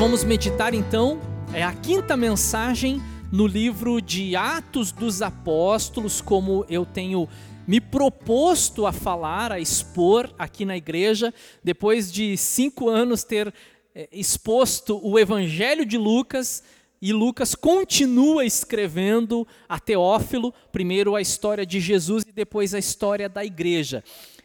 vamos 0.00 0.24
meditar 0.24 0.72
então, 0.72 1.20
é 1.52 1.62
a 1.62 1.74
quinta 1.74 2.16
mensagem 2.16 3.02
no 3.30 3.46
livro 3.46 4.00
de 4.00 4.34
Atos 4.34 4.92
dos 4.92 5.20
Apóstolos, 5.20 6.22
como 6.22 6.64
eu 6.70 6.86
tenho 6.86 7.28
me 7.66 7.82
proposto 7.82 8.86
a 8.86 8.92
falar, 8.92 9.52
a 9.52 9.60
expor 9.60 10.30
aqui 10.38 10.64
na 10.64 10.74
igreja, 10.74 11.34
depois 11.62 12.10
de 12.10 12.34
cinco 12.38 12.88
anos 12.88 13.24
ter 13.24 13.52
é, 13.94 14.08
exposto 14.10 14.98
o 15.06 15.18
Evangelho 15.18 15.84
de 15.84 15.98
Lucas, 15.98 16.62
e 17.02 17.12
Lucas 17.12 17.54
continua 17.54 18.44
escrevendo 18.44 19.46
a 19.68 19.78
Teófilo, 19.78 20.52
primeiro 20.70 21.16
a 21.16 21.20
história 21.20 21.64
de 21.64 21.80
Jesus 21.80 22.24
e 22.28 22.32
depois 22.32 22.74
a 22.74 22.78
história 22.78 23.28
da 23.28 23.44
igreja. 23.44 24.04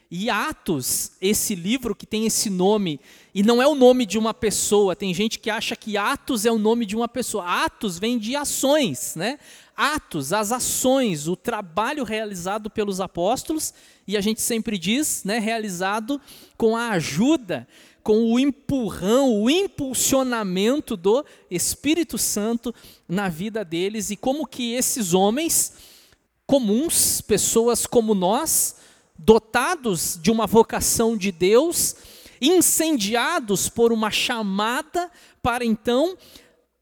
E 0.10 0.30
Atos, 0.30 1.12
esse 1.20 1.56
livro 1.56 1.96
que 1.96 2.06
tem 2.06 2.26
esse 2.26 2.50
nome, 2.50 3.00
e 3.34 3.42
não 3.42 3.62
é 3.62 3.68
o 3.68 3.76
nome 3.76 4.06
de 4.06 4.18
uma 4.18 4.34
pessoa, 4.34 4.96
tem 4.96 5.14
gente 5.14 5.40
que 5.40 5.50
acha 5.50 5.76
que 5.76 5.98
Atos 5.98 6.46
é 6.46 6.52
o 6.52 6.60
nome 6.60 6.86
de 6.86 6.96
uma 6.96 7.08
pessoa. 7.08 7.66
Atos 7.66 7.98
vem 7.98 8.20
de 8.20 8.36
ações, 8.36 9.16
né? 9.16 9.40
Atos, 9.76 10.32
as 10.32 10.52
ações, 10.52 11.28
o 11.28 11.36
trabalho 11.36 12.04
realizado 12.04 12.70
pelos 12.70 13.02
apóstolos, 13.02 13.74
e 14.08 14.16
a 14.16 14.22
gente 14.22 14.42
sempre 14.42 14.78
diz, 14.78 15.24
né, 15.26 15.40
realizado 15.40 16.22
com 16.56 16.78
a 16.78 16.92
ajuda, 16.92 17.68
com 18.02 18.32
o 18.32 18.40
empurrão, 18.40 19.42
o 19.42 19.50
impulsionamento 19.50 20.96
do 20.96 21.26
Espírito 21.50 22.20
Santo 22.20 22.74
na 23.10 23.28
vida 23.28 23.66
deles 23.66 24.12
e 24.12 24.16
como 24.16 24.46
que 24.46 24.74
esses 24.74 25.14
homens 25.14 25.74
comuns, 26.46 27.20
pessoas 27.22 27.88
como 27.88 28.14
nós, 28.14 28.76
dotados 29.18 30.20
de 30.22 30.32
uma 30.32 30.46
vocação 30.46 31.16
de 31.18 31.32
Deus, 31.32 31.96
incendiados 32.42 33.70
por 33.70 33.92
uma 33.92 34.12
chamada 34.12 35.10
para 35.42 35.64
então, 35.64 36.18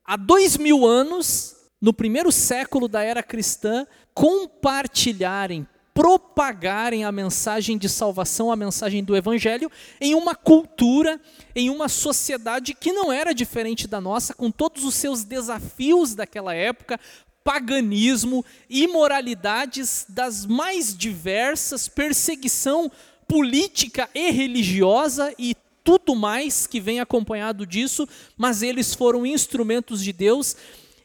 há 0.06 0.16
dois 0.16 0.58
mil 0.58 0.86
anos, 0.86 1.56
no 1.82 1.94
primeiro 1.94 2.32
século 2.32 2.88
da 2.88 3.04
era 3.04 3.22
cristã, 3.22 3.86
compartilharem, 4.14 5.68
propagarem 5.94 7.04
a 7.04 7.12
mensagem 7.12 7.78
de 7.78 7.88
salvação, 7.88 8.52
a 8.52 8.56
mensagem 8.56 9.04
do 9.04 9.16
Evangelho, 9.16 9.72
em 10.02 10.16
uma 10.16 10.34
cultura, 10.34 11.22
em 11.56 11.70
uma 11.70 11.88
sociedade 11.88 12.74
que 12.74 12.92
não 12.92 13.12
era 13.12 13.34
diferente 13.34 13.88
da 13.88 14.02
nossa, 14.02 14.34
com 14.34 14.50
todos 14.50 14.84
os 14.84 14.96
seus 14.96 15.24
desafios 15.24 16.16
daquela 16.16 16.54
época, 16.54 17.00
paganismo, 17.44 18.46
imoralidades 18.70 20.06
das 20.08 20.46
mais 20.46 20.96
diversas, 20.98 21.88
perseguição 21.88 22.92
política 23.28 24.10
e 24.14 24.32
religiosa 24.32 25.34
e 25.38 25.56
tudo 25.84 26.16
mais 26.16 26.66
que 26.66 26.80
vem 26.80 27.00
acompanhado 27.00 27.66
disso, 27.66 28.08
mas 28.38 28.64
eles 28.64 28.94
foram 28.94 29.26
instrumentos 29.26 30.02
de 30.04 30.14
Deus. 30.14 30.56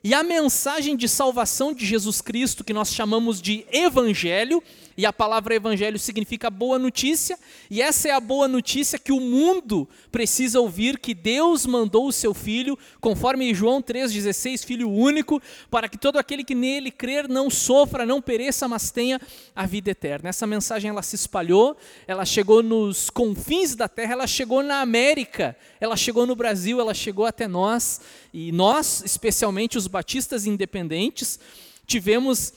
E 0.05 0.15
a 0.15 0.23
mensagem 0.23 0.97
de 0.97 1.09
salvação 1.09 1.73
de 1.73 1.85
Jesus 1.85 2.21
Cristo, 2.21 2.63
que 2.63 2.73
nós 2.73 2.95
chamamos 2.95 3.43
de 3.43 3.67
Evangelho, 3.73 4.63
e 4.99 5.07
a 5.07 5.13
palavra 5.13 5.55
evangelho 5.55 5.97
significa 5.97 6.51
boa 6.51 6.77
notícia, 6.77 7.39
e 7.71 7.81
essa 7.81 8.09
é 8.09 8.11
a 8.11 8.19
boa 8.19 8.49
notícia 8.49 8.99
que 8.99 9.13
o 9.13 9.21
mundo 9.21 9.89
precisa 10.11 10.59
ouvir: 10.59 10.99
que 10.99 11.15
Deus 11.15 11.65
mandou 11.65 12.09
o 12.09 12.13
seu 12.13 12.35
filho, 12.35 12.77
conforme 13.01 13.55
João 13.55 13.81
3,16, 13.81 14.67
filho 14.67 14.91
único, 14.91 15.41
para 15.71 15.89
que 15.89 15.97
todo 15.97 16.19
aquele 16.19 16.43
que 16.43 16.53
nele 16.53 16.91
crer 16.91 17.29
não 17.29 17.49
sofra, 17.49 18.05
não 18.05 18.21
pereça, 18.21 18.67
mas 18.67 18.91
tenha 18.91 19.21
a 19.55 19.65
vida 19.67 19.93
eterna. 19.93 20.31
Essa 20.31 20.49
mensagem 20.49 20.91
ela 20.91 21.03
se 21.03 21.15
espalhou, 21.15 21.77
ela 22.05 22.25
chegou 22.25 22.61
nos 22.61 23.09
confins 23.09 23.77
da 23.77 23.87
terra, 23.87 24.15
ela 24.15 24.27
chegou 24.27 24.65
na 24.65 24.81
América, 24.81 25.57
ela 25.81 25.97
chegou 25.97 26.27
no 26.27 26.35
Brasil, 26.35 26.81
ela 26.81 26.93
chegou 26.93 27.25
até 27.25 27.47
nós, 27.47 28.01
e 28.35 28.51
nós, 28.51 29.05
especialmente 29.05 29.79
os 29.79 29.87
batistas 29.87 30.45
independentes, 30.45 31.39
tivemos 31.87 32.53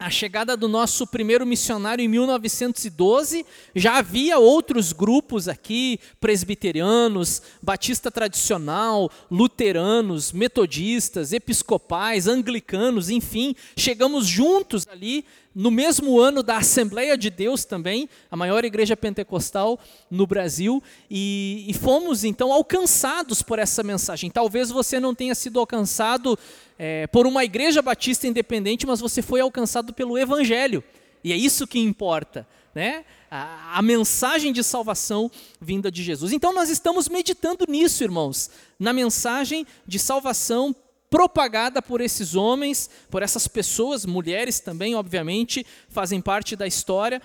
a 0.00 0.08
chegada 0.08 0.56
do 0.56 0.66
nosso 0.66 1.06
primeiro 1.06 1.44
missionário 1.44 2.02
em 2.02 2.08
1912, 2.08 3.44
já 3.76 3.98
havia 3.98 4.38
outros 4.38 4.94
grupos 4.94 5.46
aqui, 5.46 6.00
presbiterianos, 6.18 7.42
batista 7.60 8.10
tradicional, 8.10 9.10
luteranos, 9.30 10.32
metodistas, 10.32 11.34
episcopais, 11.34 12.26
anglicanos, 12.26 13.10
enfim, 13.10 13.54
chegamos 13.76 14.26
juntos 14.26 14.88
ali 14.90 15.22
no 15.54 15.70
mesmo 15.70 16.18
ano 16.18 16.42
da 16.42 16.58
Assembleia 16.58 17.16
de 17.16 17.28
Deus 17.28 17.64
também, 17.64 18.08
a 18.30 18.36
maior 18.36 18.64
igreja 18.64 18.96
pentecostal 18.96 19.78
no 20.10 20.26
Brasil, 20.26 20.82
e, 21.10 21.64
e 21.68 21.74
fomos 21.74 22.24
então 22.24 22.52
alcançados 22.52 23.42
por 23.42 23.58
essa 23.58 23.82
mensagem. 23.82 24.30
Talvez 24.30 24.70
você 24.70 25.00
não 25.00 25.14
tenha 25.14 25.34
sido 25.34 25.58
alcançado 25.58 26.38
é, 26.78 27.06
por 27.08 27.26
uma 27.26 27.44
igreja 27.44 27.82
batista 27.82 28.26
independente, 28.26 28.86
mas 28.86 29.00
você 29.00 29.20
foi 29.22 29.40
alcançado 29.40 29.92
pelo 29.92 30.16
Evangelho. 30.16 30.84
E 31.22 31.32
é 31.32 31.36
isso 31.36 31.66
que 31.66 31.78
importa, 31.78 32.46
né? 32.74 33.04
A, 33.30 33.78
a, 33.78 33.82
mensagem 33.82 34.52
de 34.52 34.64
salvação 34.64 35.30
vinda 35.60 35.90
de 35.90 36.02
Jesus. 36.02 36.32
Então 36.32 36.52
nós 36.52 36.70
estamos 36.70 37.08
meditando 37.08 37.64
nisso, 37.68 38.02
irmãos, 38.02 38.50
na 38.78 38.92
mensagem 38.92 39.66
de 39.86 39.98
salvação 39.98 40.74
propagada 41.10 41.82
por 41.82 42.00
esses 42.00 42.36
homens, 42.36 42.88
por 43.10 43.20
essas 43.20 43.48
pessoas, 43.48 44.06
mulheres 44.06 44.60
também, 44.60 44.94
obviamente, 44.94 45.66
fazem 45.88 46.20
parte 46.20 46.54
da 46.54 46.66
história 46.66 47.20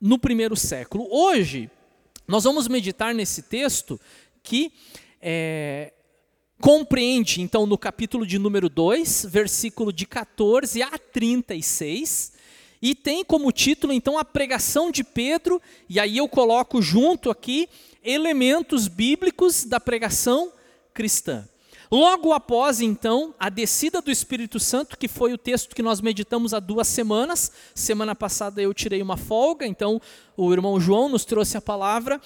no 0.00 0.18
primeiro 0.18 0.56
século. 0.56 1.06
Hoje, 1.10 1.70
nós 2.26 2.44
vamos 2.44 2.66
meditar 2.66 3.14
nesse 3.14 3.42
texto 3.42 4.00
que 4.42 4.72
é, 5.20 5.92
compreende, 6.60 7.42
então, 7.42 7.66
no 7.66 7.76
capítulo 7.76 8.26
de 8.26 8.38
número 8.38 8.68
2, 8.68 9.26
versículo 9.28 9.92
de 9.92 10.06
14 10.06 10.82
a 10.82 10.98
36, 10.98 12.32
e 12.80 12.94
tem 12.94 13.24
como 13.24 13.52
título, 13.52 13.92
então, 13.92 14.18
a 14.18 14.24
pregação 14.24 14.90
de 14.90 15.04
Pedro, 15.04 15.60
e 15.88 16.00
aí 16.00 16.16
eu 16.16 16.28
coloco 16.28 16.80
junto 16.80 17.30
aqui 17.30 17.68
elementos 18.02 18.88
bíblicos 18.88 19.64
da 19.64 19.78
pregação 19.78 20.52
cristã. 20.94 21.46
Logo 21.90 22.32
após, 22.32 22.80
então, 22.80 23.34
a 23.38 23.48
descida 23.48 24.02
do 24.02 24.10
Espírito 24.10 24.60
Santo, 24.60 24.98
que 24.98 25.08
foi 25.08 25.32
o 25.32 25.38
texto 25.38 25.74
que 25.74 25.82
nós 25.82 26.00
meditamos 26.00 26.52
há 26.52 26.60
duas 26.60 26.86
semanas, 26.86 27.50
semana 27.74 28.14
passada 28.14 28.60
eu 28.60 28.74
tirei 28.74 29.00
uma 29.00 29.16
folga, 29.16 29.66
então 29.66 30.00
o 30.36 30.52
irmão 30.52 30.78
João 30.78 31.08
nos 31.08 31.24
trouxe 31.24 31.56
a 31.56 31.62
palavra, 31.62 32.20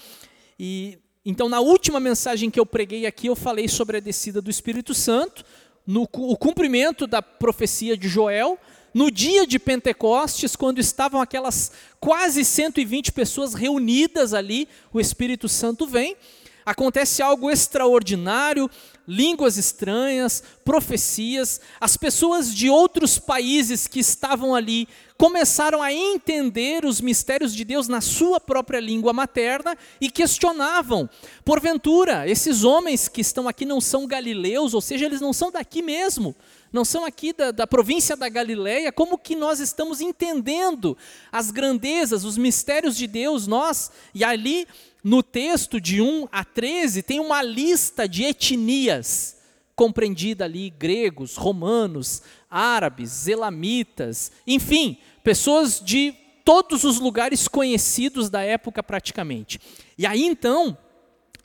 e 0.59 0.97
então, 1.25 1.47
na 1.47 1.61
última 1.61 2.01
mensagem 2.01 2.49
que 2.51 2.59
eu 2.59 2.65
preguei 2.65 3.05
aqui, 3.05 3.27
eu 3.27 3.35
falei 3.35 3.69
sobre 3.69 3.95
a 3.95 4.01
descida 4.01 4.41
do 4.41 4.49
Espírito 4.49 4.93
Santo, 4.93 5.45
no 5.87 6.03
o 6.03 6.35
cumprimento 6.35 7.07
da 7.07 7.21
profecia 7.21 7.95
de 7.95 8.09
Joel, 8.09 8.59
no 8.93 9.09
dia 9.09 9.47
de 9.47 9.57
Pentecostes, 9.57 10.55
quando 10.55 10.79
estavam 10.79 11.21
aquelas 11.21 11.71
quase 11.97 12.43
120 12.43 13.13
pessoas 13.13 13.53
reunidas 13.53 14.33
ali, 14.33 14.67
o 14.91 14.99
Espírito 14.99 15.47
Santo 15.47 15.87
vem 15.87 16.17
acontece 16.65 17.21
algo 17.21 17.49
extraordinário, 17.49 18.69
línguas 19.07 19.57
estranhas, 19.57 20.43
profecias. 20.63 21.59
As 21.79 21.97
pessoas 21.97 22.53
de 22.53 22.69
outros 22.69 23.19
países 23.19 23.87
que 23.87 23.99
estavam 23.99 24.55
ali 24.55 24.87
começaram 25.17 25.81
a 25.81 25.93
entender 25.93 26.85
os 26.85 26.99
mistérios 26.99 27.53
de 27.53 27.63
Deus 27.63 27.87
na 27.87 28.01
sua 28.01 28.39
própria 28.39 28.79
língua 28.79 29.13
materna 29.13 29.77
e 29.99 30.09
questionavam: 30.09 31.09
porventura, 31.45 32.27
esses 32.29 32.63
homens 32.63 33.07
que 33.07 33.21
estão 33.21 33.47
aqui 33.47 33.65
não 33.65 33.79
são 33.79 34.07
galileus, 34.07 34.73
ou 34.73 34.81
seja, 34.81 35.05
eles 35.05 35.21
não 35.21 35.33
são 35.33 35.51
daqui 35.51 35.81
mesmo, 35.81 36.35
não 36.71 36.83
são 36.83 37.05
aqui 37.05 37.31
da, 37.31 37.51
da 37.51 37.67
província 37.67 38.17
da 38.17 38.27
Galileia, 38.27 38.91
como 38.91 39.17
que 39.17 39.35
nós 39.35 39.59
estamos 39.59 40.01
entendendo 40.01 40.97
as 41.31 41.51
grandezas, 41.51 42.23
os 42.23 42.37
mistérios 42.37 42.97
de 42.97 43.05
Deus, 43.05 43.45
nós, 43.45 43.91
e 44.13 44.23
ali 44.23 44.67
no 45.03 45.21
texto 45.21 45.81
de 45.81 46.01
1 46.01 46.29
a 46.31 46.45
13 46.45 47.03
tem 47.03 47.19
uma 47.19 47.41
lista 47.41 48.07
de 48.07 48.23
etnias 48.23 49.37
compreendida 49.75 50.45
ali 50.45 50.69
gregos, 50.69 51.35
romanos, 51.35 52.21
árabes, 52.49 53.27
elamitas, 53.27 54.31
enfim, 54.45 54.97
pessoas 55.23 55.81
de 55.83 56.13
todos 56.45 56.83
os 56.83 56.99
lugares 56.99 57.47
conhecidos 57.47 58.29
da 58.29 58.41
época 58.41 58.83
praticamente. 58.83 59.59
E 59.97 60.05
aí 60.05 60.23
então, 60.23 60.77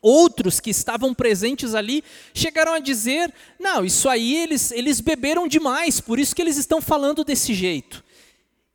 outros 0.01 0.61
que 0.61 0.71
estavam 0.71 1.15
presentes 1.15 1.75
ali 1.75 2.05
chegaram 2.35 2.75
a 2.75 2.79
dizer: 2.79 3.33
"Não, 3.59 3.85
isso 3.85 4.09
aí 4.09 4.37
eles 4.37 4.71
eles 4.71 5.01
beberam 5.01 5.49
demais, 5.49 6.01
por 6.01 6.19
isso 6.19 6.35
que 6.35 6.43
eles 6.43 6.57
estão 6.57 6.81
falando 6.81 7.25
desse 7.25 7.55
jeito". 7.55 8.05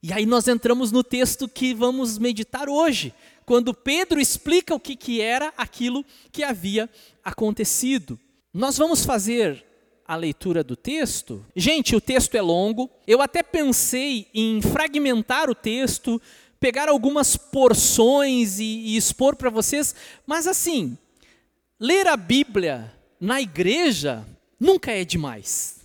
E 0.02 0.12
aí 0.12 0.26
nós 0.26 0.50
entramos 0.50 0.92
no 0.92 1.02
texto 1.02 1.48
que 1.48 1.74
vamos 1.74 2.18
meditar 2.18 2.68
hoje, 2.68 3.14
quando 3.45 3.74
Pedro 3.74 4.19
explica 4.19 4.74
o 4.74 4.80
que, 4.80 4.95
que 4.95 5.22
era 5.22 5.54
aquilo 5.57 6.06
que 6.31 6.44
havia 6.44 6.90
acontecido. 7.24 8.19
Nós 8.54 8.78
vamos 8.78 9.06
fazer 9.06 9.66
a 10.07 10.16
leitura 10.16 10.63
do 10.63 10.75
texto. 10.75 11.45
Gente, 11.56 11.95
o 11.95 12.01
texto 12.01 12.36
é 12.36 12.42
longo. 12.42 12.90
Eu 13.07 13.22
até 13.22 13.42
pensei 13.42 14.28
em 14.34 14.62
fragmentar 14.62 15.50
o 15.50 15.56
texto, 15.56 16.22
pegar 16.60 16.90
algumas 16.90 17.36
porções 17.36 18.60
e, 18.60 18.63
e 18.63 18.98
expor 18.98 19.36
para 19.36 19.50
vocês, 19.50 19.96
mas 20.25 20.48
assim, 20.48 20.98
ler 21.80 22.07
a 22.07 22.16
Bíblia 22.16 22.94
na 23.19 23.42
igreja 23.42 24.25
nunca 24.60 24.92
é 24.92 25.04
demais. 25.04 25.81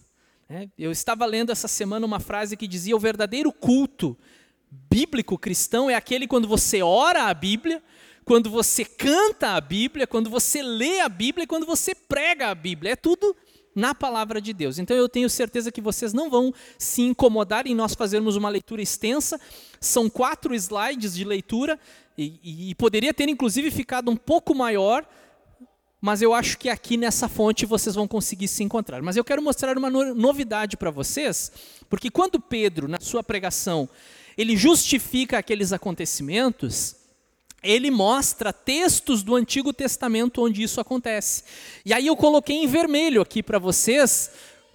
Né? 0.48 0.70
Eu 0.78 0.90
estava 0.90 1.26
lendo 1.26 1.50
essa 1.50 1.68
semana 1.68 2.06
uma 2.06 2.20
frase 2.20 2.56
que 2.56 2.66
dizia: 2.66 2.96
o 2.96 3.00
verdadeiro 3.00 3.52
culto 3.52 4.16
bíblico 4.70 5.38
cristão 5.38 5.88
é 5.88 5.94
aquele 5.94 6.26
quando 6.26 6.48
você 6.48 6.82
ora 6.82 7.24
a 7.24 7.34
Bíblia, 7.34 7.82
quando 8.24 8.50
você 8.50 8.84
canta 8.84 9.50
a 9.50 9.60
Bíblia, 9.60 10.06
quando 10.06 10.28
você 10.28 10.62
lê 10.62 11.00
a 11.00 11.08
Bíblia 11.08 11.44
e 11.44 11.46
quando 11.46 11.66
você 11.66 11.94
prega 11.94 12.48
a 12.48 12.54
Bíblia. 12.54 12.92
É 12.92 12.96
tudo 12.96 13.34
na 13.74 13.94
palavra 13.94 14.40
de 14.40 14.52
Deus. 14.52 14.78
Então 14.78 14.96
eu 14.96 15.08
tenho 15.08 15.30
certeza 15.30 15.70
que 15.70 15.80
vocês 15.80 16.12
não 16.12 16.28
vão 16.28 16.52
se 16.76 17.02
incomodar 17.02 17.66
em 17.66 17.74
nós 17.74 17.94
fazermos 17.94 18.34
uma 18.34 18.48
leitura 18.48 18.82
extensa. 18.82 19.40
São 19.80 20.10
quatro 20.10 20.54
slides 20.54 21.14
de 21.14 21.24
leitura 21.24 21.78
e, 22.18 22.70
e, 22.70 22.74
poderia 22.74 23.14
ter 23.14 23.28
inclusive 23.28 23.70
ficado 23.70 24.10
um 24.10 24.16
pouco 24.16 24.52
maior, 24.52 25.08
mas 26.00 26.20
eu 26.20 26.34
acho 26.34 26.58
que 26.58 26.68
aqui 26.68 26.96
nessa 26.96 27.28
fonte 27.28 27.64
vocês 27.64 27.94
vão 27.94 28.08
conseguir 28.08 28.48
se 28.48 28.64
encontrar. 28.64 29.00
Mas 29.00 29.16
eu 29.16 29.22
quero 29.22 29.40
mostrar 29.40 29.78
uma 29.78 29.88
novidade 29.88 30.76
para 30.76 30.90
vocês, 30.90 31.52
porque 31.88 32.10
quando 32.10 32.40
Pedro, 32.40 32.88
na 32.88 32.98
sua 33.00 33.22
pregação, 33.22 33.88
ele 34.38 34.56
justifica 34.56 35.36
aqueles 35.36 35.72
acontecimentos, 35.72 36.94
ele 37.60 37.90
mostra 37.90 38.52
textos 38.52 39.24
do 39.24 39.34
Antigo 39.34 39.72
Testamento 39.72 40.44
onde 40.44 40.62
isso 40.62 40.80
acontece. 40.80 41.42
E 41.84 41.92
aí 41.92 42.06
eu 42.06 42.16
coloquei 42.16 42.56
em 42.56 42.68
vermelho 42.68 43.20
aqui 43.20 43.42
para 43.42 43.58
vocês, 43.58 44.30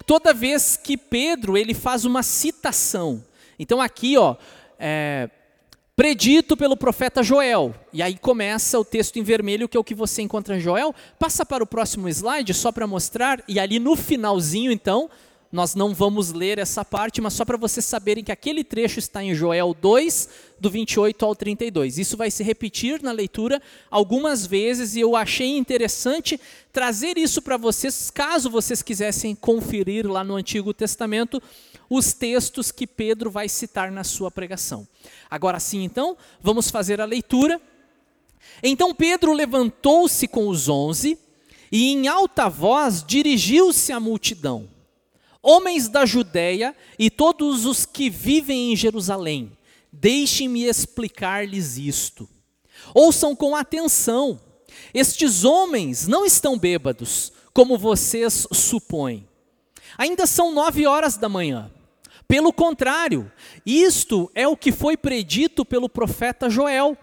toda 0.06 0.34
vez 0.34 0.76
que 0.76 0.98
Pedro 0.98 1.56
ele 1.56 1.72
faz 1.72 2.04
uma 2.04 2.22
citação. 2.22 3.24
Então 3.58 3.80
aqui, 3.80 4.18
ó, 4.18 4.36
é, 4.78 5.30
predito 5.96 6.58
pelo 6.58 6.76
profeta 6.76 7.22
Joel. 7.22 7.74
E 7.90 8.02
aí 8.02 8.18
começa 8.18 8.78
o 8.78 8.84
texto 8.84 9.18
em 9.18 9.22
vermelho, 9.22 9.66
que 9.66 9.78
é 9.78 9.80
o 9.80 9.84
que 9.84 9.94
você 9.94 10.20
encontra 10.20 10.58
em 10.58 10.60
Joel. 10.60 10.94
Passa 11.18 11.46
para 11.46 11.64
o 11.64 11.66
próximo 11.66 12.06
slide, 12.06 12.52
só 12.52 12.70
para 12.70 12.86
mostrar. 12.86 13.42
E 13.48 13.58
ali 13.58 13.78
no 13.78 13.96
finalzinho, 13.96 14.70
então, 14.70 15.08
nós 15.54 15.76
não 15.76 15.94
vamos 15.94 16.32
ler 16.32 16.58
essa 16.58 16.84
parte, 16.84 17.20
mas 17.20 17.32
só 17.32 17.44
para 17.44 17.56
vocês 17.56 17.86
saberem 17.86 18.24
que 18.24 18.32
aquele 18.32 18.64
trecho 18.64 18.98
está 18.98 19.22
em 19.22 19.36
Joel 19.36 19.72
2, 19.80 20.28
do 20.58 20.68
28 20.68 21.24
ao 21.24 21.36
32. 21.36 21.96
Isso 21.96 22.16
vai 22.16 22.28
se 22.28 22.42
repetir 22.42 23.00
na 23.00 23.12
leitura 23.12 23.62
algumas 23.88 24.44
vezes 24.44 24.96
e 24.96 25.00
eu 25.00 25.14
achei 25.14 25.56
interessante 25.56 26.40
trazer 26.72 27.16
isso 27.16 27.40
para 27.40 27.56
vocês, 27.56 28.10
caso 28.10 28.50
vocês 28.50 28.82
quisessem 28.82 29.32
conferir 29.32 30.10
lá 30.10 30.24
no 30.24 30.34
Antigo 30.34 30.74
Testamento 30.74 31.40
os 31.88 32.12
textos 32.12 32.72
que 32.72 32.84
Pedro 32.84 33.30
vai 33.30 33.48
citar 33.48 33.92
na 33.92 34.02
sua 34.02 34.32
pregação. 34.32 34.84
Agora 35.30 35.60
sim, 35.60 35.84
então, 35.84 36.16
vamos 36.42 36.68
fazer 36.68 37.00
a 37.00 37.04
leitura. 37.04 37.60
Então 38.60 38.92
Pedro 38.92 39.32
levantou-se 39.32 40.26
com 40.26 40.48
os 40.48 40.68
onze 40.68 41.16
e 41.70 41.92
em 41.92 42.08
alta 42.08 42.48
voz 42.48 43.04
dirigiu-se 43.06 43.92
à 43.92 44.00
multidão 44.00 44.73
Homens 45.46 45.90
da 45.90 46.06
Judéia 46.06 46.74
e 46.98 47.10
todos 47.10 47.66
os 47.66 47.84
que 47.84 48.08
vivem 48.08 48.72
em 48.72 48.76
Jerusalém, 48.76 49.52
deixem-me 49.92 50.64
explicar-lhes 50.64 51.76
isto. 51.76 52.26
Ouçam 52.94 53.36
com 53.36 53.54
atenção. 53.54 54.40
Estes 54.94 55.44
homens 55.44 56.08
não 56.08 56.24
estão 56.24 56.58
bêbados, 56.58 57.30
como 57.52 57.76
vocês 57.76 58.46
supõem. 58.54 59.28
Ainda 59.98 60.26
são 60.26 60.50
nove 60.50 60.86
horas 60.86 61.18
da 61.18 61.28
manhã. 61.28 61.70
Pelo 62.26 62.50
contrário, 62.50 63.30
isto 63.66 64.30
é 64.34 64.48
o 64.48 64.56
que 64.56 64.72
foi 64.72 64.96
predito 64.96 65.62
pelo 65.62 65.90
profeta 65.90 66.48
Joel. 66.48 66.96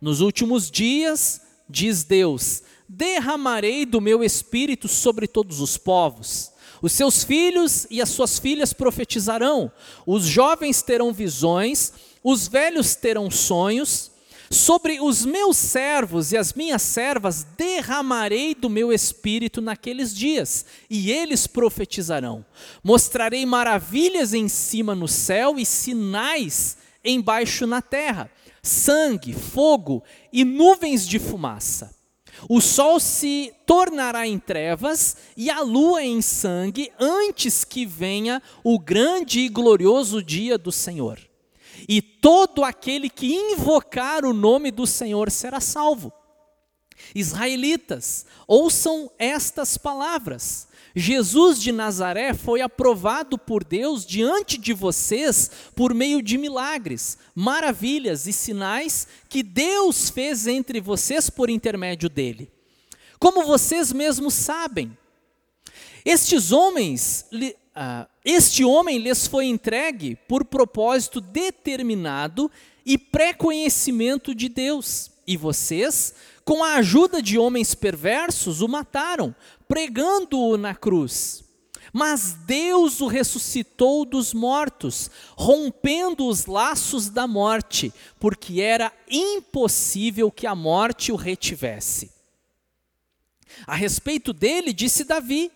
Nos 0.00 0.20
últimos 0.20 0.70
dias, 0.70 1.40
diz 1.68 2.04
Deus, 2.04 2.62
derramarei 2.88 3.84
do 3.84 4.00
meu 4.00 4.22
espírito 4.22 4.86
sobre 4.86 5.26
todos 5.26 5.60
os 5.60 5.76
povos 5.76 6.49
os 6.82 6.92
seus 6.92 7.22
filhos 7.24 7.86
e 7.90 8.00
as 8.00 8.08
suas 8.08 8.38
filhas 8.38 8.72
profetizarão, 8.72 9.70
os 10.06 10.24
jovens 10.24 10.82
terão 10.82 11.12
visões, 11.12 11.92
os 12.22 12.48
velhos 12.48 12.94
terão 12.94 13.30
sonhos. 13.30 14.10
Sobre 14.52 15.00
os 15.00 15.24
meus 15.24 15.56
servos 15.56 16.32
e 16.32 16.36
as 16.36 16.52
minhas 16.54 16.82
servas 16.82 17.46
derramarei 17.56 18.52
do 18.52 18.68
meu 18.68 18.92
espírito 18.92 19.60
naqueles 19.60 20.12
dias, 20.12 20.66
e 20.90 21.12
eles 21.12 21.46
profetizarão. 21.46 22.44
Mostrarei 22.82 23.46
maravilhas 23.46 24.34
em 24.34 24.48
cima 24.48 24.92
no 24.92 25.06
céu 25.06 25.56
e 25.56 25.64
sinais 25.64 26.78
embaixo 27.04 27.64
na 27.64 27.80
terra: 27.80 28.28
sangue, 28.60 29.32
fogo 29.32 30.02
e 30.32 30.44
nuvens 30.44 31.06
de 31.06 31.20
fumaça. 31.20 31.99
O 32.48 32.60
sol 32.60 32.98
se 32.98 33.52
tornará 33.66 34.26
em 34.26 34.38
trevas 34.38 35.16
e 35.36 35.50
a 35.50 35.60
lua 35.60 36.02
em 36.02 36.22
sangue 36.22 36.90
antes 36.98 37.64
que 37.64 37.84
venha 37.84 38.42
o 38.64 38.78
grande 38.78 39.40
e 39.40 39.48
glorioso 39.48 40.22
dia 40.22 40.56
do 40.56 40.72
Senhor. 40.72 41.18
E 41.88 42.00
todo 42.00 42.64
aquele 42.64 43.08
que 43.08 43.34
invocar 43.34 44.24
o 44.24 44.32
nome 44.32 44.70
do 44.70 44.86
Senhor 44.86 45.30
será 45.30 45.60
salvo. 45.60 46.12
Israelitas, 47.14 48.26
ouçam 48.46 49.10
estas 49.18 49.76
palavras. 49.76 50.68
Jesus 50.94 51.62
de 51.62 51.70
Nazaré 51.70 52.34
foi 52.34 52.60
aprovado 52.60 53.38
por 53.38 53.62
Deus 53.62 54.04
diante 54.04 54.58
de 54.58 54.72
vocês 54.72 55.50
por 55.74 55.94
meio 55.94 56.20
de 56.20 56.36
milagres, 56.36 57.16
maravilhas 57.34 58.26
e 58.26 58.32
sinais 58.32 59.06
que 59.28 59.42
Deus 59.42 60.10
fez 60.10 60.46
entre 60.46 60.80
vocês 60.80 61.30
por 61.30 61.48
intermédio 61.48 62.08
dele. 62.08 62.50
Como 63.20 63.44
vocês 63.44 63.92
mesmos 63.92 64.34
sabem, 64.34 64.96
estes 66.04 66.50
homens, 66.50 67.26
uh, 67.32 68.08
este 68.24 68.64
homem 68.64 68.98
lhes 68.98 69.26
foi 69.26 69.46
entregue 69.46 70.16
por 70.26 70.44
propósito 70.44 71.20
determinado 71.20 72.50
e 72.84 72.96
pré-conhecimento 72.96 74.34
de 74.34 74.48
Deus, 74.48 75.10
e 75.26 75.36
vocês, 75.36 76.14
com 76.44 76.64
a 76.64 76.74
ajuda 76.74 77.22
de 77.22 77.38
homens 77.38 77.74
perversos, 77.74 78.60
o 78.60 78.68
mataram, 78.68 79.34
pregando-o 79.68 80.56
na 80.56 80.74
cruz. 80.74 81.44
Mas 81.92 82.34
Deus 82.46 83.00
o 83.00 83.06
ressuscitou 83.06 84.04
dos 84.04 84.32
mortos, 84.32 85.10
rompendo 85.36 86.26
os 86.26 86.46
laços 86.46 87.08
da 87.08 87.26
morte, 87.26 87.92
porque 88.18 88.60
era 88.60 88.92
impossível 89.08 90.30
que 90.30 90.46
a 90.46 90.54
morte 90.54 91.10
o 91.10 91.16
retivesse. 91.16 92.12
A 93.66 93.74
respeito 93.74 94.32
dele, 94.32 94.72
disse 94.72 95.04
Davi: 95.04 95.50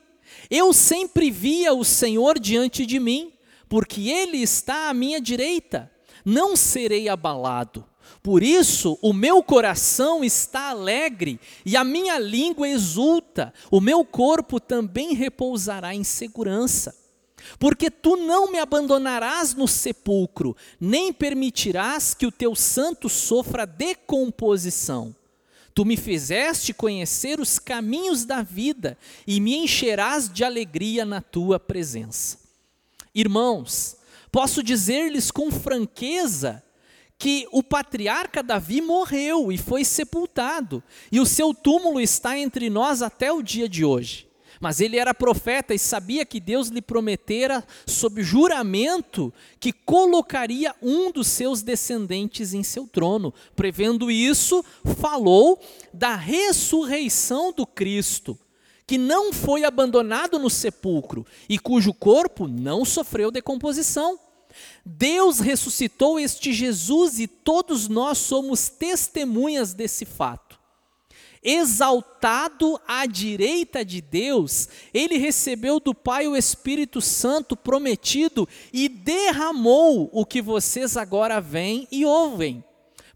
Eu 0.51 0.73
sempre 0.73 1.31
via 1.31 1.73
o 1.73 1.85
Senhor 1.85 2.39
diante 2.39 2.85
de 2.85 2.99
mim, 2.99 3.33
porque 3.69 4.11
ele 4.11 4.39
está 4.39 4.89
à 4.89 4.95
minha 4.95 5.21
direita, 5.21 5.91
não 6.25 6.57
serei 6.57 7.09
abalado. 7.09 7.85
Por 8.25 8.43
isso, 8.43 8.99
o 9.03 9.13
meu 9.13 9.43
coração 9.43 10.25
está 10.25 10.71
alegre 10.71 11.39
e 11.63 11.77
a 11.77 11.85
minha 11.85 12.19
língua 12.19 12.67
exulta, 12.67 13.53
o 13.71 13.83
meu 13.83 14.03
corpo 14.03 14.59
também 14.59 15.13
repousará 15.13 15.95
em 15.95 16.03
segurança. 16.03 16.97
Porque 17.59 17.91
tu 17.91 18.17
não 18.17 18.51
me 18.51 18.59
abandonarás 18.59 19.53
no 19.53 19.69
sepulcro, 19.69 20.57
nem 20.81 21.13
permitirás 21.13 22.15
que 22.15 22.25
o 22.25 22.33
teu 22.33 22.55
santo 22.55 23.11
sofra 23.11 23.67
decomposição. 23.67 25.15
Tu 25.75 25.85
me 25.85 25.95
fizeste 25.95 26.73
conhecer 26.73 27.39
os 27.39 27.59
caminhos 27.59 28.25
da 28.25 28.41
vida 28.41 28.97
e 29.27 29.39
me 29.39 29.55
encherás 29.55 30.33
de 30.33 30.43
alegria 30.43 31.05
na 31.05 31.21
tua 31.21 31.61
presença. 31.61 32.39
Irmãos, 33.15 33.99
posso 34.33 34.63
dizer-lhes 34.63 35.31
com 35.31 35.51
franqueza 35.51 36.64
que 37.25 37.49
o 37.51 37.63
patriarca 37.63 38.43
Davi 38.43 38.83
morreu 38.83 39.51
e 39.51 39.57
foi 39.57 39.83
sepultado, 39.83 40.83
e 41.11 41.19
o 41.19 41.25
seu 41.25 41.55
túmulo 41.55 41.99
está 41.99 42.39
entre 42.39 42.69
nós 42.69 43.01
até 43.01 43.33
o 43.33 43.41
dia 43.41 43.67
de 43.67 43.83
hoje. 43.83 44.29
Mas 44.61 44.79
ele 44.79 44.99
era 44.99 45.15
profeta 45.15 45.73
e 45.73 45.79
sabia 45.79 46.27
que 46.27 46.39
Deus 46.39 46.69
lhe 46.69 46.83
prometera, 46.83 47.65
sob 47.87 48.23
juramento, 48.23 49.33
que 49.59 49.73
colocaria 49.73 50.75
um 50.83 51.11
dos 51.11 51.29
seus 51.29 51.63
descendentes 51.63 52.53
em 52.53 52.63
seu 52.63 52.87
trono. 52.87 53.33
Prevendo 53.57 54.11
isso, 54.11 54.63
falou 55.01 55.59
da 55.95 56.15
ressurreição 56.17 57.55
do 57.55 57.67
Cristo, 57.67 58.39
que 58.87 58.99
não 58.99 59.33
foi 59.33 59.65
abandonado 59.65 60.39
no 60.39 60.51
sepulcro 60.51 61.25
e 61.49 61.59
cujo 61.59 61.95
corpo 61.95 62.47
não 62.47 62.85
sofreu 62.85 63.31
decomposição. 63.31 64.19
Deus 64.85 65.41
ressuscitou 65.41 66.19
este 66.19 66.53
Jesus 66.53 67.19
e 67.19 67.27
todos 67.27 67.89
nós 67.89 68.19
somos 68.19 68.69
testemunhas 68.69 69.75
desse 69.75 70.05
fato. 70.05 70.59
Exaltado 71.43 72.81
à 72.89 73.05
direita 73.05 73.85
de 73.85 74.01
Deus, 74.01 74.69
ele 74.95 75.19
recebeu 75.19 75.79
do 75.79 75.95
Pai 75.95 76.27
o 76.27 76.35
Espírito 76.35 77.03
Santo 77.03 77.55
prometido 77.55 78.49
e 78.73 78.89
derramou 78.89 80.09
o 80.11 80.25
que 80.25 80.41
vocês 80.41 80.97
agora 80.97 81.41
veem 81.41 81.87
e 81.93 82.07
ouvem. 82.07 82.65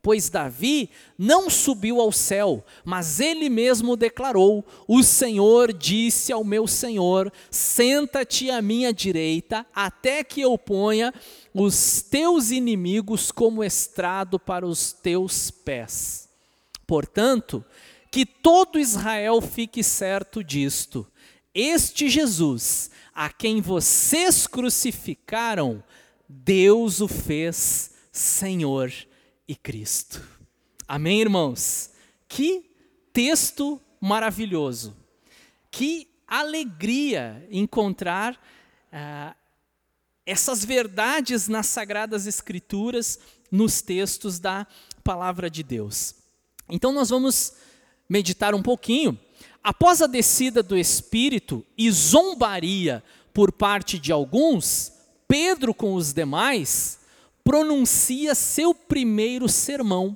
Pois 0.01 0.29
Davi 0.29 0.91
não 1.19 1.51
subiu 1.51 2.01
ao 2.01 2.13
céu, 2.13 2.65
mas 2.85 3.19
ele 3.19 3.49
mesmo 3.49 3.97
declarou: 3.97 4.65
O 4.87 5.03
Senhor 5.03 5.73
disse 5.73 6.33
ao 6.33 6.45
meu 6.45 6.67
Senhor: 6.67 7.33
Senta-te 7.51 8.51
à 8.51 8.63
minha 8.63 8.93
direita, 8.93 9.67
até 9.75 10.23
que 10.23 10.41
eu 10.41 10.57
ponha 10.57 11.13
os 11.53 12.01
teus 12.03 12.51
inimigos 12.51 13.33
como 13.33 13.65
estrado 13.65 14.39
para 14.39 14.67
os 14.67 14.93
teus 14.93 15.51
pés. 15.51 16.29
Portanto, 16.87 17.65
que 18.11 18.25
todo 18.25 18.79
Israel 18.79 19.41
fique 19.41 19.83
certo 19.83 20.45
disto: 20.45 21.07
este 21.53 22.09
Jesus, 22.09 22.91
a 23.13 23.31
quem 23.31 23.61
vocês 23.61 24.47
crucificaram, 24.47 25.83
Deus 26.29 27.01
o 27.01 27.09
fez 27.09 27.91
Senhor 28.13 28.93
e 29.49 29.57
Cristo. 29.57 30.23
Amém, 30.87 31.23
irmãos? 31.23 31.91
Que 32.29 32.71
texto 33.13 33.81
maravilhoso. 33.99 34.95
Que 35.71 36.07
alegria 36.27 37.47
encontrar 37.51 38.39
ah, 38.93 39.35
essas 40.27 40.65
verdades 40.65 41.49
nas 41.49 41.67
Sagradas 41.67 42.27
Escrituras, 42.27 43.19
nos 43.51 43.81
textos 43.81 44.39
da 44.39 44.67
palavra 45.03 45.49
de 45.49 45.63
Deus. 45.63 46.15
Então, 46.69 46.93
nós 46.93 47.09
vamos 47.09 47.55
meditar 48.07 48.55
um 48.55 48.63
pouquinho. 48.63 49.19
Após 49.65 50.03
a 50.03 50.07
descida 50.07 50.63
do 50.63 50.77
Espírito 50.77 51.65
e 51.77 51.91
zombaria 51.91 53.03
por 53.33 53.51
parte 53.51 53.99
de 53.99 54.13
alguns, 54.13 54.93
Pedro, 55.27 55.73
com 55.73 55.95
os 55.95 56.13
demais, 56.13 56.98
pronuncia 57.49 58.35
seu 58.35 58.75
primeiro 58.75 59.49
sermão, 59.49 60.15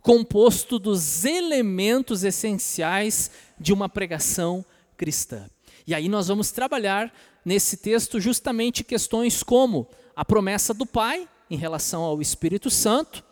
composto 0.00 0.78
dos 0.78 1.24
elementos 1.24 2.22
essenciais 2.22 3.32
de 3.58 3.72
uma 3.72 3.88
pregação 3.88 4.64
cristã. 4.96 5.50
E 5.84 5.92
aí 5.92 6.08
nós 6.08 6.28
vamos 6.28 6.52
trabalhar 6.52 7.12
nesse 7.44 7.78
texto 7.78 8.20
justamente 8.20 8.84
questões 8.84 9.42
como 9.42 9.88
a 10.14 10.24
promessa 10.24 10.72
do 10.72 10.86
Pai 10.86 11.28
em 11.50 11.56
relação 11.56 12.04
ao 12.04 12.22
Espírito 12.22 12.70
Santo, 12.70 13.24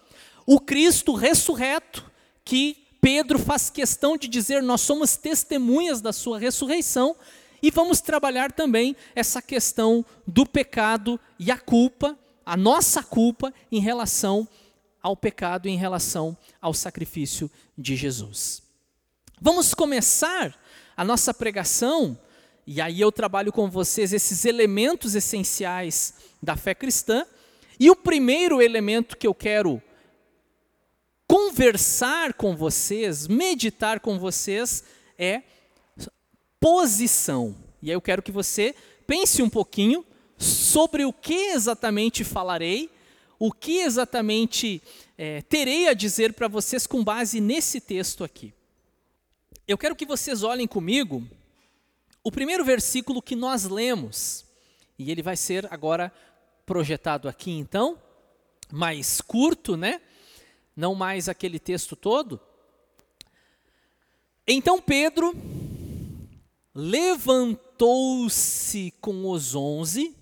o 0.45 0.59
Cristo 0.59 1.15
ressurreto, 1.15 2.05
que 2.45 2.77
Pedro 3.01 3.39
faz 3.39 3.71
questão 3.71 4.17
de 4.17 4.27
dizer 4.27 4.61
nós 4.61 4.81
somos 4.81 5.17
testemunhas 5.17 6.01
da 6.01 6.13
sua 6.13 6.37
ressurreição, 6.37 7.15
e 7.63 7.71
vamos 7.71 8.01
trabalhar 8.01 8.51
também 8.51 8.97
essa 9.15 9.41
questão 9.41 10.05
do 10.27 10.45
pecado 10.45 11.21
e 11.39 11.53
a 11.53 11.57
culpa, 11.57 12.19
a 12.47 12.57
nossa 12.57 13.03
culpa 13.03 13.53
em 13.73 13.81
relação 13.81 14.49
ao 15.03 15.17
pecado, 15.17 15.69
em 15.69 15.77
relação 15.77 16.37
ao 16.63 16.73
sacrifício 16.73 17.51
de 17.77 17.97
Jesus. 17.97 18.63
Vamos 19.41 19.75
começar 19.75 20.57
a 20.97 21.05
nossa 21.05 21.35
pregação, 21.35 22.17
e 22.65 22.81
aí 22.81 23.01
eu 23.01 23.11
trabalho 23.11 23.53
com 23.53 23.69
vocês 23.69 24.13
esses 24.13 24.45
elementos 24.45 25.17
essenciais 25.17 26.15
da 26.43 26.57
fé 26.57 26.75
cristã. 26.75 27.27
E 27.79 27.91
o 27.91 27.97
primeiro 27.97 28.63
elemento 28.63 29.17
que 29.17 29.27
eu 29.27 29.35
quero 29.35 29.83
conversar 31.29 32.33
com 32.35 32.57
vocês, 32.57 33.27
meditar 33.27 34.01
com 34.01 34.19
vocês, 34.19 34.85
é 35.19 35.43
posição. 36.59 37.55
E 37.83 37.91
aí 37.91 37.95
eu 37.95 38.01
quero 38.01 38.23
que 38.23 38.33
você 38.33 38.75
pense 39.07 39.43
um 39.43 39.51
pouquinho 39.51 40.05
sobre 40.39 41.05
o 41.05 41.13
que 41.13 41.51
exatamente 41.53 42.25
falarei, 42.25 42.91
o 43.39 43.53
que 43.53 43.79
exatamente 43.79 44.83
é, 45.17 45.43
terei 45.43 45.89
a 45.89 45.95
dizer 45.95 46.33
para 46.33 46.49
vocês 46.49 46.87
com 46.87 47.05
base 47.05 47.41
nesse 47.41 47.81
texto 47.81 48.25
aqui. 48.25 48.53
Eu 49.67 49.77
quero 49.77 49.97
que 49.97 50.07
vocês 50.07 50.43
olhem 50.43 50.67
comigo 50.67 51.27
o 52.23 52.31
primeiro 52.33 52.65
versículo 52.65 53.23
que 53.23 53.37
nós 53.37 53.65
lemos, 53.65 54.45
e 54.99 55.11
ele 55.11 55.23
vai 55.23 55.37
ser 55.37 55.73
agora 55.73 56.13
projetado 56.65 57.29
aqui 57.29 57.51
então, 57.53 57.99
mais 58.71 59.21
curto, 59.21 59.77
né? 59.77 60.01
Não 60.75 60.95
mais 60.95 61.29
aquele 61.29 61.59
texto 61.59 61.95
todo. 61.95 62.41
Então 64.47 64.81
Pedro 64.81 65.35
levantou-se 66.75 67.73
com 69.01 69.31
os 69.31 69.55
onze 69.55 70.15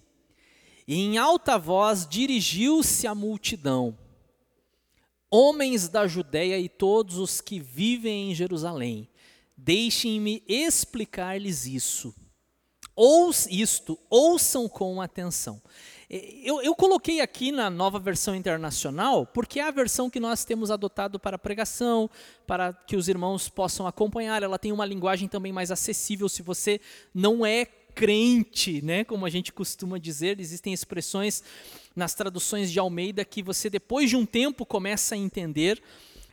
e 0.86 0.96
em 0.96 1.18
alta 1.18 1.58
voz 1.58 2.06
dirigiu-se 2.06 3.06
à 3.06 3.14
multidão: 3.14 3.96
Homens 5.30 5.88
da 5.88 6.06
Judéia 6.06 6.58
e 6.58 6.68
todos 6.68 7.18
os 7.18 7.40
que 7.40 7.58
vivem 7.58 8.30
em 8.30 8.34
Jerusalém, 8.34 9.08
deixem-me 9.56 10.42
explicar-lhes 10.46 11.66
isso. 11.66 12.14
Ou 12.96 13.30
isto, 13.50 13.98
ouçam 14.08 14.68
com 14.68 15.00
atenção. 15.00 15.60
Eu, 16.08 16.62
eu, 16.62 16.76
coloquei 16.76 17.20
aqui 17.20 17.50
na 17.50 17.68
nova 17.68 17.98
versão 17.98 18.36
internacional, 18.36 19.26
porque 19.26 19.58
é 19.58 19.64
a 19.64 19.70
versão 19.72 20.08
que 20.08 20.20
nós 20.20 20.44
temos 20.44 20.70
adotado 20.70 21.18
para 21.18 21.36
pregação, 21.36 22.08
para 22.46 22.72
que 22.72 22.94
os 22.94 23.08
irmãos 23.08 23.48
possam 23.48 23.86
acompanhar. 23.86 24.42
Ela 24.42 24.58
tem 24.58 24.70
uma 24.70 24.86
linguagem 24.86 25.26
também 25.26 25.52
mais 25.52 25.72
acessível 25.72 26.28
se 26.28 26.40
você 26.40 26.80
não 27.12 27.44
é 27.44 27.66
crente, 27.94 28.82
né? 28.82 29.04
Como 29.04 29.24
a 29.24 29.30
gente 29.30 29.52
costuma 29.52 29.98
dizer, 29.98 30.40
existem 30.40 30.72
expressões 30.72 31.42
nas 31.94 32.14
traduções 32.14 32.70
de 32.70 32.78
Almeida 32.78 33.24
que 33.24 33.42
você 33.42 33.70
depois 33.70 34.10
de 34.10 34.16
um 34.16 34.26
tempo 34.26 34.66
começa 34.66 35.14
a 35.14 35.18
entender, 35.18 35.82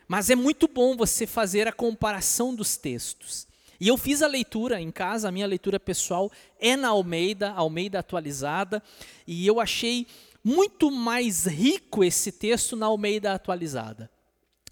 mas 0.08 0.30
é 0.30 0.34
muito 0.34 0.66
bom 0.66 0.96
você 0.96 1.26
fazer 1.26 1.68
a 1.68 1.72
comparação 1.72 2.54
dos 2.54 2.76
textos. 2.76 3.46
E 3.80 3.88
eu 3.88 3.96
fiz 3.96 4.22
a 4.22 4.26
leitura 4.26 4.80
em 4.80 4.90
casa, 4.90 5.28
a 5.28 5.32
minha 5.32 5.46
leitura 5.46 5.80
pessoal 5.80 6.30
é 6.60 6.76
na 6.76 6.88
Almeida, 6.88 7.50
Almeida 7.52 7.98
atualizada, 7.98 8.82
e 9.26 9.46
eu 9.46 9.58
achei 9.60 10.06
muito 10.44 10.90
mais 10.90 11.46
rico 11.46 12.04
esse 12.04 12.30
texto 12.30 12.76
na 12.76 12.86
Almeida 12.86 13.32
atualizada. 13.32 14.10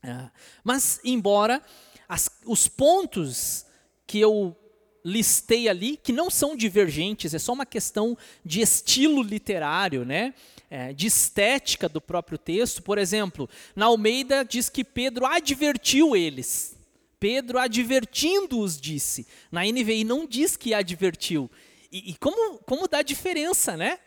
É, 0.03 0.31
mas, 0.65 1.01
embora 1.05 1.63
as, 2.09 2.31
os 2.47 2.67
pontos 2.69 3.67
que 4.07 4.19
eu 4.19 4.57
listei 5.05 5.69
ali, 5.69 5.97
que 5.97 6.13
não 6.13 6.31
são 6.31 6.57
divergentes, 6.57 7.35
é 7.35 7.39
só 7.39 7.53
uma 7.53 7.67
questão 7.67 8.17
de 8.45 8.61
estilo 8.61 9.23
literário, 9.23 10.05
né? 10.05 10.35
É, 10.71 10.93
de 10.93 11.09
estética 11.09 11.89
do 11.89 12.01
próprio 12.01 12.39
texto. 12.39 12.83
Por 12.83 12.97
exemplo, 12.97 13.49
na 13.75 13.87
Almeida 13.87 14.45
diz 14.45 14.69
que 14.69 14.85
Pedro 14.85 15.27
advertiu 15.27 16.15
eles. 16.15 16.77
Pedro 17.19 17.59
advertindo-os 17.59 18.81
disse. 18.81 19.27
Na 19.51 19.65
NVI 19.65 20.05
não 20.05 20.27
diz 20.27 20.57
que 20.57 20.73
advertiu. 20.73 21.51
E, 21.91 22.11
e 22.11 22.15
como, 22.15 22.59
como 22.61 22.87
dá 22.87 23.03
diferença, 23.03 23.77
né? 23.77 23.99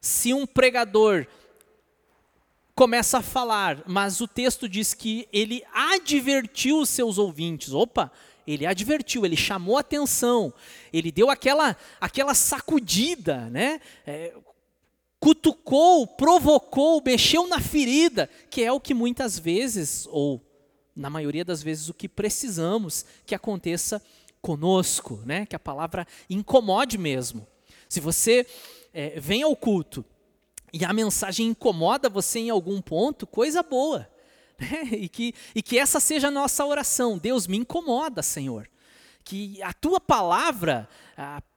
Se 0.00 0.34
um 0.34 0.46
pregador 0.46 1.26
começa 2.74 3.18
a 3.18 3.22
falar, 3.22 3.82
mas 3.86 4.20
o 4.20 4.28
texto 4.28 4.68
diz 4.68 4.94
que 4.94 5.28
ele 5.32 5.62
advertiu 5.72 6.78
os 6.78 6.88
seus 6.88 7.18
ouvintes. 7.18 7.72
Opa, 7.72 8.10
ele 8.46 8.66
advertiu, 8.66 9.24
ele 9.24 9.36
chamou 9.36 9.76
atenção, 9.76 10.52
ele 10.92 11.12
deu 11.12 11.30
aquela, 11.30 11.76
aquela 12.00 12.34
sacudida, 12.34 13.48
né? 13.50 13.80
É, 14.06 14.34
cutucou, 15.20 16.06
provocou, 16.06 17.00
mexeu 17.04 17.46
na 17.46 17.60
ferida, 17.60 18.28
que 18.50 18.62
é 18.62 18.72
o 18.72 18.80
que 18.80 18.92
muitas 18.92 19.38
vezes, 19.38 20.06
ou 20.10 20.44
na 20.96 21.08
maioria 21.08 21.44
das 21.44 21.62
vezes, 21.62 21.88
o 21.88 21.94
que 21.94 22.08
precisamos 22.08 23.06
que 23.24 23.34
aconteça 23.34 24.02
conosco, 24.40 25.22
né? 25.24 25.46
que 25.46 25.54
a 25.54 25.60
palavra 25.60 26.06
incomode 26.28 26.98
mesmo. 26.98 27.46
Se 27.88 28.00
você 28.00 28.44
é, 28.92 29.20
vem 29.20 29.42
ao 29.42 29.54
culto 29.54 30.04
e 30.72 30.84
a 30.84 30.92
mensagem 30.92 31.46
incomoda 31.46 32.08
você 32.08 32.40
em 32.40 32.50
algum 32.50 32.82
ponto, 32.82 33.26
coisa 33.26 33.62
boa. 33.62 34.08
Né? 34.58 34.88
E, 34.92 35.08
que, 35.08 35.34
e 35.54 35.62
que 35.62 35.78
essa 35.78 36.00
seja 36.00 36.28
a 36.28 36.30
nossa 36.30 36.64
oração. 36.64 37.18
Deus, 37.18 37.46
me 37.46 37.56
incomoda, 37.58 38.22
Senhor. 38.22 38.68
Que 39.24 39.62
a 39.62 39.72
tua 39.72 40.00
palavra 40.00 40.88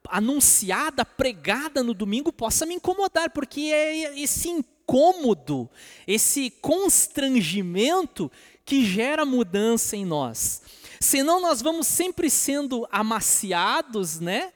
anunciada, 0.09 1.03
pregada 1.05 1.81
no 1.81 1.93
domingo, 1.93 2.31
possa 2.31 2.65
me 2.65 2.75
incomodar, 2.75 3.29
porque 3.31 3.61
é 3.61 4.19
esse 4.19 4.49
incômodo, 4.49 5.69
esse 6.07 6.51
constrangimento 6.61 8.31
que 8.63 8.85
gera 8.85 9.25
mudança 9.25 9.95
em 9.95 10.05
nós. 10.05 10.61
Senão 10.99 11.39
nós 11.39 11.61
vamos 11.61 11.87
sempre 11.87 12.29
sendo 12.29 12.87
amaciados, 12.91 14.19
né? 14.19 14.51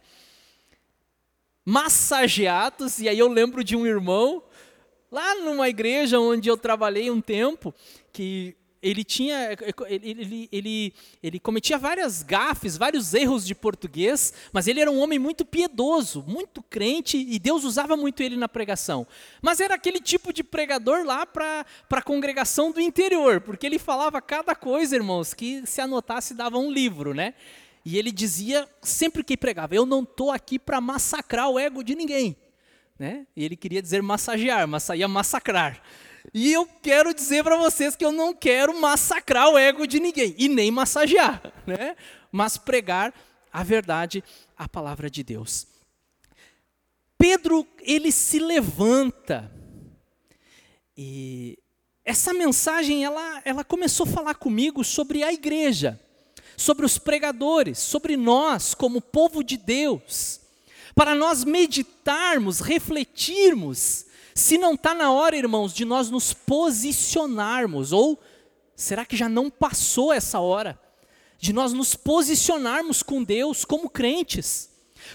Massageados, 1.65 2.99
e 2.99 3.07
aí 3.07 3.19
eu 3.19 3.27
lembro 3.27 3.63
de 3.63 3.75
um 3.75 3.85
irmão 3.85 4.41
lá 5.11 5.35
numa 5.35 5.69
igreja 5.69 6.19
onde 6.19 6.49
eu 6.49 6.57
trabalhei 6.57 7.11
um 7.11 7.21
tempo, 7.21 7.73
que 8.11 8.55
ele 8.81 9.03
tinha 9.03 9.57
ele, 9.87 10.21
ele, 10.21 10.49
ele, 10.51 10.93
ele, 11.21 11.39
cometia 11.39 11.77
várias 11.77 12.23
gafes, 12.23 12.77
vários 12.77 13.13
erros 13.13 13.45
de 13.45 13.53
português, 13.53 14.33
mas 14.53 14.67
ele 14.67 14.79
era 14.79 14.89
um 14.89 14.99
homem 14.99 15.19
muito 15.19 15.43
piedoso, 15.45 16.23
muito 16.25 16.63
crente 16.63 17.17
e 17.17 17.37
Deus 17.37 17.63
usava 17.63 17.97
muito 17.97 18.23
ele 18.23 18.37
na 18.37 18.47
pregação. 18.47 19.05
Mas 19.41 19.59
era 19.59 19.75
aquele 19.75 19.99
tipo 19.99 20.31
de 20.31 20.43
pregador 20.43 21.05
lá 21.05 21.25
para 21.25 21.65
a 21.91 22.01
congregação 22.01 22.71
do 22.71 22.79
interior, 22.79 23.41
porque 23.41 23.65
ele 23.65 23.77
falava 23.77 24.21
cada 24.21 24.55
coisa, 24.55 24.95
irmãos, 24.95 25.33
que 25.33 25.65
se 25.65 25.81
anotasse 25.81 26.33
dava 26.33 26.57
um 26.57 26.71
livro, 26.71 27.13
né? 27.13 27.33
E 27.83 27.97
ele 27.97 28.11
dizia 28.11 28.67
sempre 28.81 29.23
que 29.23 29.35
pregava: 29.35 29.75
Eu 29.75 29.85
não 29.85 30.03
estou 30.03 30.31
aqui 30.31 30.59
para 30.59 30.79
massacrar 30.79 31.49
o 31.49 31.59
ego 31.59 31.83
de 31.83 31.95
ninguém. 31.95 32.35
Né? 32.97 33.25
E 33.33 33.45
ele 33.45 33.55
queria 33.55 33.81
dizer 33.81 34.03
massagear, 34.03 34.67
mas 34.67 34.83
saía 34.83 35.07
massacrar. 35.07 35.81
E 36.33 36.51
eu 36.51 36.65
quero 36.65 37.13
dizer 37.13 37.43
para 37.43 37.57
vocês 37.57 37.95
que 37.95 38.05
eu 38.05 38.11
não 38.11 38.33
quero 38.33 38.79
massacrar 38.79 39.49
o 39.49 39.57
ego 39.57 39.87
de 39.87 39.99
ninguém 39.99 40.35
e 40.37 40.47
nem 40.47 40.69
massagear, 40.69 41.41
né? 41.65 41.95
Mas 42.31 42.57
pregar 42.57 43.13
a 43.51 43.63
verdade, 43.63 44.23
a 44.55 44.69
palavra 44.69 45.09
de 45.09 45.23
Deus. 45.23 45.67
Pedro, 47.17 47.67
ele 47.81 48.11
se 48.11 48.39
levanta. 48.39 49.51
E 50.95 51.57
essa 52.05 52.33
mensagem, 52.33 53.03
ela, 53.03 53.41
ela 53.43 53.63
começou 53.63 54.05
a 54.05 54.09
falar 54.09 54.35
comigo 54.35 54.83
sobre 54.83 55.23
a 55.23 55.33
igreja, 55.33 55.99
sobre 56.55 56.85
os 56.85 56.97
pregadores, 56.97 57.79
sobre 57.79 58.15
nós 58.15 58.73
como 58.73 59.01
povo 59.01 59.43
de 59.43 59.57
Deus, 59.57 60.41
para 60.93 61.15
nós 61.15 61.43
meditarmos, 61.43 62.59
refletirmos 62.59 64.05
se 64.39 64.57
não 64.57 64.73
está 64.73 64.93
na 64.93 65.11
hora, 65.11 65.35
irmãos, 65.35 65.73
de 65.73 65.83
nós 65.83 66.09
nos 66.09 66.33
posicionarmos, 66.33 67.91
ou 67.91 68.17
será 68.75 69.05
que 69.05 69.17
já 69.17 69.27
não 69.27 69.49
passou 69.49 70.13
essa 70.13 70.39
hora? 70.39 70.79
De 71.37 71.51
nós 71.51 71.73
nos 71.73 71.93
posicionarmos 71.93 73.03
com 73.03 73.23
Deus 73.23 73.65
como 73.65 73.89
crentes, 73.89 74.69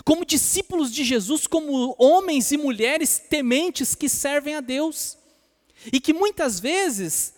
como 0.04 0.25
discípulos 0.26 0.93
de 0.93 1.02
Jesus, 1.04 1.47
como 1.47 1.97
homens 1.99 2.52
e 2.52 2.59
mulheres 2.59 3.19
tementes 3.19 3.95
que 3.95 4.09
servem 4.09 4.57
a 4.57 4.61
Deus. 4.61 5.16
E 5.93 6.00
que 6.00 6.12
muitas 6.12 6.61
vezes 6.61 7.35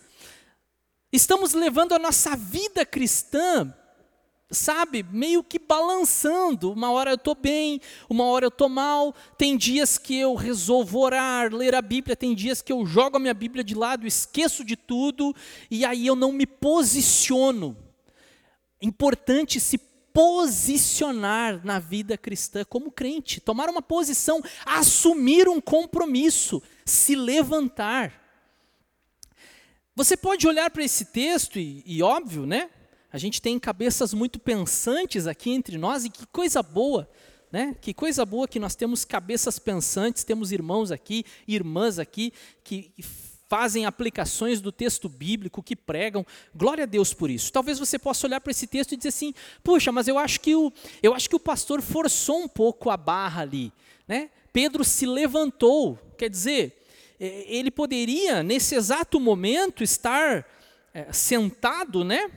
estamos 1.13 1.53
levando 1.53 1.93
a 1.93 1.99
nossa 1.99 2.37
vida 2.37 2.85
cristã 2.85 3.73
sabe, 4.51 5.05
meio 5.11 5.43
que 5.43 5.59
balançando. 5.59 6.73
Uma 6.73 6.91
hora 6.91 7.11
eu 7.11 7.17
estou 7.17 7.35
bem, 7.35 7.81
uma 8.09 8.25
hora 8.25 8.45
eu 8.45 8.49
estou 8.49 8.69
mal. 8.69 9.15
Tem 9.37 9.57
dias 9.57 9.99
que 9.99 10.17
eu 10.17 10.35
resolvo 10.35 11.01
orar, 11.01 11.53
ler 11.53 11.75
a 11.75 11.83
Bíblia, 11.83 12.17
tem 12.17 12.35
dias 12.35 12.63
que 12.63 12.73
eu 12.73 12.87
jogo 12.87 13.17
a 13.17 13.21
minha 13.21 13.35
Bíblia 13.35 13.65
de 13.65 13.75
lado, 13.75 14.07
esqueço 14.07 14.65
de 14.65 14.77
tudo 14.77 15.35
e 15.71 15.85
aí 15.85 16.07
eu 16.07 16.15
não 16.15 16.33
me 16.33 16.47
posiciono. 16.47 17.77
Importante 18.81 19.59
se 19.59 19.79
posicionar 20.13 21.65
na 21.65 21.79
vida 21.79 22.17
cristã 22.17 22.65
como 22.65 22.91
crente, 22.91 23.41
tomar 23.41 23.69
uma 23.69 23.83
posição, 23.83 24.43
assumir 24.65 25.47
um 25.47 25.61
compromisso, 25.61 26.63
se 26.87 27.15
levantar. 27.15 28.23
Você 29.95 30.17
pode 30.17 30.47
olhar 30.47 30.71
para 30.71 30.85
esse 30.85 31.07
texto 31.07 31.59
e, 31.59 31.83
e 31.85 32.03
óbvio, 32.03 32.47
né? 32.47 32.71
A 33.17 33.19
gente 33.19 33.41
tem 33.41 33.59
cabeças 33.59 34.13
muito 34.13 34.39
pensantes 34.39 35.27
aqui 35.27 35.51
entre 35.51 35.79
nós 35.79 36.05
e 36.05 36.11
que 36.11 36.27
coisa 36.27 36.63
boa, 36.63 37.09
né? 37.51 37.75
Que 37.81 37.95
coisa 37.95 38.27
boa 38.27 38.47
que 38.47 38.61
nós 38.61 38.75
temos 38.75 39.07
cabeças 39.07 39.59
pensantes, 39.59 40.23
temos 40.23 40.53
irmãos 40.53 40.93
aqui, 40.93 41.25
irmãs 41.49 41.99
aqui 41.99 42.31
que 42.63 42.93
fazem 43.49 43.87
aplicações 43.87 44.61
do 44.61 44.71
texto 44.71 45.09
bíblico, 45.09 45.63
que 45.63 45.75
pregam. 45.75 46.27
Glória 46.55 46.85
a 46.85 46.87
Deus 46.87 47.15
por 47.15 47.31
isso. 47.31 47.51
Talvez 47.51 47.79
você 47.79 47.99
possa 47.99 48.27
olhar 48.27 48.39
para 48.39 48.51
esse 48.51 48.67
texto 48.67 48.93
e 48.93 48.99
dizer 48.99 49.09
assim: 49.09 49.33
"Puxa, 49.65 49.91
mas 49.91 50.07
eu 50.09 50.19
acho 50.19 50.39
que 50.39 50.55
o 50.55 50.71
eu 51.03 51.15
acho 51.15 51.27
que 51.31 51.37
o 51.37 51.41
pastor 51.41 51.81
forçou 51.81 52.43
um 52.43 52.49
pouco 52.49 52.91
a 52.91 52.99
barra 52.99 53.41
ali", 53.41 53.73
né? 54.07 54.29
Pedro 54.53 54.85
se 54.85 55.07
levantou, 55.07 55.99
quer 56.19 56.29
dizer, 56.29 56.85
é, 57.19 57.47
ele 57.49 57.71
poderia 57.71 58.43
nesse 58.43 58.75
exato 58.75 59.19
momento 59.19 59.83
estar 59.83 60.47
é, 60.93 61.11
sentado, 61.15 62.05
né? 62.05 62.31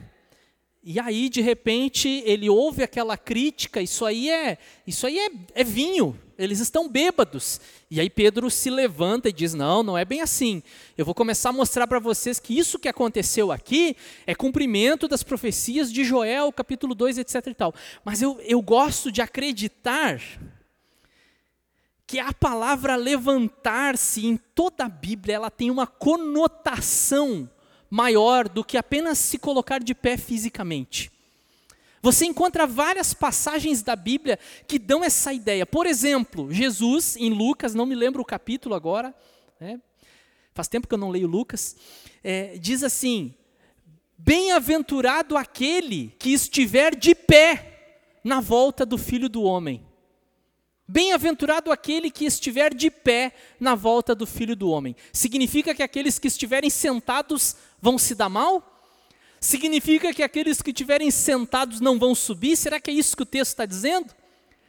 E 0.82 0.98
aí, 0.98 1.28
de 1.28 1.42
repente, 1.42 2.08
ele 2.24 2.48
ouve 2.48 2.82
aquela 2.82 3.14
crítica, 3.14 3.82
isso 3.82 4.06
aí 4.06 4.30
é, 4.30 4.56
isso 4.86 5.06
aí 5.06 5.18
é, 5.18 5.30
é, 5.56 5.62
vinho, 5.62 6.18
eles 6.38 6.58
estão 6.58 6.88
bêbados. 6.88 7.60
E 7.90 8.00
aí 8.00 8.08
Pedro 8.08 8.50
se 8.50 8.70
levanta 8.70 9.28
e 9.28 9.32
diz: 9.32 9.52
Não, 9.52 9.82
não 9.82 9.98
é 9.98 10.06
bem 10.06 10.22
assim. 10.22 10.62
Eu 10.96 11.04
vou 11.04 11.14
começar 11.14 11.50
a 11.50 11.52
mostrar 11.52 11.86
para 11.86 11.98
vocês 11.98 12.40
que 12.40 12.58
isso 12.58 12.78
que 12.78 12.88
aconteceu 12.88 13.52
aqui 13.52 13.94
é 14.26 14.34
cumprimento 14.34 15.06
das 15.06 15.22
profecias 15.22 15.92
de 15.92 16.02
Joel, 16.02 16.50
capítulo 16.50 16.94
2, 16.94 17.18
etc. 17.18 17.48
E 17.48 17.54
tal. 17.54 17.74
Mas 18.02 18.22
eu, 18.22 18.40
eu 18.40 18.62
gosto 18.62 19.12
de 19.12 19.20
acreditar 19.20 20.18
que 22.06 22.18
a 22.18 22.32
palavra 22.32 22.96
levantar-se 22.96 24.26
em 24.26 24.38
toda 24.54 24.86
a 24.86 24.88
Bíblia 24.88 25.34
ela 25.34 25.50
tem 25.50 25.70
uma 25.70 25.86
conotação 25.86 27.48
maior 27.90 28.48
do 28.48 28.64
que 28.64 28.78
apenas 28.78 29.18
se 29.18 29.36
colocar 29.36 29.82
de 29.82 29.94
pé 29.94 30.16
fisicamente. 30.16 31.10
Você 32.00 32.24
encontra 32.24 32.66
várias 32.66 33.12
passagens 33.12 33.82
da 33.82 33.94
Bíblia 33.94 34.38
que 34.66 34.78
dão 34.78 35.04
essa 35.04 35.34
ideia. 35.34 35.66
Por 35.66 35.86
exemplo, 35.86 36.50
Jesus, 36.50 37.16
em 37.16 37.28
Lucas, 37.28 37.74
não 37.74 37.84
me 37.84 37.94
lembro 37.94 38.22
o 38.22 38.24
capítulo 38.24 38.74
agora, 38.74 39.14
né? 39.60 39.80
faz 40.54 40.68
tempo 40.68 40.88
que 40.88 40.94
eu 40.94 40.98
não 40.98 41.10
leio 41.10 41.26
Lucas, 41.26 41.76
é, 42.24 42.56
diz 42.56 42.82
assim: 42.82 43.34
Bem-aventurado 44.16 45.36
aquele 45.36 46.14
que 46.18 46.32
estiver 46.32 46.94
de 46.94 47.14
pé 47.14 48.16
na 48.24 48.40
volta 48.40 48.86
do 48.86 48.96
filho 48.96 49.28
do 49.28 49.42
homem. 49.42 49.89
Bem-aventurado 50.92 51.70
aquele 51.70 52.10
que 52.10 52.24
estiver 52.24 52.74
de 52.74 52.90
pé 52.90 53.32
na 53.60 53.76
volta 53.76 54.12
do 54.12 54.26
filho 54.26 54.56
do 54.56 54.68
homem. 54.70 54.96
Significa 55.12 55.72
que 55.72 55.84
aqueles 55.84 56.18
que 56.18 56.26
estiverem 56.26 56.68
sentados 56.68 57.54
vão 57.80 57.96
se 57.96 58.12
dar 58.12 58.28
mal? 58.28 58.82
Significa 59.38 60.12
que 60.12 60.20
aqueles 60.20 60.60
que 60.60 60.70
estiverem 60.70 61.08
sentados 61.12 61.80
não 61.80 61.96
vão 61.96 62.12
subir? 62.12 62.56
Será 62.56 62.80
que 62.80 62.90
é 62.90 62.94
isso 62.94 63.16
que 63.16 63.22
o 63.22 63.26
texto 63.26 63.52
está 63.52 63.66
dizendo? 63.66 64.12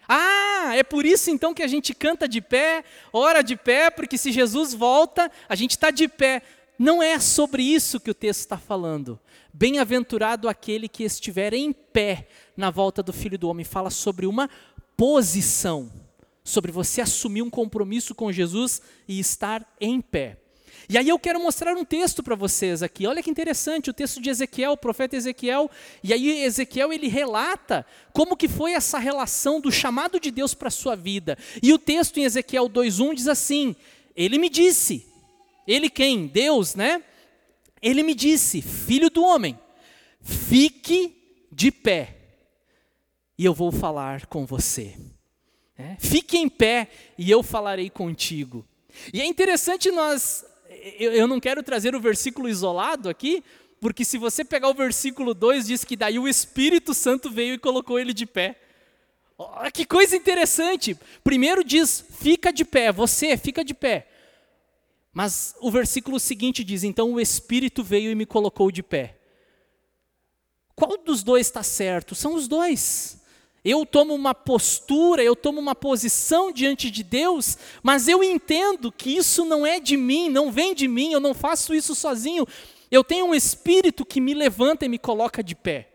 Ah, 0.07 0.73
é 0.75 0.83
por 0.83 1.07
isso 1.07 1.31
então 1.31 1.55
que 1.55 1.63
a 1.63 1.67
gente 1.67 1.91
canta 1.91 2.27
de 2.27 2.39
pé, 2.39 2.85
ora 3.11 3.41
de 3.41 3.55
pé, 3.55 3.89
porque 3.89 4.15
se 4.15 4.31
Jesus 4.31 4.75
volta, 4.75 5.31
a 5.49 5.55
gente 5.55 5.71
está 5.71 5.89
de 5.89 6.07
pé. 6.07 6.43
Não 6.77 7.01
é 7.01 7.19
sobre 7.19 7.63
isso 7.63 7.99
que 7.99 8.11
o 8.11 8.13
texto 8.13 8.41
está 8.41 8.59
falando. 8.59 9.19
Bem-aventurado 9.51 10.47
aquele 10.47 10.87
que 10.87 11.03
estiver 11.03 11.51
em 11.55 11.73
pé 11.73 12.27
na 12.55 12.69
volta 12.69 13.01
do 13.01 13.11
Filho 13.11 13.39
do 13.39 13.49
Homem. 13.49 13.65
Fala 13.65 13.89
sobre 13.89 14.27
uma 14.27 14.47
posição 14.95 16.00
sobre 16.43 16.71
você 16.71 17.01
assumir 17.01 17.41
um 17.41 17.49
compromisso 17.49 18.15
com 18.15 18.31
Jesus 18.31 18.81
e 19.07 19.19
estar 19.19 19.67
em 19.79 20.01
pé. 20.01 20.37
E 20.89 20.97
aí 20.97 21.07
eu 21.07 21.19
quero 21.19 21.41
mostrar 21.41 21.75
um 21.77 21.85
texto 21.85 22.21
para 22.23 22.35
vocês 22.35 22.83
aqui. 22.83 23.07
Olha 23.07 23.23
que 23.23 23.29
interessante, 23.29 23.89
o 23.89 23.93
texto 23.93 24.21
de 24.21 24.29
Ezequiel, 24.29 24.73
o 24.73 24.77
profeta 24.77 25.15
Ezequiel. 25.15 25.69
E 26.03 26.11
aí 26.11 26.43
Ezequiel 26.43 26.91
ele 26.91 27.07
relata 27.07 27.85
como 28.11 28.35
que 28.35 28.47
foi 28.47 28.73
essa 28.73 28.97
relação 28.97 29.61
do 29.61 29.71
chamado 29.71 30.19
de 30.19 30.31
Deus 30.31 30.53
para 30.53 30.67
a 30.67 30.71
sua 30.71 30.95
vida. 30.95 31.37
E 31.61 31.71
o 31.71 31.77
texto 31.77 32.17
em 32.17 32.23
Ezequiel 32.23 32.67
2:1 32.67 33.15
diz 33.15 33.27
assim: 33.27 33.75
Ele 34.15 34.37
me 34.37 34.49
disse, 34.49 35.11
ele 35.67 35.89
quem? 35.89 36.27
Deus, 36.27 36.75
né? 36.75 37.03
Ele 37.81 38.03
me 38.03 38.13
disse, 38.13 38.61
filho 38.61 39.09
do 39.09 39.23
homem, 39.23 39.57
fique 40.21 41.47
de 41.51 41.71
pé, 41.71 42.17
e 43.37 43.45
eu 43.45 43.53
vou 43.53 43.71
falar 43.71 44.27
com 44.27 44.45
você. 44.45 44.95
É, 45.77 45.95
fique 45.99 46.37
em 46.37 46.49
pé 46.49 46.89
e 47.17 47.29
eu 47.29 47.41
falarei 47.41 47.89
contigo. 47.89 48.65
E 49.13 49.21
é 49.21 49.25
interessante 49.25 49.89
nós, 49.89 50.45
eu, 50.99 51.11
eu 51.13 51.27
não 51.27 51.39
quero 51.39 51.63
trazer 51.63 51.95
o 51.95 51.99
versículo 51.99 52.49
isolado 52.49 53.09
aqui, 53.09 53.43
porque 53.79 54.05
se 54.05 54.17
você 54.17 54.45
pegar 54.45 54.69
o 54.69 54.73
versículo 54.73 55.33
2, 55.33 55.67
diz 55.67 55.83
que 55.83 55.95
daí 55.95 56.19
o 56.19 56.27
Espírito 56.27 56.93
Santo 56.93 57.31
veio 57.31 57.55
e 57.55 57.57
colocou 57.57 57.99
ele 57.99 58.13
de 58.13 58.25
pé. 58.25 58.59
Oh, 59.37 59.71
que 59.73 59.85
coisa 59.85 60.15
interessante. 60.15 60.95
Primeiro 61.23 61.63
diz, 61.63 62.05
fica 62.19 62.53
de 62.53 62.63
pé, 62.63 62.91
você 62.91 63.35
fica 63.37 63.65
de 63.65 63.73
pé. 63.73 64.07
Mas 65.11 65.55
o 65.59 65.71
versículo 65.71 66.19
seguinte 66.19 66.63
diz, 66.63 66.83
então 66.83 67.13
o 67.13 67.19
Espírito 67.19 67.83
veio 67.83 68.11
e 68.11 68.15
me 68.15 68.25
colocou 68.25 68.71
de 68.71 68.83
pé. 68.83 69.17
Qual 70.75 70.97
dos 70.97 71.21
dois 71.23 71.47
está 71.47 71.63
certo? 71.63 72.15
São 72.15 72.33
os 72.35 72.47
dois. 72.47 73.20
Eu 73.63 73.85
tomo 73.85 74.15
uma 74.15 74.33
postura, 74.33 75.23
eu 75.23 75.35
tomo 75.35 75.59
uma 75.59 75.75
posição 75.75 76.51
diante 76.51 76.89
de 76.89 77.03
Deus, 77.03 77.57
mas 77.83 78.07
eu 78.07 78.23
entendo 78.23 78.91
que 78.91 79.15
isso 79.15 79.45
não 79.45 79.65
é 79.65 79.79
de 79.79 79.95
mim, 79.95 80.29
não 80.29 80.51
vem 80.51 80.73
de 80.73 80.87
mim, 80.87 81.13
eu 81.13 81.19
não 81.19 81.33
faço 81.33 81.73
isso 81.73 81.93
sozinho. 81.93 82.47
Eu 82.89 83.03
tenho 83.03 83.27
um 83.27 83.35
espírito 83.35 84.03
que 84.03 84.19
me 84.19 84.33
levanta 84.33 84.85
e 84.85 84.89
me 84.89 84.97
coloca 84.97 85.43
de 85.43 85.53
pé. 85.53 85.89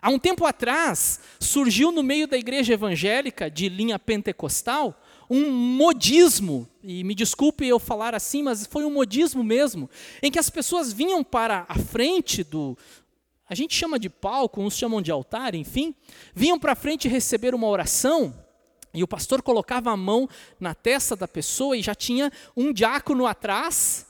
Há 0.00 0.08
um 0.08 0.18
tempo 0.18 0.46
atrás, 0.46 1.20
surgiu 1.38 1.92
no 1.92 2.02
meio 2.02 2.26
da 2.26 2.38
igreja 2.38 2.72
evangélica 2.72 3.50
de 3.50 3.68
linha 3.68 3.98
pentecostal 3.98 4.98
um 5.30 5.52
modismo 5.52 6.66
e 6.82 7.04
me 7.04 7.14
desculpe 7.14 7.64
eu 7.64 7.78
falar 7.78 8.16
assim, 8.16 8.42
mas 8.42 8.66
foi 8.66 8.84
um 8.84 8.90
modismo 8.90 9.44
mesmo, 9.44 9.88
em 10.20 10.30
que 10.30 10.40
as 10.40 10.50
pessoas 10.50 10.92
vinham 10.92 11.22
para 11.22 11.64
a 11.68 11.78
frente 11.78 12.42
do. 12.42 12.76
A 13.50 13.54
gente 13.56 13.74
chama 13.74 13.98
de 13.98 14.08
palco, 14.08 14.62
uns 14.62 14.78
chamam 14.78 15.02
de 15.02 15.10
altar, 15.10 15.56
enfim, 15.56 15.92
vinham 16.32 16.56
para 16.56 16.76
frente 16.76 17.08
receber 17.08 17.52
uma 17.52 17.66
oração, 17.66 18.32
e 18.94 19.02
o 19.02 19.08
pastor 19.08 19.42
colocava 19.42 19.90
a 19.90 19.96
mão 19.96 20.28
na 20.60 20.72
testa 20.72 21.16
da 21.16 21.26
pessoa 21.26 21.76
e 21.76 21.82
já 21.82 21.92
tinha 21.92 22.30
um 22.56 22.72
diácono 22.72 23.26
atrás, 23.26 24.06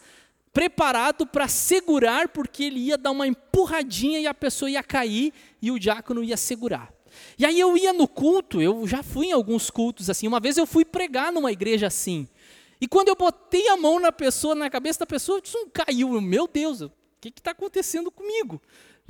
preparado 0.53 1.26
para 1.26 1.48
segurar, 1.48 2.29
porque 2.29 2.64
ele 2.64 2.81
ia 2.81 2.98
dar 2.98 3.12
uma 3.12 3.26
empurradinha 3.26 4.20
e 4.20 4.26
a 4.26 4.35
pessoa 4.35 4.70
ia 4.70 4.83
cair 4.83 5.33
e 5.62 5.70
o 5.70 5.79
diácono 5.79 6.22
ia 6.22 6.37
segurar. 6.37 6.92
E 7.38 7.46
aí 7.46 7.59
eu 7.59 7.79
ia 7.79 7.94
no 7.94 8.07
culto, 8.07 8.61
eu 8.61 8.87
já 8.87 9.03
fui 9.03 9.29
em 9.29 9.33
alguns 9.33 9.70
cultos 9.70 10.11
assim. 10.11 10.29
Uma 10.29 10.40
vez 10.40 10.59
eu 10.59 10.66
fui 10.66 10.85
pregar 10.85 11.33
numa 11.33 11.50
igreja 11.50 11.87
assim. 11.87 12.29
E 12.79 12.87
quando 12.87 13.09
eu 13.09 13.16
botei 13.16 13.68
a 13.68 13.76
mão 13.76 13.98
na 13.98 14.12
pessoa, 14.12 14.55
na 14.55 14.68
cabeça 14.68 15.00
da 15.00 15.07
pessoa, 15.07 15.40
isso 15.42 15.66
caiu. 15.72 16.20
Meu 16.20 16.46
Deus, 16.46 16.83
o 16.83 16.90
que 17.20 17.29
está 17.29 17.53
acontecendo 17.53 18.11
comigo? 18.11 18.61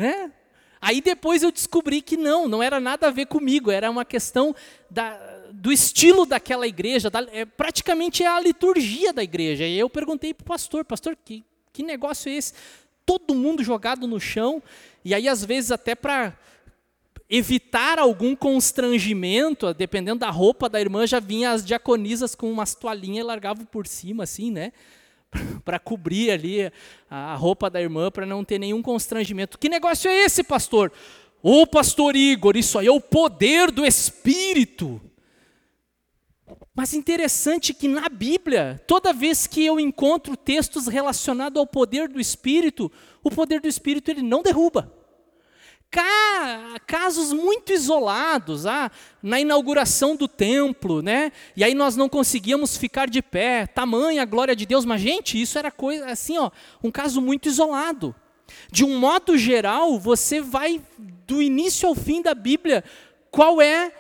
Né? 0.01 0.33
Aí 0.81 1.03
depois 1.03 1.43
eu 1.43 1.53
descobri 1.53 2.01
que 2.01 2.17
não, 2.17 2.49
não 2.49 2.63
era 2.63 2.81
nada 2.81 3.09
a 3.09 3.11
ver 3.11 3.27
comigo, 3.27 3.71
era 3.71 3.91
uma 3.91 4.03
questão 4.03 4.57
da, 4.91 5.15
do 5.53 5.71
estilo 5.71 6.25
daquela 6.25 6.67
igreja, 6.67 7.11
da, 7.11 7.21
é, 7.31 7.45
praticamente 7.45 8.23
é 8.23 8.27
a 8.27 8.41
liturgia 8.41 9.13
da 9.13 9.23
igreja. 9.23 9.67
E 9.67 9.79
eu 9.79 9.91
perguntei 9.91 10.33
para 10.33 10.43
o 10.43 10.47
pastor, 10.47 10.87
pastor, 10.87 11.15
que, 11.23 11.45
que 11.71 11.83
negócio 11.83 12.31
é 12.31 12.35
esse? 12.35 12.55
Todo 13.05 13.35
mundo 13.35 13.63
jogado 13.63 14.07
no 14.07 14.19
chão, 14.19 14.63
e 15.05 15.15
aí 15.15 15.29
às 15.29 15.45
vezes 15.45 15.71
até 15.71 15.95
para 15.95 16.35
evitar 17.29 17.99
algum 17.99 18.35
constrangimento, 18.35 19.75
dependendo 19.75 20.21
da 20.21 20.31
roupa 20.31 20.67
da 20.67 20.81
irmã, 20.81 21.07
já 21.07 21.21
vinha 21.21 21.51
as 21.51 21.63
diaconisas 21.63 22.35
com 22.35 22.51
umas 22.51 22.75
toalhinhas 22.75 23.23
e 23.23 23.27
largavam 23.27 23.67
por 23.67 23.87
cima, 23.87 24.25
assim, 24.25 24.51
né? 24.51 24.73
Para 25.65 25.79
cobrir 25.79 26.31
ali 26.31 26.73
a 27.09 27.35
roupa 27.35 27.71
da 27.71 27.81
irmã, 27.81 28.11
para 28.11 28.27
não 28.27 28.45
ter 28.45 28.59
nenhum 28.59 28.83
constrangimento. 28.83 29.59
Que 29.59 29.69
negócio 29.69 30.11
é 30.11 30.25
esse, 30.25 30.43
pastor? 30.43 30.93
Ô, 31.43 31.67
pastor 31.67 32.17
Igor, 32.17 32.57
isso 32.57 32.79
aí 32.79 32.87
é 32.87 32.91
o 32.91 33.01
poder 33.01 33.71
do 33.71 33.85
Espírito. 33.85 35.01
Mas 36.75 36.95
interessante 36.95 37.73
que 37.73 37.89
na 37.89 38.09
Bíblia, 38.09 38.83
toda 38.87 39.13
vez 39.13 39.47
que 39.47 39.65
eu 39.65 39.79
encontro 39.79 40.37
textos 40.37 40.87
relacionados 40.87 41.59
ao 41.59 41.67
poder 41.67 42.09
do 42.09 42.21
Espírito, 42.21 42.91
o 43.23 43.31
poder 43.31 43.61
do 43.61 43.69
Espírito 43.69 44.11
ele 44.11 44.23
não 44.23 44.43
derruba 44.43 45.00
casos 46.87 47.33
muito 47.33 47.73
isolados, 47.73 48.67
ah, 48.67 48.91
na 49.23 49.41
inauguração 49.41 50.15
do 50.15 50.29
templo, 50.29 51.03
né? 51.03 51.33
E 51.57 51.65
aí 51.65 51.75
nós 51.75 51.97
não 51.97 52.09
conseguíamos 52.09 52.77
ficar 52.77 53.09
de 53.09 53.21
pé, 53.21 53.67
tamanha 53.67 54.23
a 54.23 54.27
glória 54.27 54.55
de 54.55 54.65
Deus, 54.65 54.85
mas 54.85 55.01
gente, 55.01 55.41
isso 55.41 55.59
era 55.59 55.71
coisa 55.71 56.07
assim, 56.07 56.39
ó, 56.39 56.51
um 56.83 56.91
caso 56.91 57.21
muito 57.21 57.49
isolado. 57.49 58.15
De 58.71 58.85
um 58.85 58.99
modo 58.99 59.37
geral, 59.37 59.99
você 59.99 60.41
vai 60.41 60.81
do 61.27 61.41
início 61.41 61.89
ao 61.89 61.95
fim 61.95 62.23
da 62.23 62.35
Bíblia, 62.35 62.85
qual 63.31 63.61
é 63.61 63.93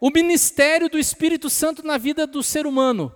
o 0.00 0.10
ministério 0.10 0.88
do 0.88 0.98
Espírito 0.98 1.48
Santo 1.48 1.84
na 1.84 1.96
vida 1.96 2.26
do 2.26 2.42
ser 2.42 2.66
humano? 2.66 3.14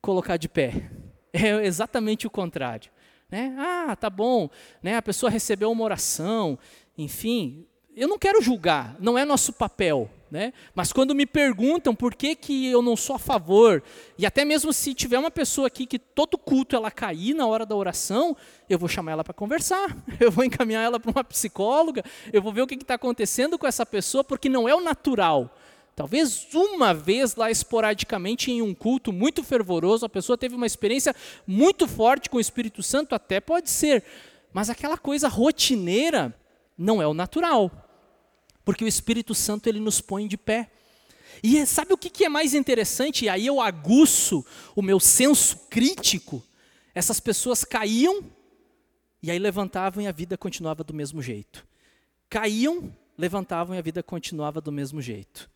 Colocar 0.00 0.36
de 0.36 0.48
pé. 0.48 0.90
É 1.38 1.66
exatamente 1.66 2.26
o 2.26 2.30
contrário. 2.30 2.90
Né? 3.30 3.54
Ah, 3.58 3.94
tá 3.94 4.08
bom, 4.08 4.48
né? 4.82 4.96
a 4.96 5.02
pessoa 5.02 5.28
recebeu 5.28 5.70
uma 5.70 5.84
oração, 5.84 6.58
enfim, 6.96 7.66
eu 7.96 8.08
não 8.08 8.18
quero 8.18 8.42
julgar, 8.42 8.96
não 9.00 9.16
é 9.16 9.24
nosso 9.24 9.52
papel. 9.52 10.10
Né? 10.28 10.52
Mas 10.74 10.92
quando 10.92 11.14
me 11.14 11.24
perguntam 11.24 11.94
por 11.94 12.14
que, 12.14 12.34
que 12.34 12.66
eu 12.66 12.82
não 12.82 12.96
sou 12.96 13.14
a 13.14 13.18
favor, 13.18 13.82
e 14.18 14.26
até 14.26 14.44
mesmo 14.44 14.72
se 14.72 14.92
tiver 14.92 15.18
uma 15.18 15.30
pessoa 15.30 15.68
aqui 15.68 15.86
que 15.86 16.00
todo 16.00 16.36
culto 16.36 16.74
ela 16.74 16.90
cair 16.90 17.32
na 17.32 17.46
hora 17.46 17.64
da 17.64 17.76
oração, 17.76 18.36
eu 18.68 18.76
vou 18.76 18.88
chamar 18.88 19.12
ela 19.12 19.24
para 19.24 19.32
conversar, 19.32 19.96
eu 20.18 20.30
vou 20.32 20.44
encaminhar 20.44 20.82
ela 20.82 20.98
para 20.98 21.12
uma 21.12 21.22
psicóloga, 21.22 22.04
eu 22.32 22.42
vou 22.42 22.52
ver 22.52 22.62
o 22.62 22.66
que 22.66 22.74
está 22.74 22.94
acontecendo 22.94 23.56
com 23.56 23.68
essa 23.68 23.86
pessoa, 23.86 24.24
porque 24.24 24.48
não 24.48 24.68
é 24.68 24.74
o 24.74 24.80
natural. 24.80 25.56
Talvez 25.94 26.48
uma 26.52 26.92
vez 26.92 27.36
lá 27.36 27.50
esporadicamente 27.50 28.50
em 28.50 28.60
um 28.60 28.74
culto 28.74 29.12
muito 29.12 29.44
fervoroso, 29.44 30.04
a 30.04 30.08
pessoa 30.08 30.36
teve 30.36 30.56
uma 30.56 30.66
experiência 30.66 31.14
muito 31.46 31.86
forte 31.86 32.28
com 32.28 32.36
o 32.36 32.40
Espírito 32.40 32.82
Santo, 32.82 33.14
até 33.14 33.40
pode 33.40 33.70
ser, 33.70 34.04
mas 34.52 34.68
aquela 34.68 34.98
coisa 34.98 35.28
rotineira, 35.28 36.34
não 36.76 37.00
é 37.00 37.06
o 37.06 37.14
natural. 37.14 37.70
Porque 38.64 38.84
o 38.84 38.88
Espírito 38.88 39.34
Santo 39.34 39.68
ele 39.68 39.80
nos 39.80 40.00
põe 40.00 40.26
de 40.26 40.36
pé. 40.36 40.70
E 41.42 41.64
sabe 41.66 41.92
o 41.92 41.98
que 41.98 42.24
é 42.24 42.28
mais 42.28 42.54
interessante? 42.54 43.26
E 43.26 43.28
aí 43.28 43.46
eu 43.46 43.60
aguço 43.60 44.44
o 44.74 44.82
meu 44.82 44.98
senso 44.98 45.58
crítico. 45.70 46.42
Essas 46.94 47.20
pessoas 47.20 47.64
caíam 47.64 48.24
e 49.22 49.30
aí 49.30 49.38
levantavam 49.38 50.02
e 50.02 50.06
a 50.06 50.12
vida 50.12 50.36
continuava 50.36 50.82
do 50.82 50.94
mesmo 50.94 51.22
jeito. 51.22 51.66
Caíam, 52.28 52.94
levantavam 53.16 53.74
e 53.74 53.78
a 53.78 53.82
vida 53.82 54.02
continuava 54.02 54.60
do 54.60 54.72
mesmo 54.72 55.00
jeito. 55.00 55.50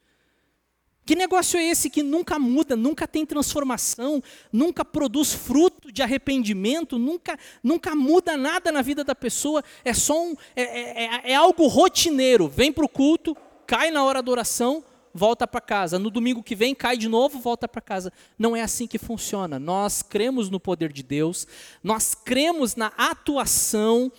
Que 1.05 1.17
negócio 1.17 1.59
é 1.59 1.65
esse 1.65 1.91
que 1.91 2.03
nunca 2.03 2.39
muda, 2.39 2.77
nunca 2.77 3.09
tem 3.09 3.27
transformação, 3.27 4.23
nunca 4.53 4.85
produz 4.85 5.33
fruto 5.33 5.91
de 5.91 6.03
arrependimento, 6.03 6.99
nunca, 6.99 7.39
nunca 7.63 7.95
muda 7.95 8.37
nada 8.37 8.71
na 8.71 8.83
vida 8.83 9.03
da 9.03 9.15
pessoa? 9.15 9.65
É 9.85 9.93
só 9.93 10.23
um, 10.23 10.37
é, 10.55 10.63
é, 10.63 11.05
é, 11.05 11.33
é 11.33 11.35
algo 11.35 11.67
rotineiro. 11.67 12.49
Vem 12.49 12.73
para 12.73 12.85
o 12.85 12.89
culto, 12.89 13.37
cai 13.67 13.91
na 13.91 14.05
hora 14.05 14.23
da 14.23 14.31
oração, 14.31 14.85
volta 15.13 15.47
para 15.47 15.61
casa. 15.61 15.99
No 15.99 16.11
domingo 16.11 16.43
que 16.43 16.55
vem, 16.55 16.75
cai 16.75 16.97
de 16.97 17.09
novo, 17.09 17.41
volta 17.41 17.67
para 17.67 17.81
casa. 17.81 18.13
Não 18.39 18.55
é 18.55 18.63
assim 18.63 18.87
que 18.87 18.99
funciona. 18.99 19.59
Nós 19.59 20.03
cremos 20.03 20.49
no 20.49 20.61
poder 20.61 20.93
de 20.93 21.03
Deus, 21.03 21.47
nós 21.83 22.15
cremos 22.15 22.77
na 22.77 22.93
atuação 22.97 24.13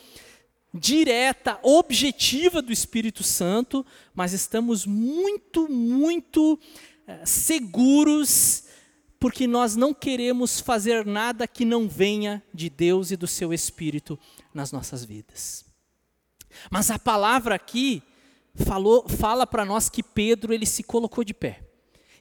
direta, 0.73 1.59
objetiva 1.61 2.61
do 2.61 2.71
Espírito 2.71 3.23
Santo, 3.23 3.85
mas 4.13 4.33
estamos 4.33 4.85
muito, 4.85 5.69
muito 5.69 6.57
eh, 7.05 7.25
seguros, 7.25 8.63
porque 9.19 9.45
nós 9.45 9.75
não 9.75 9.93
queremos 9.93 10.59
fazer 10.59 11.05
nada 11.05 11.47
que 11.47 11.65
não 11.65 11.89
venha 11.89 12.41
de 12.53 12.69
Deus 12.69 13.11
e 13.11 13.17
do 13.17 13.27
seu 13.27 13.53
Espírito 13.53 14.17
nas 14.53 14.71
nossas 14.71 15.03
vidas. 15.03 15.65
Mas 16.69 16.89
a 16.89 16.97
palavra 16.97 17.55
aqui 17.55 18.01
falou, 18.55 19.07
fala 19.07 19.45
para 19.45 19.65
nós 19.65 19.89
que 19.89 20.01
Pedro 20.01 20.53
ele 20.53 20.65
se 20.65 20.83
colocou 20.83 21.23
de 21.23 21.33
pé. 21.33 21.63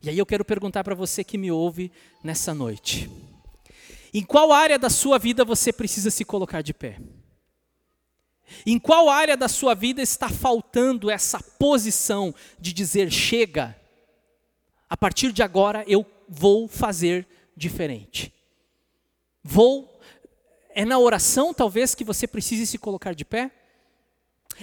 E 0.03 0.09
aí 0.09 0.19
eu 0.19 0.27
quero 0.27 0.45
perguntar 0.45 0.83
para 0.83 0.95
você 0.95 1.23
que 1.23 1.39
me 1.39 1.53
ouve 1.53 1.93
nessa 2.25 2.55
noite: 2.55 3.11
em 4.13 4.23
qual 4.23 4.53
área 4.53 4.79
da 4.79 4.91
sua 4.91 5.19
vida 5.19 5.45
você 5.45 5.73
precisa 5.73 6.11
se 6.11 6.25
colocar 6.25 6.63
de 6.63 6.73
pé? 6.73 6.99
Em 8.67 8.79
qual 8.79 9.09
área 9.09 9.37
da 9.37 9.49
sua 9.49 9.75
vida 9.75 10.03
está 10.03 10.29
faltando 10.29 11.11
essa 11.11 11.41
posição 11.59 12.35
de 12.59 12.73
dizer 12.73 13.11
chega? 13.11 13.77
A 14.89 14.97
partir 14.97 15.33
de 15.33 15.43
agora 15.43 15.85
eu 15.87 16.05
vou 16.29 16.69
fazer 16.69 17.27
diferente. 17.57 18.33
Vou 19.43 19.89
é 20.73 20.85
na 20.85 20.99
oração 20.99 21.53
talvez 21.53 21.95
que 21.95 22.05
você 22.05 22.27
precise 22.27 22.67
se 22.67 22.79
colocar 22.79 23.13
de 23.15 23.25
pé? 23.25 23.51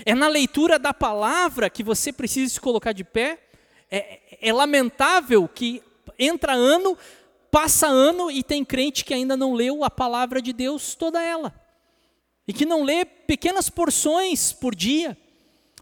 É 0.06 0.16
na 0.16 0.28
leitura 0.28 0.80
da 0.80 0.94
palavra 0.94 1.70
que 1.70 1.84
você 1.84 2.14
precisa 2.14 2.54
se 2.54 2.62
colocar 2.62 2.94
de 2.94 3.04
pé? 3.04 3.40
É, 3.90 4.20
é 4.42 4.54
lamentável 4.54 5.48
que 5.48 5.84
entra 6.18 6.54
ano, 6.54 6.98
passa 7.52 7.88
ano 7.88 8.32
e 8.32 8.44
tem 8.44 8.64
crente 8.64 9.04
que 9.04 9.14
ainda 9.14 9.36
não 9.36 9.54
leu 9.54 9.84
a 9.84 9.90
palavra 9.90 10.42
de 10.42 10.54
Deus 10.54 10.96
toda 10.96 11.22
ela 11.22 11.67
e 12.48 12.54
que 12.54 12.66
não 12.66 12.84
lê 12.84 13.04
pequenas 13.04 13.70
porções 13.70 14.54
por 14.54 14.74
dia. 14.74 15.18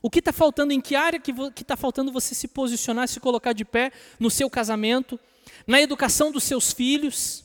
O 0.01 0.09
que 0.09 0.19
está 0.19 0.33
faltando, 0.33 0.73
em 0.73 0.81
que 0.81 0.95
área 0.95 1.19
que 1.19 1.31
está 1.61 1.77
faltando 1.77 2.11
você 2.11 2.33
se 2.33 2.47
posicionar, 2.47 3.07
se 3.07 3.19
colocar 3.19 3.53
de 3.53 3.63
pé 3.63 3.91
no 4.19 4.29
seu 4.29 4.49
casamento, 4.49 5.19
na 5.67 5.81
educação 5.81 6.31
dos 6.31 6.43
seus 6.43 6.71
filhos, 6.71 7.43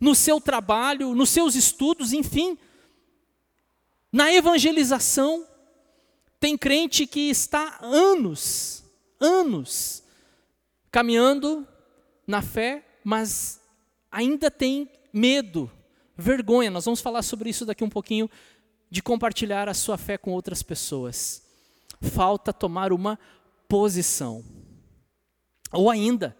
no 0.00 0.14
seu 0.14 0.40
trabalho, 0.40 1.14
nos 1.14 1.30
seus 1.30 1.54
estudos, 1.54 2.12
enfim. 2.12 2.58
Na 4.12 4.32
evangelização, 4.32 5.46
tem 6.40 6.56
crente 6.56 7.06
que 7.06 7.28
está 7.28 7.78
anos, 7.82 8.84
anos, 9.20 10.02
caminhando 10.90 11.66
na 12.26 12.42
fé, 12.42 12.84
mas 13.02 13.60
ainda 14.10 14.50
tem 14.50 14.90
medo 15.12 15.70
vergonha. 16.18 16.70
Nós 16.70 16.84
vamos 16.84 17.00
falar 17.00 17.22
sobre 17.22 17.48
isso 17.48 17.64
daqui 17.64 17.84
um 17.84 17.88
pouquinho, 17.88 18.28
de 18.90 19.00
compartilhar 19.00 19.68
a 19.68 19.74
sua 19.74 19.96
fé 19.96 20.18
com 20.18 20.32
outras 20.32 20.62
pessoas. 20.62 21.42
Falta 22.02 22.52
tomar 22.52 22.92
uma 22.92 23.18
posição. 23.68 24.44
Ou 25.72 25.88
ainda, 25.88 26.36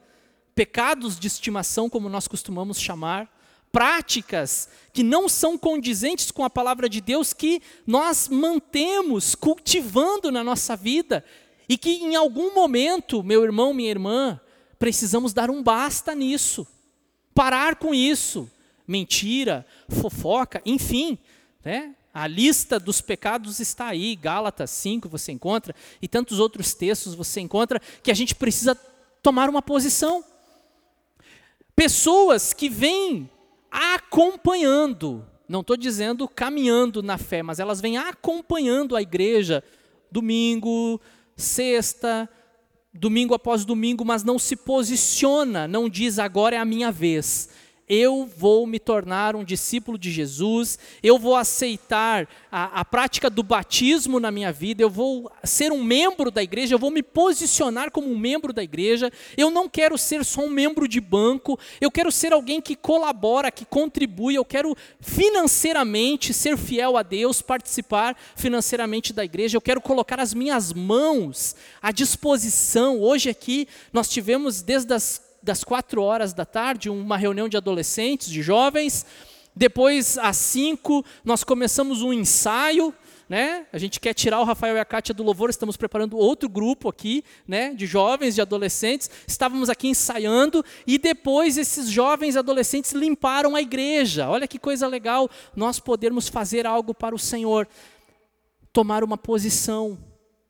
pecados 0.54 1.18
de 1.18 1.28
estimação, 1.28 1.88
como 1.88 2.08
nós 2.08 2.26
costumamos 2.26 2.80
chamar, 2.80 3.32
práticas 3.70 4.68
que 4.92 5.02
não 5.02 5.28
são 5.28 5.56
condizentes 5.56 6.30
com 6.30 6.42
a 6.42 6.50
palavra 6.50 6.88
de 6.88 7.00
Deus, 7.00 7.32
que 7.32 7.62
nós 7.86 8.28
mantemos 8.28 9.34
cultivando 9.34 10.32
na 10.32 10.42
nossa 10.42 10.74
vida 10.74 11.24
e 11.68 11.78
que 11.78 11.90
em 11.90 12.16
algum 12.16 12.54
momento, 12.54 13.22
meu 13.22 13.44
irmão, 13.44 13.72
minha 13.72 13.90
irmã, 13.90 14.40
precisamos 14.78 15.32
dar 15.32 15.50
um 15.50 15.62
basta 15.62 16.14
nisso 16.14 16.66
parar 17.38 17.76
com 17.76 17.94
isso. 17.94 18.50
Mentira, 18.88 19.66
fofoca, 19.86 20.62
enfim, 20.64 21.18
né? 21.62 21.94
A 22.14 22.26
lista 22.26 22.80
dos 22.80 23.02
pecados 23.02 23.60
está 23.60 23.88
aí, 23.88 24.16
Gálatas 24.16 24.70
5 24.70 25.10
você 25.10 25.30
encontra, 25.30 25.74
e 26.00 26.08
tantos 26.08 26.40
outros 26.40 26.72
textos 26.72 27.14
você 27.14 27.38
encontra, 27.38 27.80
que 28.02 28.10
a 28.10 28.14
gente 28.14 28.34
precisa 28.34 28.74
tomar 29.22 29.50
uma 29.50 29.60
posição. 29.60 30.24
Pessoas 31.76 32.54
que 32.54 32.70
vêm 32.70 33.28
acompanhando, 33.70 35.24
não 35.46 35.60
estou 35.60 35.76
dizendo 35.76 36.26
caminhando 36.26 37.02
na 37.02 37.18
fé, 37.18 37.42
mas 37.42 37.60
elas 37.60 37.82
vêm 37.82 37.98
acompanhando 37.98 38.96
a 38.96 39.02
igreja 39.02 39.62
domingo, 40.10 40.98
sexta, 41.36 42.26
domingo 42.92 43.34
após 43.34 43.66
domingo, 43.66 44.02
mas 44.02 44.24
não 44.24 44.38
se 44.38 44.56
posiciona, 44.56 45.68
não 45.68 45.90
diz 45.90 46.18
agora 46.18 46.56
é 46.56 46.58
a 46.58 46.64
minha 46.64 46.90
vez 46.90 47.50
eu 47.88 48.28
vou 48.36 48.66
me 48.66 48.78
tornar 48.78 49.34
um 49.34 49.42
discípulo 49.42 49.96
de 49.96 50.10
Jesus, 50.10 50.78
eu 51.02 51.18
vou 51.18 51.34
aceitar 51.34 52.28
a, 52.52 52.80
a, 52.80 52.84
prática 52.84 53.30
do 53.30 53.42
batismo 53.42 54.20
na 54.20 54.30
minha 54.30 54.52
vida, 54.52 54.82
eu 54.82 54.90
vou 54.90 55.30
ser 55.42 55.72
um 55.72 55.82
membro 55.82 56.30
da 56.30 56.42
igreja, 56.42 56.74
eu 56.74 56.78
vou 56.78 56.90
me 56.90 57.02
posicionar 57.02 57.90
como 57.90 58.10
um 58.10 58.18
membro 58.18 58.52
da 58.52 58.62
igreja, 58.62 59.10
eu 59.36 59.50
não 59.50 59.68
quero 59.68 59.96
ser 59.96 60.24
só 60.24 60.42
um 60.42 60.50
membro 60.50 60.86
de 60.86 61.00
banco, 61.00 61.58
eu 61.80 61.90
quero 61.90 62.12
ser 62.12 62.32
alguém 62.32 62.60
que 62.60 62.76
colabora, 62.76 63.50
que 63.50 63.64
contribui, 63.64 64.34
eu 64.34 64.44
quero 64.44 64.76
financeiramente 65.00 66.34
ser 66.34 66.56
fiel 66.56 66.96
a 66.96 67.02
Deus, 67.02 67.40
participar 67.40 68.16
financeiramente 68.36 69.12
da 69.12 69.24
igreja, 69.24 69.56
eu 69.56 69.62
quero 69.62 69.80
colocar 69.80 70.20
as 70.20 70.34
minhas 70.34 70.72
mãos 70.72 71.56
à 71.80 71.90
disposição. 71.90 73.00
Hoje 73.00 73.30
aqui 73.30 73.66
nós 73.92 74.08
tivemos 74.08 74.62
desde 74.62 74.92
as 74.92 75.27
das 75.48 75.64
quatro 75.64 76.02
horas 76.02 76.34
da 76.34 76.44
tarde, 76.44 76.90
uma 76.90 77.16
reunião 77.16 77.48
de 77.48 77.56
adolescentes, 77.56 78.28
de 78.28 78.42
jovens. 78.42 79.06
Depois, 79.56 80.18
às 80.18 80.36
cinco, 80.36 81.02
nós 81.24 81.42
começamos 81.42 82.02
um 82.02 82.12
ensaio. 82.12 82.92
Né? 83.26 83.64
A 83.72 83.78
gente 83.78 83.98
quer 83.98 84.12
tirar 84.12 84.40
o 84.40 84.44
Rafael 84.44 84.76
e 84.76 84.78
a 84.80 84.84
Kátia 84.84 85.14
do 85.14 85.22
louvor, 85.22 85.48
estamos 85.48 85.74
preparando 85.74 86.18
outro 86.18 86.50
grupo 86.50 86.86
aqui, 86.86 87.24
né, 87.46 87.74
de 87.74 87.86
jovens, 87.86 88.34
de 88.34 88.42
adolescentes. 88.42 89.10
Estávamos 89.26 89.70
aqui 89.70 89.88
ensaiando 89.88 90.62
e 90.86 90.98
depois 90.98 91.56
esses 91.56 91.88
jovens 91.88 92.36
adolescentes 92.36 92.92
limparam 92.92 93.56
a 93.56 93.62
igreja. 93.62 94.28
Olha 94.28 94.46
que 94.46 94.58
coisa 94.58 94.86
legal 94.86 95.30
nós 95.56 95.80
podermos 95.80 96.28
fazer 96.28 96.66
algo 96.66 96.92
para 96.92 97.14
o 97.14 97.18
Senhor. 97.18 97.66
Tomar 98.70 99.02
uma 99.02 99.16
posição, 99.16 99.98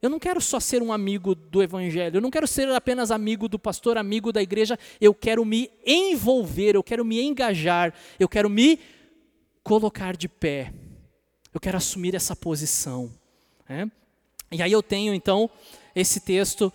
eu 0.00 0.08
não 0.08 0.18
quero 0.18 0.40
só 0.40 0.60
ser 0.60 0.82
um 0.82 0.92
amigo 0.92 1.34
do 1.34 1.62
Evangelho, 1.62 2.18
eu 2.18 2.20
não 2.20 2.30
quero 2.30 2.46
ser 2.46 2.68
apenas 2.70 3.10
amigo 3.10 3.48
do 3.48 3.58
pastor, 3.58 3.98
amigo 3.98 4.32
da 4.32 4.40
igreja, 4.40 4.78
eu 5.00 5.12
quero 5.12 5.44
me 5.44 5.70
envolver, 5.84 6.76
eu 6.76 6.82
quero 6.82 7.04
me 7.04 7.20
engajar, 7.20 7.92
eu 8.18 8.28
quero 8.28 8.48
me 8.48 8.78
colocar 9.62 10.16
de 10.16 10.28
pé, 10.28 10.72
eu 11.52 11.60
quero 11.60 11.76
assumir 11.76 12.14
essa 12.14 12.36
posição. 12.36 13.12
Né? 13.68 13.90
E 14.52 14.62
aí 14.62 14.72
eu 14.72 14.82
tenho 14.82 15.12
então 15.12 15.50
esse 15.94 16.20
texto 16.20 16.72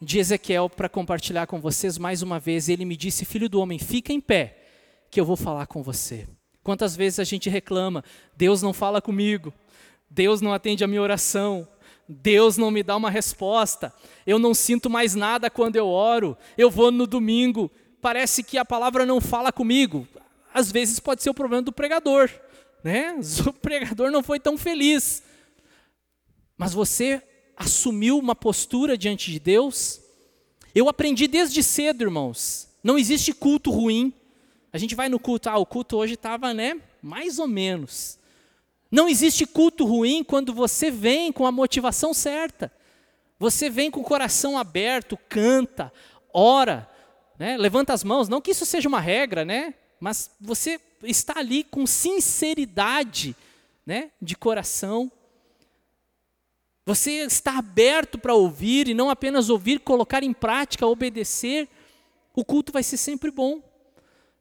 de 0.00 0.18
Ezequiel 0.18 0.68
para 0.68 0.88
compartilhar 0.88 1.46
com 1.46 1.60
vocês 1.60 1.96
mais 1.96 2.22
uma 2.22 2.38
vez. 2.38 2.68
Ele 2.68 2.84
me 2.84 2.96
disse: 2.96 3.24
Filho 3.24 3.48
do 3.48 3.60
homem, 3.60 3.78
fica 3.78 4.12
em 4.12 4.20
pé, 4.20 4.56
que 5.10 5.20
eu 5.20 5.24
vou 5.24 5.36
falar 5.36 5.66
com 5.66 5.82
você. 5.82 6.26
Quantas 6.62 6.94
vezes 6.94 7.18
a 7.18 7.24
gente 7.24 7.48
reclama, 7.48 8.04
Deus 8.36 8.60
não 8.60 8.72
fala 8.72 9.00
comigo, 9.00 9.52
Deus 10.10 10.40
não 10.40 10.52
atende 10.52 10.84
a 10.84 10.86
minha 10.86 11.00
oração, 11.00 11.66
Deus 12.08 12.56
não 12.56 12.70
me 12.70 12.82
dá 12.82 12.96
uma 12.96 13.10
resposta, 13.10 13.92
eu 14.26 14.38
não 14.38 14.54
sinto 14.54 14.88
mais 14.88 15.14
nada 15.14 15.50
quando 15.50 15.76
eu 15.76 15.86
oro, 15.86 16.38
eu 16.56 16.70
vou 16.70 16.90
no 16.90 17.06
domingo, 17.06 17.70
parece 18.00 18.42
que 18.42 18.56
a 18.56 18.64
palavra 18.64 19.04
não 19.04 19.20
fala 19.20 19.52
comigo. 19.52 20.08
Às 20.54 20.72
vezes 20.72 20.98
pode 20.98 21.22
ser 21.22 21.28
o 21.28 21.34
problema 21.34 21.62
do 21.62 21.72
pregador, 21.72 22.30
né? 22.82 23.14
O 23.46 23.52
pregador 23.52 24.10
não 24.10 24.22
foi 24.22 24.40
tão 24.40 24.56
feliz. 24.56 25.22
Mas 26.56 26.72
você 26.72 27.22
assumiu 27.56 28.18
uma 28.18 28.34
postura 28.34 28.96
diante 28.96 29.30
de 29.30 29.38
Deus? 29.38 30.00
Eu 30.74 30.88
aprendi 30.88 31.28
desde 31.28 31.62
cedo, 31.62 32.02
irmãos. 32.02 32.68
Não 32.82 32.98
existe 32.98 33.32
culto 33.32 33.70
ruim. 33.70 34.12
A 34.72 34.78
gente 34.78 34.94
vai 34.94 35.08
no 35.08 35.18
culto, 35.18 35.50
ah, 35.50 35.58
o 35.58 35.66
culto 35.66 35.96
hoje 35.96 36.14
estava, 36.14 36.54
né? 36.54 36.80
Mais 37.02 37.38
ou 37.38 37.46
menos. 37.46 38.18
Não 38.90 39.08
existe 39.08 39.46
culto 39.46 39.84
ruim 39.84 40.24
quando 40.24 40.52
você 40.52 40.90
vem 40.90 41.30
com 41.30 41.46
a 41.46 41.52
motivação 41.52 42.14
certa. 42.14 42.72
Você 43.38 43.68
vem 43.68 43.90
com 43.90 44.00
o 44.00 44.04
coração 44.04 44.58
aberto, 44.58 45.18
canta, 45.28 45.92
ora, 46.32 46.88
né? 47.38 47.56
levanta 47.56 47.92
as 47.92 48.02
mãos. 48.02 48.28
Não 48.28 48.40
que 48.40 48.50
isso 48.50 48.66
seja 48.66 48.88
uma 48.88 49.00
regra, 49.00 49.44
né? 49.44 49.74
mas 50.00 50.30
você 50.40 50.80
está 51.02 51.38
ali 51.38 51.64
com 51.64 51.86
sinceridade 51.86 53.36
né? 53.84 54.10
de 54.20 54.36
coração. 54.36 55.10
Você 56.86 57.10
está 57.26 57.58
aberto 57.58 58.18
para 58.18 58.34
ouvir 58.34 58.88
e 58.88 58.94
não 58.94 59.10
apenas 59.10 59.50
ouvir, 59.50 59.80
colocar 59.80 60.22
em 60.22 60.32
prática, 60.32 60.86
obedecer. 60.86 61.68
O 62.34 62.44
culto 62.44 62.72
vai 62.72 62.82
ser 62.82 62.96
sempre 62.96 63.30
bom. 63.30 63.62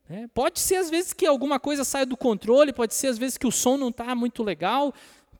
É, 0.10 0.26
pode 0.28 0.60
ser 0.60 0.78
às 0.78 0.90
vezes 0.90 1.12
que 1.12 1.26
alguma 1.26 1.60
coisa 1.60 1.84
saia 1.84 2.06
do 2.06 2.16
controle, 2.16 2.72
pode 2.72 2.94
ser 2.94 3.08
às 3.08 3.18
vezes 3.18 3.38
que 3.38 3.46
o 3.46 3.52
som 3.52 3.76
não 3.76 3.90
está 3.90 4.16
muito 4.16 4.42
legal, 4.42 4.94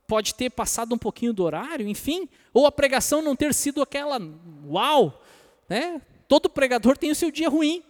pode 0.06 0.34
ter 0.34 0.50
passado 0.50 0.94
um 0.94 0.98
pouquinho 0.98 1.32
do 1.32 1.42
horário, 1.42 1.88
enfim, 1.88 2.28
ou 2.52 2.66
a 2.66 2.72
pregação 2.72 3.22
não 3.22 3.34
ter 3.34 3.54
sido 3.54 3.80
aquela 3.80 4.18
uau, 4.66 5.22
né? 5.68 6.02
Todo 6.26 6.50
pregador 6.50 6.98
tem 6.98 7.10
o 7.10 7.14
seu 7.14 7.30
dia 7.30 7.48
ruim. 7.48 7.82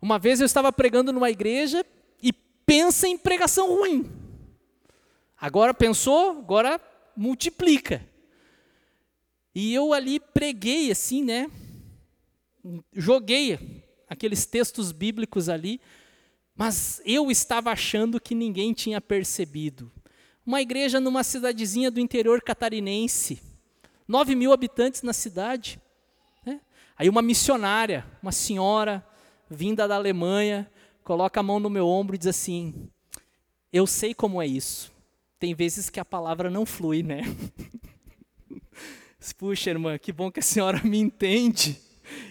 Uma 0.00 0.18
vez 0.18 0.40
eu 0.40 0.46
estava 0.46 0.70
pregando 0.70 1.12
numa 1.12 1.30
igreja 1.30 1.86
e 2.22 2.32
pensa 2.32 3.08
em 3.08 3.16
pregação 3.16 3.68
ruim. 3.74 4.10
Agora 5.40 5.72
pensou, 5.72 6.32
agora 6.32 6.80
multiplica. 7.16 8.06
E 9.54 9.72
eu 9.72 9.92
ali 9.92 10.20
preguei 10.20 10.90
assim, 10.90 11.22
né? 11.22 11.50
Joguei 12.92 13.81
aqueles 14.12 14.46
textos 14.46 14.92
bíblicos 14.92 15.48
ali, 15.48 15.80
mas 16.54 17.00
eu 17.04 17.30
estava 17.30 17.70
achando 17.70 18.20
que 18.20 18.34
ninguém 18.34 18.72
tinha 18.72 19.00
percebido. 19.00 19.90
Uma 20.44 20.60
igreja 20.60 21.00
numa 21.00 21.24
cidadezinha 21.24 21.90
do 21.90 22.00
interior 22.00 22.42
catarinense, 22.42 23.40
9 24.06 24.34
mil 24.34 24.52
habitantes 24.52 25.02
na 25.02 25.12
cidade. 25.12 25.80
Né? 26.44 26.60
Aí 26.96 27.08
uma 27.08 27.22
missionária, 27.22 28.04
uma 28.22 28.32
senhora 28.32 29.04
vinda 29.48 29.88
da 29.88 29.96
Alemanha, 29.96 30.70
coloca 31.04 31.40
a 31.40 31.42
mão 31.42 31.58
no 31.58 31.70
meu 31.70 31.86
ombro 31.86 32.14
e 32.14 32.18
diz 32.18 32.28
assim: 32.28 32.88
Eu 33.72 33.86
sei 33.86 34.14
como 34.14 34.42
é 34.42 34.46
isso. 34.46 34.92
Tem 35.38 35.54
vezes 35.54 35.90
que 35.90 35.98
a 35.98 36.04
palavra 36.04 36.50
não 36.50 36.66
flui, 36.66 37.02
né? 37.02 37.22
Puxa, 39.38 39.70
irmã, 39.70 39.98
que 39.98 40.12
bom 40.12 40.30
que 40.30 40.40
a 40.40 40.42
senhora 40.42 40.80
me 40.84 40.98
entende. 40.98 41.80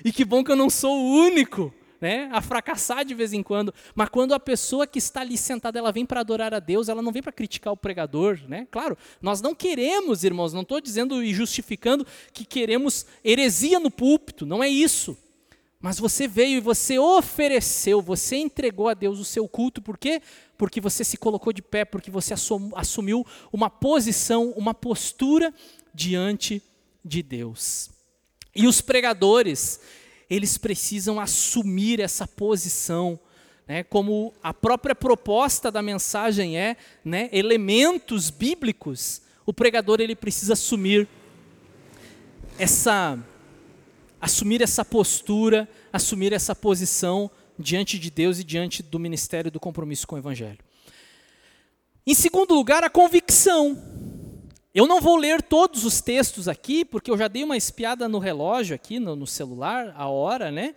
E 0.04 0.12
que 0.12 0.26
bom 0.26 0.44
que 0.44 0.52
eu 0.52 0.56
não 0.56 0.70
sou 0.70 0.98
o 0.98 1.26
único 1.26 1.74
né, 2.02 2.28
a 2.32 2.42
fracassar 2.42 3.06
de 3.06 3.14
vez 3.14 3.32
em 3.32 3.44
quando. 3.44 3.72
Mas 3.94 4.10
quando 4.10 4.34
a 4.34 4.40
pessoa 4.40 4.88
que 4.88 4.98
está 4.98 5.22
ali 5.22 5.38
sentada, 5.38 5.78
ela 5.78 5.92
vem 5.92 6.06
para 6.06 6.22
adorar 6.22 6.52
a 6.52 6.60
Deus, 6.60 6.90
ela 6.90 7.02
não 7.02 7.12
vem 7.12 7.22
para 7.22 7.32
criticar 7.32 7.72
o 7.72 7.78
pregador. 7.78 8.40
Né? 8.48 8.68
Claro, 8.72 8.98
nós 9.22 9.40
não 9.40 9.54
queremos, 9.54 10.24
irmãos, 10.24 10.52
não 10.52 10.64
estou 10.64 10.82
dizendo 10.82 11.24
e 11.24 11.32
justificando 11.32 12.06
que 12.34 12.44
queremos 12.44 13.06
heresia 13.24 13.80
no 13.80 13.92
púlpito, 13.92 14.46
não 14.46 14.64
é 14.64 14.68
isso. 14.68 15.16
Mas 15.80 16.00
você 16.00 16.28
veio 16.28 16.58
e 16.58 16.62
você 16.62 17.00
ofereceu, 17.00 18.02
você 18.02 18.36
entregou 18.36 18.88
a 18.88 18.94
Deus 18.94 19.20
o 19.20 19.26
seu 19.26 19.48
culto, 19.48 19.82
por 19.82 19.98
quê? 19.98 20.22
Porque 20.56 20.80
você 20.80 21.04
se 21.04 21.18
colocou 21.18 21.52
de 21.52 21.62
pé, 21.62 21.86
porque 21.86 22.12
você 22.12 22.36
assumiu 22.76 23.26
uma 23.52 23.68
posição, 23.68 24.52
uma 24.52 24.76
postura 24.76 25.52
diante 25.92 26.62
de 27.04 27.24
Deus. 27.24 27.91
E 28.56 28.68
os 28.68 28.82
pregadores, 28.82 29.80
eles 30.30 30.58
precisam 30.58 31.20
assumir 31.20 32.00
essa 32.00 32.28
posição. 32.28 33.20
Né, 33.68 33.84
como 33.84 34.34
a 34.44 34.54
própria 34.54 34.94
proposta 34.94 35.72
da 35.72 35.82
mensagem 35.82 36.58
é, 36.58 36.76
né, 37.06 37.30
elementos 37.32 38.30
bíblicos, 38.30 39.22
o 39.46 39.54
pregador 39.54 40.02
ele 40.02 40.16
precisa 40.16 40.54
assumir 40.54 41.08
essa 42.58 43.18
assumir 44.20 44.62
essa 44.62 44.86
postura, 44.86 45.70
assumir 45.92 46.32
essa 46.32 46.56
posição 46.56 47.32
diante 47.58 47.98
de 47.98 48.12
Deus 48.12 48.40
e 48.40 48.44
diante 48.44 48.84
do 48.84 49.00
ministério 49.00 49.50
do 49.50 49.60
compromisso 49.60 50.06
com 50.06 50.16
o 50.16 50.20
evangelho. 50.20 50.60
Em 52.06 52.14
segundo 52.14 52.54
lugar, 52.54 52.84
a 52.84 52.90
convicção. 52.90 53.91
Eu 54.74 54.88
não 54.88 55.02
vou 55.02 55.18
ler 55.18 55.42
todos 55.42 55.84
os 55.84 56.00
textos 56.00 56.48
aqui, 56.48 56.86
porque 56.86 57.12
eu 57.12 57.18
já 57.18 57.28
dei 57.28 57.44
uma 57.44 57.58
espiada 57.58 58.08
no 58.08 58.20
relógio 58.20 58.74
aqui, 58.74 59.00
no, 59.00 59.16
no 59.16 59.28
celular, 59.28 59.94
a 59.98 60.08
hora, 60.08 60.50
né? 60.50 60.76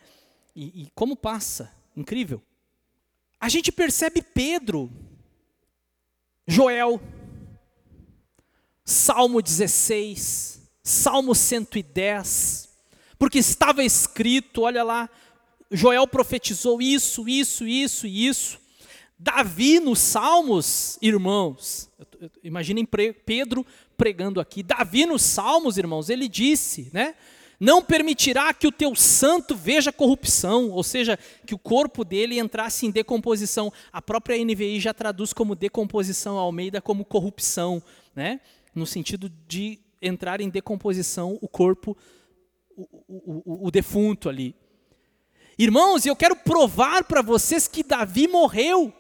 E, 0.55 0.83
e 0.83 0.91
como 0.95 1.17
passa, 1.17 1.73
incrível. 1.97 2.43
A 3.41 3.49
gente 3.49 3.71
percebe 3.71 4.21
Pedro, 4.21 4.91
Joel, 6.47 7.01
Salmo 8.85 9.41
16, 9.41 10.61
Salmo 10.83 11.35
110, 11.35 12.69
porque 13.17 13.39
estava 13.39 13.85
escrito, 13.85 14.63
olha 14.63 14.83
lá, 14.83 15.09
Joel 15.71 16.07
profetizou 16.09 16.83
isso, 16.83 17.29
isso, 17.29 17.67
isso 17.67 18.07
e 18.07 18.27
isso. 18.27 18.64
Davi 19.19 19.79
nos 19.79 20.01
Salmos, 20.01 20.99
irmãos, 21.01 21.89
imaginem 22.43 22.87
Pedro 23.25 23.65
pregando 23.97 24.41
aqui. 24.41 24.63
Davi 24.63 25.07
nos 25.07 25.23
Salmos, 25.23 25.79
irmãos, 25.79 26.11
ele 26.11 26.29
disse, 26.29 26.91
né? 26.93 27.15
Não 27.61 27.81
permitirá 27.81 28.53
que 28.53 28.67
o 28.67 28.73
teu 28.73 28.95
santo 28.97 29.55
veja 29.55 29.93
corrupção, 29.93 30.71
ou 30.71 30.83
seja, 30.83 31.19
que 31.47 31.55
o 31.55 31.59
corpo 31.59 32.05
dele 32.05 32.39
entrasse 32.39 32.85
em 32.85 32.91
decomposição. 32.91 33.73
A 33.93 34.03
própria 34.03 34.37
NVI 34.45 34.81
já 34.81 34.93
traduz 34.93 35.33
como 35.33 35.55
decomposição, 35.55 36.37
Almeida 36.37 36.83
como 36.83 37.05
corrupção, 37.05 37.83
né? 38.15 38.41
No 38.75 38.87
sentido 38.87 39.31
de 39.47 39.79
entrar 40.03 40.41
em 40.41 40.51
decomposição 40.51 41.39
o 41.41 41.49
corpo, 41.49 41.97
o, 42.77 42.83
o, 43.07 43.43
o, 43.45 43.67
o 43.69 43.71
defunto 43.71 44.29
ali. 44.29 44.55
Irmãos, 45.57 46.05
eu 46.05 46.17
quero 46.17 46.35
provar 46.35 47.05
para 47.05 47.23
vocês 47.23 47.69
que 47.69 47.85
Davi 47.85 48.27
morreu 48.27 48.93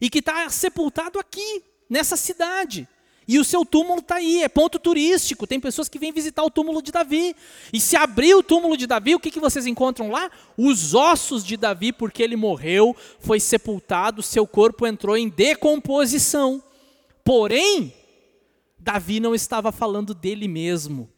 e 0.00 0.10
que 0.10 0.18
está 0.18 0.48
sepultado 0.48 1.18
aqui, 1.18 1.62
nessa 1.88 2.16
cidade. 2.16 2.88
E 3.28 3.40
o 3.40 3.44
seu 3.44 3.64
túmulo 3.64 3.98
está 3.98 4.16
aí, 4.16 4.42
é 4.42 4.48
ponto 4.48 4.78
turístico. 4.78 5.46
Tem 5.46 5.58
pessoas 5.58 5.88
que 5.88 5.98
vêm 5.98 6.12
visitar 6.12 6.44
o 6.44 6.50
túmulo 6.50 6.80
de 6.80 6.92
Davi. 6.92 7.34
E 7.72 7.80
se 7.80 7.96
abrir 7.96 8.34
o 8.34 8.42
túmulo 8.42 8.76
de 8.76 8.86
Davi, 8.86 9.16
o 9.16 9.20
que, 9.20 9.32
que 9.32 9.40
vocês 9.40 9.66
encontram 9.66 10.10
lá? 10.10 10.30
Os 10.56 10.94
ossos 10.94 11.44
de 11.44 11.56
Davi, 11.56 11.92
porque 11.92 12.22
ele 12.22 12.36
morreu, 12.36 12.94
foi 13.18 13.40
sepultado, 13.40 14.22
seu 14.22 14.46
corpo 14.46 14.86
entrou 14.86 15.16
em 15.16 15.28
decomposição. 15.28 16.62
Porém, 17.24 17.92
Davi 18.78 19.18
não 19.18 19.34
estava 19.34 19.72
falando 19.72 20.14
dele 20.14 20.46
mesmo. 20.46 21.10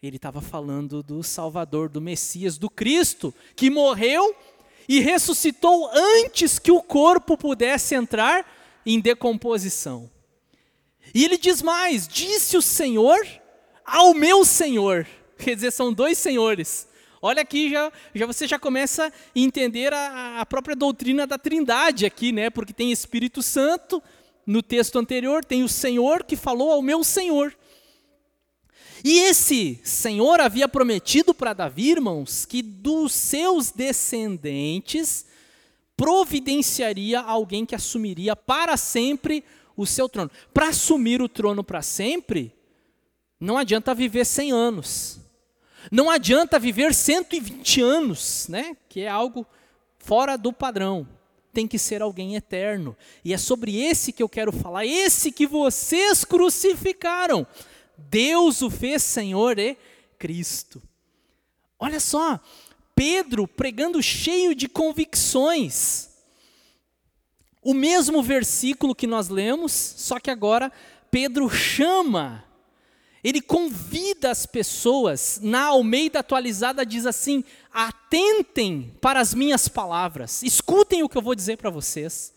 Ele 0.00 0.16
estava 0.16 0.40
falando 0.40 1.02
do 1.02 1.22
Salvador, 1.22 1.88
do 1.88 2.00
Messias, 2.00 2.58
do 2.58 2.70
Cristo, 2.70 3.34
que 3.56 3.70
morreu 3.70 4.36
e 4.88 5.00
ressuscitou 5.00 5.90
antes 5.92 6.58
que 6.58 6.72
o 6.72 6.82
corpo 6.82 7.36
pudesse 7.36 7.94
entrar 7.94 8.46
em 8.84 9.00
decomposição. 9.00 10.10
E 11.14 11.24
ele 11.24 11.36
diz 11.36 11.62
mais: 11.62 12.06
disse 12.06 12.56
o 12.56 12.62
Senhor 12.62 13.26
ao 13.84 14.14
meu 14.14 14.44
Senhor. 14.44 15.06
Quer 15.38 15.54
dizer, 15.54 15.72
são 15.72 15.92
dois 15.92 16.18
senhores. 16.18 16.88
Olha 17.20 17.42
aqui, 17.42 17.70
já, 17.70 17.90
já 18.14 18.26
você 18.26 18.46
já 18.46 18.58
começa 18.58 19.06
a 19.06 19.12
entender 19.34 19.92
a, 19.92 20.40
a 20.40 20.46
própria 20.46 20.76
doutrina 20.76 21.26
da 21.26 21.38
Trindade 21.38 22.04
aqui, 22.04 22.32
né? 22.32 22.50
Porque 22.50 22.72
tem 22.72 22.92
Espírito 22.92 23.42
Santo 23.42 24.02
no 24.46 24.62
texto 24.62 24.98
anterior, 24.98 25.42
tem 25.42 25.62
o 25.62 25.68
Senhor 25.68 26.22
que 26.22 26.36
falou 26.36 26.70
ao 26.70 26.82
meu 26.82 27.02
Senhor. 27.02 27.56
E 29.04 29.18
esse 29.18 29.78
Senhor 29.84 30.40
havia 30.40 30.66
prometido 30.66 31.34
para 31.34 31.52
Davi, 31.52 31.90
irmãos, 31.90 32.46
que 32.46 32.62
dos 32.62 33.12
seus 33.12 33.70
descendentes 33.70 35.26
providenciaria 35.94 37.20
alguém 37.20 37.66
que 37.66 37.74
assumiria 37.74 38.34
para 38.34 38.78
sempre 38.78 39.44
o 39.76 39.84
seu 39.84 40.08
trono. 40.08 40.30
Para 40.54 40.68
assumir 40.68 41.20
o 41.20 41.28
trono 41.28 41.62
para 41.62 41.82
sempre, 41.82 42.50
não 43.38 43.58
adianta 43.58 43.94
viver 43.94 44.24
100 44.24 44.52
anos. 44.52 45.20
Não 45.92 46.08
adianta 46.08 46.58
viver 46.58 46.94
120 46.94 47.82
anos, 47.82 48.46
né? 48.48 48.74
que 48.88 49.00
é 49.00 49.08
algo 49.08 49.46
fora 49.98 50.38
do 50.38 50.50
padrão. 50.50 51.06
Tem 51.52 51.68
que 51.68 51.78
ser 51.78 52.00
alguém 52.00 52.36
eterno. 52.36 52.96
E 53.22 53.34
é 53.34 53.38
sobre 53.38 53.78
esse 53.84 54.12
que 54.12 54.22
eu 54.22 54.30
quero 54.30 54.50
falar, 54.50 54.86
esse 54.86 55.30
que 55.30 55.46
vocês 55.46 56.24
crucificaram. 56.24 57.46
Deus 57.96 58.62
o 58.62 58.70
fez 58.70 59.02
Senhor 59.02 59.58
e 59.58 59.76
Cristo. 60.18 60.82
Olha 61.78 62.00
só, 62.00 62.40
Pedro 62.94 63.46
pregando 63.46 64.02
cheio 64.02 64.54
de 64.54 64.68
convicções. 64.68 66.10
O 67.62 67.74
mesmo 67.74 68.22
versículo 68.22 68.94
que 68.94 69.06
nós 69.06 69.28
lemos, 69.28 69.72
só 69.72 70.20
que 70.20 70.30
agora 70.30 70.70
Pedro 71.10 71.48
chama, 71.48 72.44
ele 73.22 73.40
convida 73.40 74.30
as 74.30 74.44
pessoas, 74.44 75.40
na 75.42 75.66
Almeida 75.66 76.18
atualizada 76.18 76.84
diz 76.84 77.06
assim: 77.06 77.42
atentem 77.72 78.94
para 79.00 79.18
as 79.18 79.32
minhas 79.32 79.66
palavras, 79.66 80.42
escutem 80.42 81.02
o 81.02 81.08
que 81.08 81.16
eu 81.16 81.22
vou 81.22 81.34
dizer 81.34 81.56
para 81.56 81.70
vocês. 81.70 82.34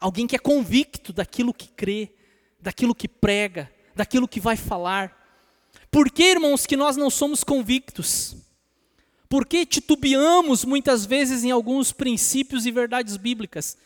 Alguém 0.00 0.26
que 0.26 0.34
é 0.34 0.38
convicto 0.38 1.12
daquilo 1.12 1.54
que 1.54 1.68
crê, 1.68 2.12
daquilo 2.60 2.92
que 2.92 3.06
prega, 3.06 3.71
daquilo 3.94 4.28
que 4.28 4.40
vai 4.40 4.56
falar. 4.56 5.18
Por 5.90 6.10
que, 6.10 6.22
irmãos, 6.22 6.66
que 6.66 6.76
nós 6.76 6.96
não 6.96 7.10
somos 7.10 7.44
convictos? 7.44 8.36
Por 9.28 9.46
que 9.46 9.64
titubeamos 9.64 10.64
muitas 10.64 11.06
vezes 11.06 11.44
em 11.44 11.50
alguns 11.50 11.92
princípios 11.92 12.66
e 12.66 12.70
verdades 12.70 13.16
bíblicas? 13.16 13.76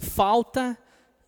falta 0.00 0.76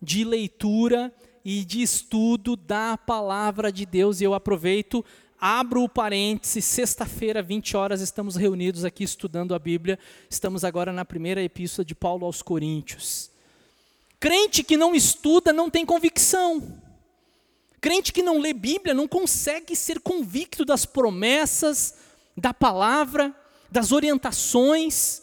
de 0.01 0.25
leitura 0.25 1.13
e 1.45 1.63
de 1.63 1.81
estudo 1.81 2.55
da 2.55 2.97
palavra 2.97 3.71
de 3.71 3.85
Deus. 3.85 4.19
E 4.19 4.23
eu 4.23 4.33
aproveito, 4.33 5.05
abro 5.39 5.83
o 5.83 5.89
parêntese, 5.89 6.61
sexta-feira, 6.61 7.41
20 7.41 7.77
horas, 7.77 8.01
estamos 8.01 8.35
reunidos 8.35 8.83
aqui 8.83 9.03
estudando 9.03 9.53
a 9.53 9.59
Bíblia. 9.59 9.97
Estamos 10.29 10.63
agora 10.63 10.91
na 10.91 11.05
primeira 11.05 11.41
epístola 11.41 11.85
de 11.85 11.95
Paulo 11.95 12.25
aos 12.25 12.41
Coríntios. 12.41 13.29
Crente 14.19 14.63
que 14.63 14.75
não 14.75 14.95
estuda 14.95 15.53
não 15.53 15.69
tem 15.69 15.85
convicção. 15.85 16.81
Crente 17.83 18.13
que 18.13 18.23
não 18.23 18.39
lê 18.39 18.53
Bíblia 18.53 18.93
não 18.93 19.09
consegue 19.09 19.75
ser 19.75 19.99
convicto 19.99 20.63
das 20.63 20.85
promessas, 20.85 21.95
da 22.37 22.53
palavra, 22.53 23.35
das 23.69 23.91
orientações. 23.91 25.21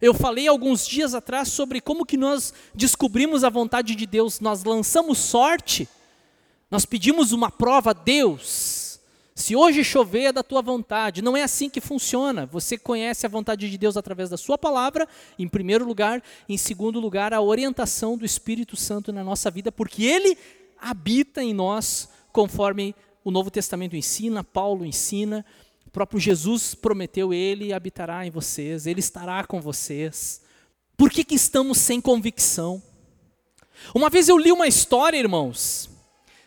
Eu 0.00 0.14
falei 0.14 0.48
alguns 0.48 0.88
dias 0.88 1.12
atrás 1.12 1.48
sobre 1.48 1.82
como 1.82 2.06
que 2.06 2.16
nós 2.16 2.54
descobrimos 2.74 3.44
a 3.44 3.50
vontade 3.50 3.94
de 3.94 4.06
Deus. 4.06 4.40
Nós 4.40 4.64
lançamos 4.64 5.18
sorte, 5.18 5.86
nós 6.70 6.86
pedimos 6.86 7.32
uma 7.32 7.50
prova 7.50 7.90
a 7.90 7.92
Deus. 7.92 9.00
Se 9.34 9.54
hoje 9.54 9.84
chover 9.84 10.22
é 10.22 10.32
da 10.32 10.42
tua 10.42 10.62
vontade. 10.62 11.20
Não 11.20 11.36
é 11.36 11.42
assim 11.42 11.68
que 11.68 11.78
funciona. 11.78 12.46
Você 12.46 12.78
conhece 12.78 13.26
a 13.26 13.28
vontade 13.28 13.70
de 13.70 13.76
Deus 13.76 13.98
através 13.98 14.30
da 14.30 14.38
sua 14.38 14.56
palavra, 14.56 15.06
em 15.38 15.46
primeiro 15.46 15.84
lugar. 15.84 16.22
Em 16.48 16.56
segundo 16.56 16.98
lugar, 16.98 17.34
a 17.34 17.42
orientação 17.42 18.16
do 18.16 18.24
Espírito 18.24 18.76
Santo 18.78 19.12
na 19.12 19.22
nossa 19.22 19.50
vida, 19.50 19.70
porque 19.70 20.04
Ele 20.04 20.38
habita 20.80 21.42
em 21.42 21.52
nós, 21.52 22.08
conforme 22.32 22.94
o 23.24 23.30
Novo 23.30 23.50
Testamento 23.50 23.96
ensina, 23.96 24.42
Paulo 24.42 24.84
ensina. 24.84 25.44
O 25.86 25.90
próprio 25.90 26.20
Jesus 26.20 26.74
prometeu, 26.74 27.32
Ele 27.32 27.72
habitará 27.72 28.26
em 28.26 28.30
vocês, 28.30 28.86
Ele 28.86 29.00
estará 29.00 29.44
com 29.44 29.60
vocês. 29.60 30.42
Por 30.96 31.10
que, 31.10 31.24
que 31.24 31.34
estamos 31.34 31.78
sem 31.78 32.00
convicção? 32.00 32.82
Uma 33.94 34.10
vez 34.10 34.28
eu 34.28 34.36
li 34.36 34.50
uma 34.50 34.66
história, 34.66 35.18
irmãos, 35.18 35.88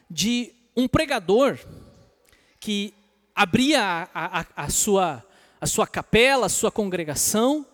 de 0.09 0.53
um 0.75 0.87
pregador 0.87 1.57
que 2.59 2.93
abria 3.35 4.09
a, 4.13 4.41
a, 4.41 4.45
a, 4.55 4.69
sua, 4.69 5.25
a 5.59 5.65
sua 5.65 5.87
capela, 5.87 6.45
a 6.45 6.49
sua 6.49 6.71
congregação, 6.71 7.65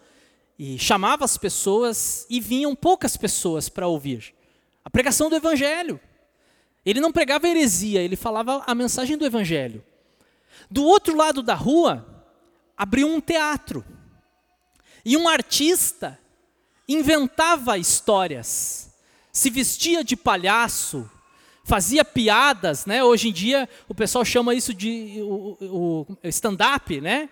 e 0.57 0.79
chamava 0.79 1.25
as 1.25 1.37
pessoas, 1.37 2.25
e 2.29 2.39
vinham 2.39 2.75
poucas 2.75 3.17
pessoas 3.17 3.69
para 3.69 3.87
ouvir. 3.87 4.33
A 4.83 4.89
pregação 4.89 5.29
do 5.29 5.35
Evangelho. 5.35 5.99
Ele 6.89 7.01
não 7.01 7.11
pregava 7.11 7.49
heresia, 7.49 8.01
ele 8.01 8.15
falava 8.15 8.63
a 8.65 8.73
mensagem 8.73 9.17
do 9.17 9.25
Evangelho. 9.25 9.83
Do 10.71 10.85
outro 10.85 11.17
lado 11.17 11.43
da 11.43 11.53
rua, 11.53 12.25
abriu 12.77 13.09
um 13.09 13.19
teatro. 13.19 13.83
E 15.03 15.17
um 15.17 15.27
artista 15.27 16.17
inventava 16.87 17.77
histórias, 17.77 18.89
se 19.33 19.49
vestia 19.49 20.01
de 20.01 20.15
palhaço, 20.15 21.11
fazia 21.65 22.05
piadas, 22.05 22.85
né? 22.85 23.03
Hoje 23.03 23.27
em 23.27 23.33
dia 23.33 23.67
o 23.89 23.93
pessoal 23.93 24.23
chama 24.23 24.55
isso 24.55 24.73
de 24.73 25.17
o, 25.21 25.57
o 25.59 26.17
stand-up, 26.23 27.01
né? 27.01 27.27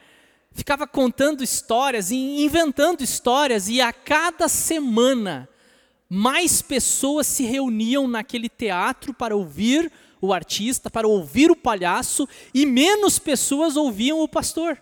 Ficava 0.51 0.85
contando 0.85 1.41
histórias 1.41 2.11
inventando 2.11 3.01
histórias 3.01 3.69
e 3.69 3.79
a 3.79 3.93
cada 3.93 4.49
semana 4.49 5.47
mais 6.09 6.61
pessoas 6.61 7.27
se 7.27 7.43
reuniam 7.43 8.07
naquele 8.07 8.49
teatro 8.49 9.13
para 9.13 9.35
ouvir 9.35 9.91
o 10.21 10.33
artista, 10.33 10.89
para 10.89 11.07
ouvir 11.07 11.51
o 11.51 11.55
palhaço, 11.55 12.27
e 12.53 12.65
menos 12.65 13.19
pessoas 13.19 13.75
ouviam 13.75 14.21
o 14.21 14.27
pastor. 14.27 14.81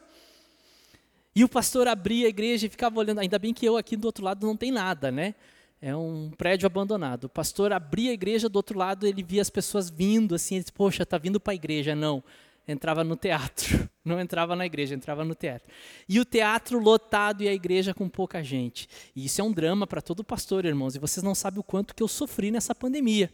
E 1.35 1.43
o 1.43 1.49
pastor 1.49 1.87
abria 1.87 2.27
a 2.27 2.29
igreja 2.29 2.67
e 2.67 2.69
ficava 2.69 2.99
olhando. 2.99 3.19
Ainda 3.19 3.39
bem 3.39 3.53
que 3.53 3.65
eu 3.65 3.75
aqui 3.75 3.97
do 3.97 4.05
outro 4.05 4.23
lado 4.23 4.45
não 4.45 4.55
tem 4.55 4.71
nada, 4.71 5.11
né? 5.11 5.33
É 5.81 5.95
um 5.95 6.31
prédio 6.37 6.65
abandonado. 6.65 7.25
O 7.25 7.29
pastor 7.29 7.73
abria 7.73 8.11
a 8.11 8.13
igreja 8.13 8.47
do 8.47 8.55
outro 8.55 8.77
lado, 8.77 9.05
ele 9.05 9.21
via 9.23 9.41
as 9.41 9.49
pessoas 9.49 9.89
vindo 9.89 10.35
assim, 10.35 10.55
ele 10.55 10.63
disse, 10.63 10.71
poxa, 10.71 11.05
tá 11.05 11.17
vindo 11.17 11.39
para 11.39 11.53
a 11.53 11.55
igreja. 11.55 11.95
Não, 11.95 12.23
entrava 12.67 13.03
no 13.03 13.15
teatro. 13.15 13.89
Não 14.03 14.19
entrava 14.19 14.55
na 14.55 14.65
igreja, 14.65 14.93
entrava 14.93 15.23
no 15.23 15.33
teatro. 15.33 15.67
E 16.09 16.19
o 16.19 16.25
teatro 16.25 16.77
lotado 16.77 17.41
e 17.41 17.47
a 17.47 17.53
igreja 17.53 17.93
com 17.93 18.09
pouca 18.09 18.43
gente. 18.43 18.87
E 19.15 19.25
isso 19.25 19.39
é 19.39 19.43
um 19.43 19.51
drama 19.51 19.87
para 19.87 20.01
todo 20.01 20.23
pastor, 20.25 20.65
irmãos. 20.65 20.95
E 20.95 20.99
vocês 20.99 21.23
não 21.23 21.33
sabem 21.33 21.61
o 21.61 21.63
quanto 21.63 21.95
que 21.95 22.03
eu 22.03 22.07
sofri 22.07 22.51
nessa 22.51 22.75
pandemia. 22.75 23.31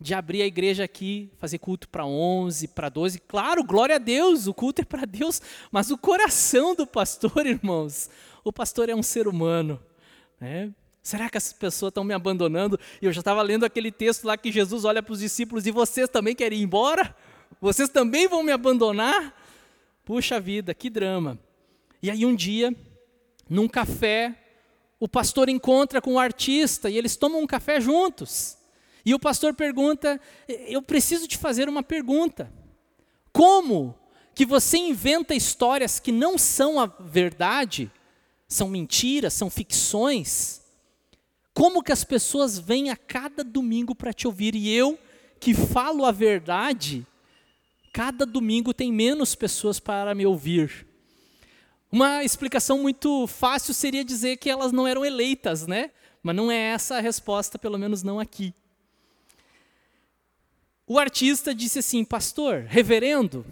de 0.00 0.14
abrir 0.14 0.42
a 0.42 0.46
igreja 0.46 0.84
aqui, 0.84 1.28
fazer 1.38 1.58
culto 1.58 1.88
para 1.88 2.06
11, 2.06 2.68
para 2.68 2.88
12. 2.88 3.18
Claro, 3.20 3.64
glória 3.64 3.96
a 3.96 3.98
Deus, 3.98 4.46
o 4.46 4.54
culto 4.54 4.82
é 4.82 4.84
para 4.84 5.04
Deus, 5.04 5.42
mas 5.72 5.90
o 5.90 5.98
coração 5.98 6.72
do 6.74 6.86
pastor, 6.86 7.32
irmãos, 7.44 8.08
o 8.44 8.52
pastor 8.52 8.88
é 8.88 8.94
um 8.94 9.02
ser 9.02 9.26
humano. 9.26 9.82
Né? 10.40 10.72
Será 11.02 11.28
que 11.28 11.38
as 11.38 11.52
pessoas 11.52 11.90
estão 11.90 12.04
me 12.04 12.14
abandonando? 12.14 12.78
E 13.02 13.06
eu 13.06 13.12
já 13.12 13.20
estava 13.20 13.42
lendo 13.42 13.64
aquele 13.64 13.90
texto 13.90 14.24
lá 14.24 14.36
que 14.36 14.52
Jesus 14.52 14.84
olha 14.84 15.02
para 15.02 15.12
os 15.12 15.20
discípulos 15.20 15.66
e 15.66 15.70
vocês 15.70 16.08
também 16.08 16.36
querem 16.36 16.60
ir 16.60 16.62
embora? 16.62 17.16
Vocês 17.60 17.88
também 17.88 18.28
vão 18.28 18.42
me 18.42 18.52
abandonar? 18.52 19.34
Puxa 20.04 20.40
vida, 20.40 20.72
que 20.74 20.88
drama. 20.88 21.38
E 22.02 22.10
aí 22.10 22.24
um 22.24 22.34
dia, 22.34 22.74
num 23.48 23.68
café, 23.68 24.34
o 25.00 25.08
pastor 25.08 25.48
encontra 25.48 26.00
com 26.00 26.14
o 26.14 26.18
artista 26.18 26.88
e 26.88 26.96
eles 26.96 27.16
tomam 27.16 27.42
um 27.42 27.46
café 27.46 27.80
juntos. 27.80 28.56
E 29.04 29.14
o 29.14 29.18
pastor 29.18 29.54
pergunta: 29.54 30.20
Eu 30.66 30.82
preciso 30.82 31.26
te 31.26 31.36
fazer 31.36 31.68
uma 31.68 31.82
pergunta. 31.82 32.52
Como 33.32 33.94
que 34.34 34.46
você 34.46 34.78
inventa 34.78 35.34
histórias 35.34 35.98
que 35.98 36.12
não 36.12 36.38
são 36.38 36.78
a 36.78 36.86
verdade, 36.86 37.90
são 38.46 38.68
mentiras, 38.68 39.34
são 39.34 39.50
ficções? 39.50 40.62
Como 41.52 41.82
que 41.82 41.90
as 41.90 42.04
pessoas 42.04 42.58
vêm 42.58 42.90
a 42.90 42.96
cada 42.96 43.42
domingo 43.42 43.94
para 43.94 44.12
te 44.12 44.26
ouvir 44.26 44.54
e 44.54 44.72
eu, 44.72 44.98
que 45.40 45.54
falo 45.54 46.04
a 46.04 46.12
verdade, 46.12 47.04
cada 47.92 48.24
domingo 48.24 48.72
tem 48.72 48.92
menos 48.92 49.34
pessoas 49.34 49.80
para 49.80 50.14
me 50.14 50.26
ouvir? 50.26 50.86
Uma 51.90 52.22
explicação 52.22 52.78
muito 52.78 53.26
fácil 53.26 53.72
seria 53.72 54.04
dizer 54.04 54.36
que 54.36 54.50
elas 54.50 54.72
não 54.72 54.86
eram 54.86 55.04
eleitas, 55.04 55.66
né? 55.66 55.90
Mas 56.22 56.36
não 56.36 56.50
é 56.50 56.56
essa 56.56 56.96
a 56.96 57.00
resposta, 57.00 57.58
pelo 57.58 57.78
menos 57.78 58.02
não 58.02 58.20
aqui. 58.20 58.54
O 60.86 60.98
artista 60.98 61.54
disse 61.54 61.78
assim: 61.78 62.04
Pastor, 62.04 62.64
reverendo, 62.68 63.44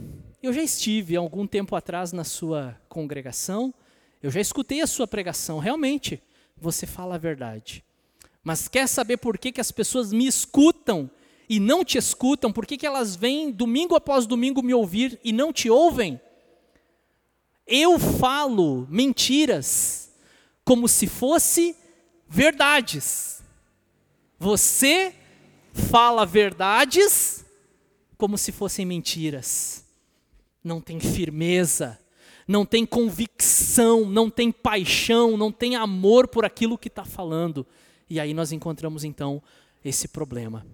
eu 0.42 0.52
já 0.52 0.62
estive 0.62 1.16
algum 1.16 1.46
tempo 1.46 1.74
atrás 1.74 2.12
na 2.12 2.24
sua 2.24 2.78
congregação, 2.88 3.74
eu 4.22 4.30
já 4.30 4.40
escutei 4.40 4.80
a 4.80 4.86
sua 4.86 5.06
pregação, 5.06 5.58
realmente, 5.58 6.22
você 6.56 6.86
fala 6.86 7.14
a 7.14 7.18
verdade. 7.18 7.84
Mas 8.42 8.68
quer 8.68 8.86
saber 8.86 9.16
por 9.16 9.38
que, 9.38 9.52
que 9.52 9.60
as 9.60 9.70
pessoas 9.72 10.12
me 10.12 10.26
escutam 10.26 11.10
e 11.48 11.60
não 11.60 11.84
te 11.84 11.98
escutam? 11.98 12.52
Por 12.52 12.66
que, 12.66 12.76
que 12.76 12.86
elas 12.86 13.14
vêm 13.16 13.50
domingo 13.50 13.94
após 13.94 14.26
domingo 14.26 14.62
me 14.62 14.74
ouvir 14.74 15.18
e 15.22 15.32
não 15.32 15.52
te 15.52 15.70
ouvem? 15.70 16.20
Eu 17.66 17.98
falo 17.98 18.86
mentiras 18.90 20.12
como 20.64 20.88
se 20.88 21.06
fosse 21.06 21.76
verdades. 22.28 23.42
Você 24.38 25.14
fala 25.72 26.26
verdades 26.26 27.44
como 28.16 28.36
se 28.38 28.52
fossem 28.52 28.86
mentiras. 28.86 29.84
Não 30.62 30.80
tem 30.80 30.98
firmeza, 30.98 31.98
não 32.46 32.64
tem 32.64 32.84
convicção, 32.84 34.04
não 34.04 34.30
tem 34.30 34.50
paixão, 34.50 35.36
não 35.36 35.52
tem 35.52 35.76
amor 35.76 36.28
por 36.28 36.44
aquilo 36.44 36.78
que 36.78 36.88
está 36.88 37.04
falando. 37.04 37.66
E 38.08 38.20
aí 38.20 38.32
nós 38.32 38.52
encontramos 38.52 39.04
então 39.04 39.42
esse 39.84 40.08
problema. 40.08 40.66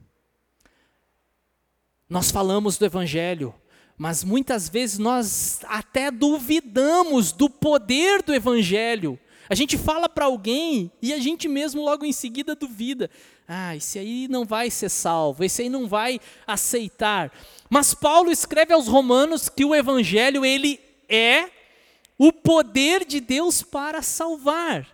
Nós 2.13 2.31
falamos 2.31 2.77
do 2.77 2.85
Evangelho, 2.85 3.55
mas 3.97 4.23
muitas 4.23 4.69
vezes 4.69 4.99
nós 4.99 5.61
até 5.65 6.11
duvidamos 6.11 7.33
do 7.33 7.49
poder 7.49 8.23
do 8.23 8.35
Evangelho. 8.35 9.19
A 9.49 9.55
gente 9.55 9.79
fala 9.79 10.11
para 10.11 10.27
alguém 10.27 10.93
e 11.01 11.15
a 11.15 11.19
gente 11.19 11.49
mesmo 11.49 11.83
logo 11.83 12.05
em 12.05 12.13
seguida 12.13 12.55
duvida. 12.55 13.09
Ah, 13.49 13.75
esse 13.75 13.99
aí 13.99 14.29
não 14.29 14.45
vai 14.45 14.69
ser 14.69 14.91
salvo, 14.91 15.43
esse 15.43 15.63
aí 15.63 15.71
não 15.71 15.89
vai 15.89 16.21
aceitar. 16.47 17.33
Mas 17.71 17.95
Paulo 17.95 18.31
escreve 18.31 18.75
aos 18.75 18.89
Romanos 18.89 19.49
que 19.49 19.65
o 19.65 19.75
evangelho 19.75 20.45
ele 20.45 20.79
é 21.09 21.49
o 22.19 22.31
poder 22.31 23.07
de 23.07 23.21
Deus 23.21 23.63
para 23.63 24.03
salvar. 24.03 24.87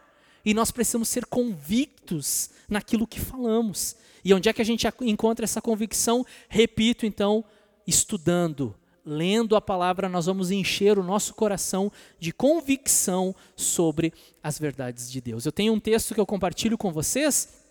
E 0.44 0.54
nós 0.54 0.70
precisamos 0.70 1.08
ser 1.08 1.26
convictos 1.26 2.50
naquilo 2.68 3.08
que 3.08 3.18
falamos. 3.18 3.96
E 4.24 4.32
onde 4.34 4.48
é 4.48 4.52
que 4.52 4.62
a 4.62 4.64
gente 4.64 4.86
encontra 5.02 5.44
essa 5.44 5.60
convicção? 5.60 6.24
Repito, 6.48 7.06
então, 7.06 7.44
estudando, 7.86 8.74
lendo 9.04 9.56
a 9.56 9.60
palavra, 9.60 10.08
nós 10.08 10.26
vamos 10.26 10.50
encher 10.50 10.98
o 10.98 11.02
nosso 11.02 11.34
coração 11.34 11.90
de 12.18 12.32
convicção 12.32 13.34
sobre 13.56 14.12
as 14.42 14.58
verdades 14.58 15.10
de 15.10 15.20
Deus. 15.20 15.46
Eu 15.46 15.52
tenho 15.52 15.72
um 15.72 15.80
texto 15.80 16.14
que 16.14 16.20
eu 16.20 16.26
compartilho 16.26 16.76
com 16.76 16.92
vocês, 16.92 17.64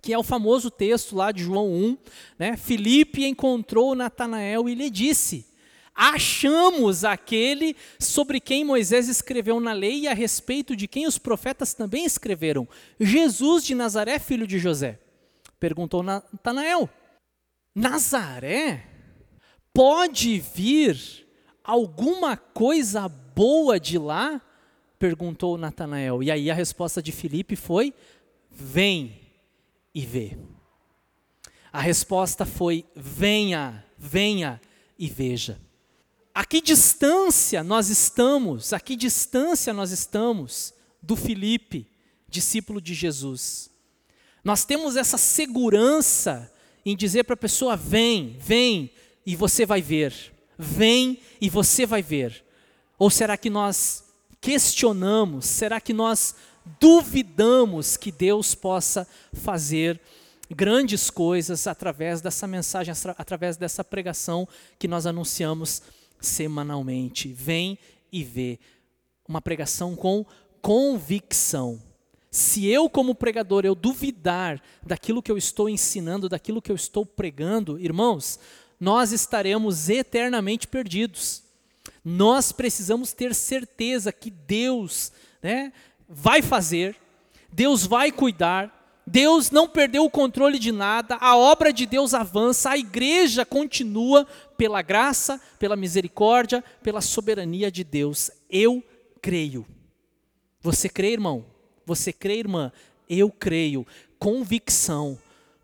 que 0.00 0.12
é 0.12 0.18
o 0.18 0.22
famoso 0.22 0.70
texto 0.70 1.16
lá 1.16 1.32
de 1.32 1.42
João 1.42 1.68
1, 1.72 1.98
né? 2.38 2.56
Filipe 2.56 3.24
encontrou 3.24 3.94
Natanael 3.94 4.68
e 4.68 4.74
lhe 4.74 4.88
disse: 4.88 5.46
Achamos 5.94 7.04
aquele 7.04 7.76
sobre 7.98 8.40
quem 8.40 8.64
Moisés 8.64 9.08
escreveu 9.08 9.60
na 9.60 9.72
lei 9.72 10.00
e 10.00 10.08
a 10.08 10.14
respeito 10.14 10.76
de 10.76 10.86
quem 10.88 11.06
os 11.06 11.18
profetas 11.18 11.74
também 11.74 12.04
escreveram, 12.04 12.68
Jesus 12.98 13.64
de 13.64 13.74
Nazaré, 13.74 14.18
filho 14.18 14.46
de 14.46 14.58
José. 14.58 14.98
Perguntou 15.64 16.02
Natanael: 16.02 16.90
Nazaré? 17.74 18.86
Pode 19.72 20.38
vir 20.38 21.26
alguma 21.64 22.36
coisa 22.36 23.08
boa 23.08 23.80
de 23.80 23.96
lá? 23.96 24.42
Perguntou 24.98 25.56
Natanael. 25.56 26.22
E 26.22 26.30
aí 26.30 26.50
a 26.50 26.54
resposta 26.54 27.02
de 27.02 27.10
Filipe 27.12 27.56
foi: 27.56 27.94
Vem 28.50 29.18
e 29.94 30.04
vê. 30.04 30.36
A 31.72 31.80
resposta 31.80 32.44
foi: 32.44 32.84
Venha, 32.94 33.86
venha 33.96 34.60
e 34.98 35.08
veja. 35.08 35.58
A 36.34 36.44
que 36.44 36.60
distância 36.60 37.64
nós 37.64 37.88
estamos? 37.88 38.74
A 38.74 38.78
que 38.78 38.94
distância 38.94 39.72
nós 39.72 39.92
estamos 39.92 40.74
do 41.02 41.16
Filipe, 41.16 41.90
discípulo 42.28 42.82
de 42.82 42.92
Jesus? 42.92 43.72
Nós 44.44 44.64
temos 44.64 44.94
essa 44.94 45.16
segurança 45.16 46.52
em 46.84 46.94
dizer 46.94 47.24
para 47.24 47.34
a 47.34 47.38
pessoa: 47.38 47.76
vem, 47.76 48.36
vem, 48.38 48.90
e 49.24 49.34
você 49.34 49.64
vai 49.64 49.80
ver. 49.80 50.14
Vem 50.58 51.18
e 51.40 51.48
você 51.48 51.86
vai 51.86 52.02
ver. 52.02 52.44
Ou 52.98 53.10
será 53.10 53.36
que 53.36 53.50
nós 53.50 54.04
questionamos? 54.40 55.46
Será 55.46 55.80
que 55.80 55.92
nós 55.92 56.34
duvidamos 56.78 57.96
que 57.96 58.12
Deus 58.12 58.54
possa 58.54 59.06
fazer 59.32 60.00
grandes 60.50 61.10
coisas 61.10 61.66
através 61.66 62.20
dessa 62.20 62.46
mensagem, 62.46 62.94
através 63.16 63.56
dessa 63.56 63.82
pregação 63.82 64.46
que 64.78 64.86
nós 64.86 65.06
anunciamos 65.06 65.82
semanalmente? 66.20 67.32
Vem 67.32 67.78
e 68.12 68.22
vê. 68.22 68.60
Uma 69.26 69.40
pregação 69.40 69.96
com 69.96 70.24
convicção. 70.60 71.80
Se 72.34 72.66
eu, 72.66 72.90
como 72.90 73.14
pregador, 73.14 73.64
eu 73.64 73.76
duvidar 73.76 74.60
daquilo 74.84 75.22
que 75.22 75.30
eu 75.30 75.38
estou 75.38 75.68
ensinando, 75.68 76.28
daquilo 76.28 76.60
que 76.60 76.72
eu 76.72 76.74
estou 76.74 77.06
pregando, 77.06 77.78
irmãos, 77.78 78.40
nós 78.80 79.12
estaremos 79.12 79.88
eternamente 79.88 80.66
perdidos. 80.66 81.44
Nós 82.04 82.50
precisamos 82.50 83.12
ter 83.12 83.36
certeza 83.36 84.12
que 84.12 84.32
Deus 84.32 85.12
né, 85.40 85.72
vai 86.08 86.42
fazer, 86.42 86.96
Deus 87.52 87.86
vai 87.86 88.10
cuidar, 88.10 89.00
Deus 89.06 89.52
não 89.52 89.68
perdeu 89.68 90.04
o 90.04 90.10
controle 90.10 90.58
de 90.58 90.72
nada, 90.72 91.16
a 91.20 91.36
obra 91.36 91.72
de 91.72 91.86
Deus 91.86 92.14
avança, 92.14 92.70
a 92.70 92.76
igreja 92.76 93.46
continua 93.46 94.26
pela 94.56 94.82
graça, 94.82 95.40
pela 95.56 95.76
misericórdia, 95.76 96.64
pela 96.82 97.00
soberania 97.00 97.70
de 97.70 97.84
Deus. 97.84 98.28
Eu 98.50 98.82
creio. 99.22 99.64
Você 100.60 100.88
crê, 100.88 101.12
irmão? 101.12 101.53
Você 101.86 102.12
crê, 102.12 102.38
irmã? 102.38 102.72
Eu 103.08 103.30
creio. 103.30 103.86
Convicção. 104.18 105.18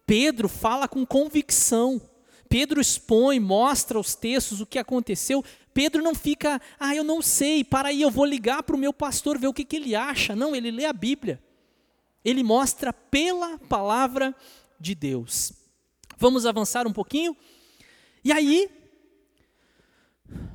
Pedro 0.07 0.49
fala 0.49 0.89
com 0.89 1.07
convicção. 1.07 2.01
Pedro 2.49 2.81
expõe, 2.81 3.39
mostra 3.39 3.99
os 3.99 4.15
textos, 4.15 4.61
o 4.61 4.67
que 4.67 4.79
aconteceu. 4.79 5.45
Pedro 5.73 6.03
não 6.03 6.15
fica, 6.15 6.61
ah, 6.79 6.95
eu 6.95 7.05
não 7.05 7.23
sei, 7.23 7.63
para 7.63 7.91
aí, 7.91 8.03
eu 8.03 8.11
vou 8.11 8.25
ligar 8.25 8.63
para 8.65 8.75
o 8.75 8.79
meu 8.79 8.93
pastor 8.93 9.39
ver 9.39 9.47
o 9.47 9.55
que, 9.55 9.65
que 9.65 9.77
ele 9.77 9.95
acha. 9.95 10.35
Não, 10.35 10.55
ele 10.55 10.71
lê 10.71 10.85
a 10.85 10.93
Bíblia. 10.93 11.41
Ele 12.25 12.43
mostra 12.43 12.93
pela 12.93 13.57
palavra 13.61 14.35
de 14.81 14.95
Deus. 14.95 15.53
Vamos 16.19 16.45
avançar 16.45 16.87
um 16.87 16.93
pouquinho? 16.93 17.37
E 18.25 18.33
aí, 18.33 18.69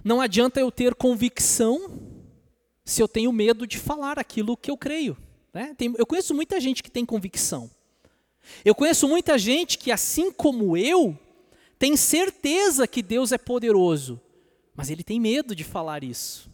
não 0.04 0.22
adianta 0.22 0.60
eu 0.60 0.70
ter 0.70 0.94
convicção 0.94 2.00
se 2.84 3.02
eu 3.02 3.08
tenho 3.08 3.32
medo 3.32 3.66
de 3.66 3.80
falar 3.80 4.20
aquilo 4.20 4.56
que 4.56 4.70
eu 4.70 4.78
creio. 4.78 5.18
Né? 5.56 5.74
Tem, 5.78 5.96
eu 5.98 6.06
conheço 6.06 6.36
muita 6.36 6.60
gente 6.60 6.84
que 6.84 6.92
tem 6.92 7.06
convicção. 7.06 7.72
Eu 8.66 8.76
conheço 8.76 9.08
muita 9.08 9.38
gente 9.38 9.78
que, 9.78 9.90
assim 9.90 10.30
como 10.30 10.76
eu, 10.76 11.18
tem 11.80 11.96
certeza 11.96 12.86
que 12.86 13.02
Deus 13.02 13.32
é 13.32 13.38
poderoso, 13.38 14.20
mas 14.76 14.90
ele 14.90 15.02
tem 15.02 15.18
medo 15.18 15.56
de 15.56 15.64
falar 15.64 16.04
isso. 16.04 16.52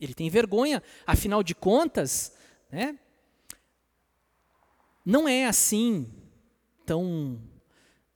Ele 0.00 0.14
tem 0.14 0.30
vergonha, 0.30 0.80
afinal 1.04 1.42
de 1.42 1.52
contas, 1.52 2.32
né? 2.70 2.96
Não 5.04 5.28
é 5.28 5.46
assim 5.46 6.06
tão 6.86 7.42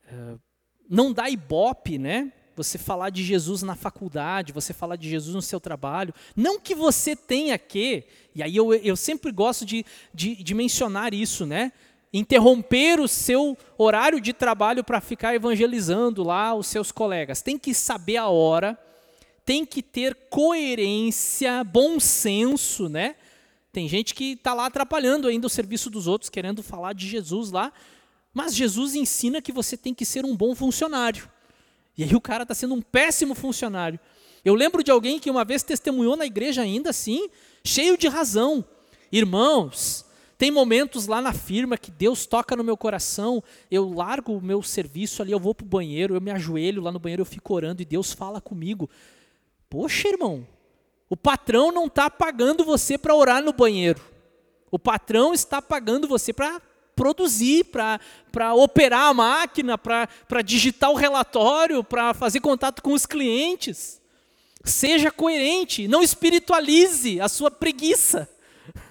uh, 0.04 0.40
não 0.88 1.12
dá 1.12 1.28
ibope, 1.28 1.98
né? 1.98 2.32
Você 2.58 2.76
falar 2.76 3.10
de 3.10 3.22
Jesus 3.22 3.62
na 3.62 3.76
faculdade, 3.76 4.52
você 4.52 4.72
falar 4.72 4.96
de 4.96 5.08
Jesus 5.08 5.34
no 5.34 5.40
seu 5.40 5.60
trabalho. 5.60 6.12
Não 6.34 6.58
que 6.58 6.74
você 6.74 7.14
tenha 7.14 7.56
que, 7.56 8.04
e 8.34 8.42
aí 8.42 8.56
eu, 8.56 8.74
eu 8.74 8.96
sempre 8.96 9.30
gosto 9.30 9.64
de, 9.64 9.86
de, 10.12 10.34
de 10.34 10.54
mencionar 10.54 11.14
isso, 11.14 11.46
né? 11.46 11.72
Interromper 12.12 12.98
o 12.98 13.06
seu 13.06 13.56
horário 13.76 14.20
de 14.20 14.32
trabalho 14.32 14.82
para 14.82 15.00
ficar 15.00 15.34
evangelizando 15.36 16.24
lá 16.24 16.52
os 16.52 16.66
seus 16.66 16.90
colegas. 16.90 17.42
Tem 17.42 17.56
que 17.56 17.72
saber 17.72 18.16
a 18.16 18.26
hora, 18.26 18.76
tem 19.44 19.64
que 19.64 19.80
ter 19.80 20.16
coerência, 20.28 21.62
bom 21.62 22.00
senso, 22.00 22.88
né? 22.88 23.14
Tem 23.72 23.88
gente 23.88 24.16
que 24.16 24.32
está 24.32 24.52
lá 24.52 24.66
atrapalhando 24.66 25.28
ainda 25.28 25.46
o 25.46 25.50
serviço 25.50 25.88
dos 25.88 26.08
outros, 26.08 26.28
querendo 26.28 26.60
falar 26.60 26.92
de 26.92 27.06
Jesus 27.06 27.52
lá, 27.52 27.72
mas 28.34 28.52
Jesus 28.52 28.96
ensina 28.96 29.40
que 29.40 29.52
você 29.52 29.76
tem 29.76 29.94
que 29.94 30.04
ser 30.04 30.24
um 30.24 30.36
bom 30.36 30.54
funcionário. 30.54 31.30
E 31.98 32.04
aí 32.04 32.14
o 32.14 32.20
cara 32.20 32.44
está 32.44 32.54
sendo 32.54 32.74
um 32.74 32.80
péssimo 32.80 33.34
funcionário. 33.34 33.98
Eu 34.44 34.54
lembro 34.54 34.84
de 34.84 34.90
alguém 34.90 35.18
que 35.18 35.28
uma 35.28 35.44
vez 35.44 35.64
testemunhou 35.64 36.16
na 36.16 36.24
igreja 36.24 36.62
ainda 36.62 36.90
assim, 36.90 37.28
cheio 37.64 37.98
de 37.98 38.06
razão. 38.06 38.64
Irmãos, 39.10 40.06
tem 40.38 40.52
momentos 40.52 41.08
lá 41.08 41.20
na 41.20 41.32
firma 41.32 41.76
que 41.76 41.90
Deus 41.90 42.24
toca 42.24 42.54
no 42.54 42.62
meu 42.62 42.76
coração, 42.76 43.42
eu 43.68 43.92
largo 43.92 44.32
o 44.36 44.40
meu 44.40 44.62
serviço 44.62 45.20
ali, 45.20 45.32
eu 45.32 45.40
vou 45.40 45.52
para 45.52 45.64
o 45.64 45.68
banheiro, 45.68 46.14
eu 46.14 46.20
me 46.20 46.30
ajoelho 46.30 46.80
lá 46.80 46.92
no 46.92 47.00
banheiro, 47.00 47.22
eu 47.22 47.26
fico 47.26 47.52
orando 47.52 47.82
e 47.82 47.84
Deus 47.84 48.12
fala 48.12 48.40
comigo. 48.40 48.88
Poxa, 49.68 50.06
irmão, 50.06 50.46
o 51.10 51.16
patrão 51.16 51.72
não 51.72 51.86
está 51.86 52.08
pagando 52.08 52.64
você 52.64 52.96
para 52.96 53.16
orar 53.16 53.42
no 53.42 53.52
banheiro. 53.52 54.00
O 54.70 54.78
patrão 54.78 55.34
está 55.34 55.60
pagando 55.60 56.06
você 56.06 56.32
para 56.32 56.62
produzir, 56.98 57.64
para 57.64 58.54
operar 58.54 59.04
a 59.04 59.14
máquina, 59.14 59.78
para 59.78 60.42
digitar 60.44 60.90
o 60.90 60.96
relatório, 60.96 61.84
para 61.84 62.12
fazer 62.12 62.40
contato 62.40 62.82
com 62.82 62.92
os 62.92 63.06
clientes. 63.06 64.00
Seja 64.64 65.12
coerente, 65.12 65.86
não 65.86 66.02
espiritualize 66.02 67.20
a 67.20 67.28
sua 67.28 67.52
preguiça. 67.52 68.28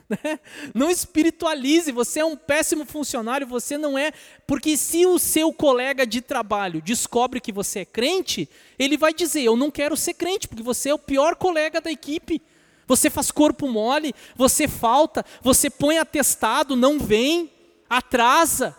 Né? 0.09 0.39
Não 0.73 0.89
espiritualize, 0.89 1.91
você 1.91 2.21
é 2.21 2.25
um 2.25 2.37
péssimo 2.37 2.85
funcionário, 2.85 3.45
você 3.45 3.77
não 3.77 3.97
é. 3.97 4.13
Porque 4.47 4.77
se 4.77 5.05
o 5.05 5.19
seu 5.19 5.51
colega 5.51 6.07
de 6.07 6.21
trabalho 6.21 6.81
descobre 6.81 7.41
que 7.41 7.51
você 7.51 7.79
é 7.79 7.85
crente, 7.85 8.47
ele 8.79 8.95
vai 8.95 9.13
dizer: 9.13 9.43
Eu 9.43 9.57
não 9.57 9.69
quero 9.69 9.97
ser 9.97 10.13
crente, 10.13 10.47
porque 10.47 10.63
você 10.63 10.91
é 10.91 10.93
o 10.93 10.97
pior 10.97 11.35
colega 11.35 11.81
da 11.81 11.91
equipe. 11.91 12.41
Você 12.87 13.09
faz 13.09 13.31
corpo 13.31 13.67
mole, 13.67 14.15
você 14.33 14.65
falta, 14.65 15.25
você 15.41 15.69
põe 15.69 15.97
atestado, 15.97 16.73
não 16.73 16.97
vem 16.97 17.51
atrasa, 17.89 18.75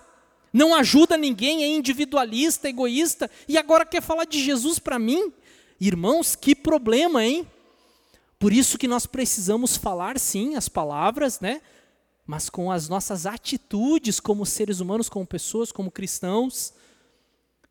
não 0.53 0.75
ajuda 0.75 1.17
ninguém, 1.17 1.63
é 1.63 1.69
individualista, 1.69 2.69
egoísta, 2.69 3.31
e 3.47 3.59
agora 3.59 3.85
quer 3.85 4.03
falar 4.03 4.25
de 4.25 4.43
Jesus 4.43 4.79
para 4.79 4.99
mim? 4.99 5.33
Irmãos, 5.81 6.35
que 6.35 6.55
problema, 6.55 7.25
hein? 7.25 7.47
Por 8.39 8.53
isso 8.53 8.79
que 8.79 8.89
nós 8.89 9.07
precisamos 9.07 9.77
falar 9.77 10.19
sim 10.19 10.55
as 10.55 10.69
palavras, 10.69 11.41
né? 11.41 11.61
Mas 12.27 12.49
com 12.49 12.71
as 12.71 12.89
nossas 12.89 13.27
atitudes 13.27 14.21
como 14.21 14.47
seres 14.47 14.81
humanos, 14.81 15.09
como 15.09 15.27
pessoas, 15.27 15.73
como 15.73 15.91
cristãos, 15.91 16.73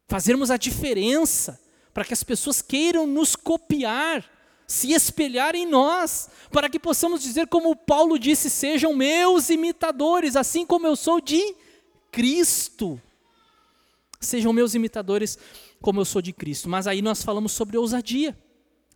fazermos 0.08 0.50
a 0.52 0.58
diferença 0.58 1.60
para 1.94 2.04
que 2.04 2.14
as 2.14 2.24
pessoas 2.24 2.62
queiram 2.62 3.08
nos 3.08 3.36
copiar, 3.36 4.24
se 4.68 4.92
espelhar 4.92 5.56
em 5.56 5.66
nós, 5.66 6.30
para 6.52 6.70
que 6.70 6.78
possamos 6.78 7.24
dizer, 7.24 7.48
como 7.48 7.74
Paulo 7.74 8.20
disse: 8.20 8.50
sejam 8.50 8.94
meus 8.94 9.50
imitadores, 9.50 10.36
assim 10.36 10.66
como 10.66 10.86
eu 10.86 10.96
sou 10.96 11.22
de 11.22 11.56
Cristo. 12.12 13.02
Sejam 14.20 14.52
meus 14.52 14.76
imitadores, 14.76 15.38
como 15.82 16.02
eu 16.02 16.06
sou 16.06 16.22
de 16.22 16.34
Cristo. 16.34 16.68
Mas 16.68 16.86
aí 16.86 17.02
nós 17.02 17.24
falamos 17.24 17.54
sobre 17.54 17.78
ousadia. 17.78 18.38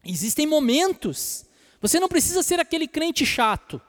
Existem 0.03 0.45
momentos, 0.45 1.45
você 1.79 1.99
não 1.99 2.09
precisa 2.09 2.43
ser 2.43 2.59
aquele 2.59 2.87
crente 2.87 3.25
chato. 3.25 3.79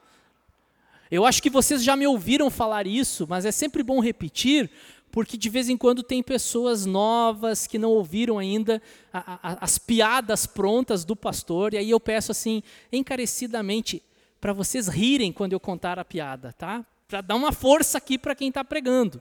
Eu 1.11 1.26
acho 1.26 1.43
que 1.43 1.51
vocês 1.51 1.83
já 1.83 1.97
me 1.97 2.07
ouviram 2.07 2.49
falar 2.51 2.87
isso, 2.87 3.26
mas 3.28 3.45
é 3.45 3.53
sempre 3.53 3.83
bom 3.83 4.01
repetir, 4.01 4.70
porque 5.12 5.36
de 5.36 5.50
vez 5.50 5.68
em 5.68 5.76
quando 5.76 6.02
tem 6.02 6.22
pessoas 6.22 6.86
novas 6.86 7.66
que 7.66 7.78
não 7.78 7.90
ouviram 7.90 8.38
ainda 8.38 8.80
a, 9.12 9.38
a, 9.42 9.64
as 9.64 9.76
piadas 9.76 10.46
prontas 10.46 11.04
do 11.04 11.14
pastor, 11.14 11.74
e 11.74 11.76
aí 11.76 11.90
eu 11.90 12.00
peço 12.00 12.32
assim, 12.32 12.62
encarecidamente, 12.90 14.02
para 14.40 14.54
vocês 14.54 14.88
rirem 14.88 15.30
quando 15.30 15.52
eu 15.52 15.60
contar 15.60 15.98
a 15.98 16.04
piada, 16.04 16.54
tá? 16.54 16.84
Para 17.06 17.20
dar 17.20 17.34
uma 17.36 17.52
força 17.52 17.98
aqui 17.98 18.16
para 18.16 18.34
quem 18.34 18.48
está 18.48 18.64
pregando. 18.64 19.20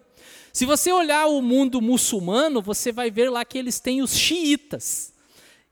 Se 0.54 0.66
você 0.66 0.94
olhar 0.94 1.28
o 1.28 1.42
mundo 1.42 1.82
muçulmano, 1.82 2.62
você 2.62 2.94
vai 2.94 3.12
ver 3.12 3.30
lá 3.30 3.44
que 3.44 3.58
eles 3.58 3.82
têm 3.82 4.02
os 4.02 4.16
xiitas, 4.16 5.14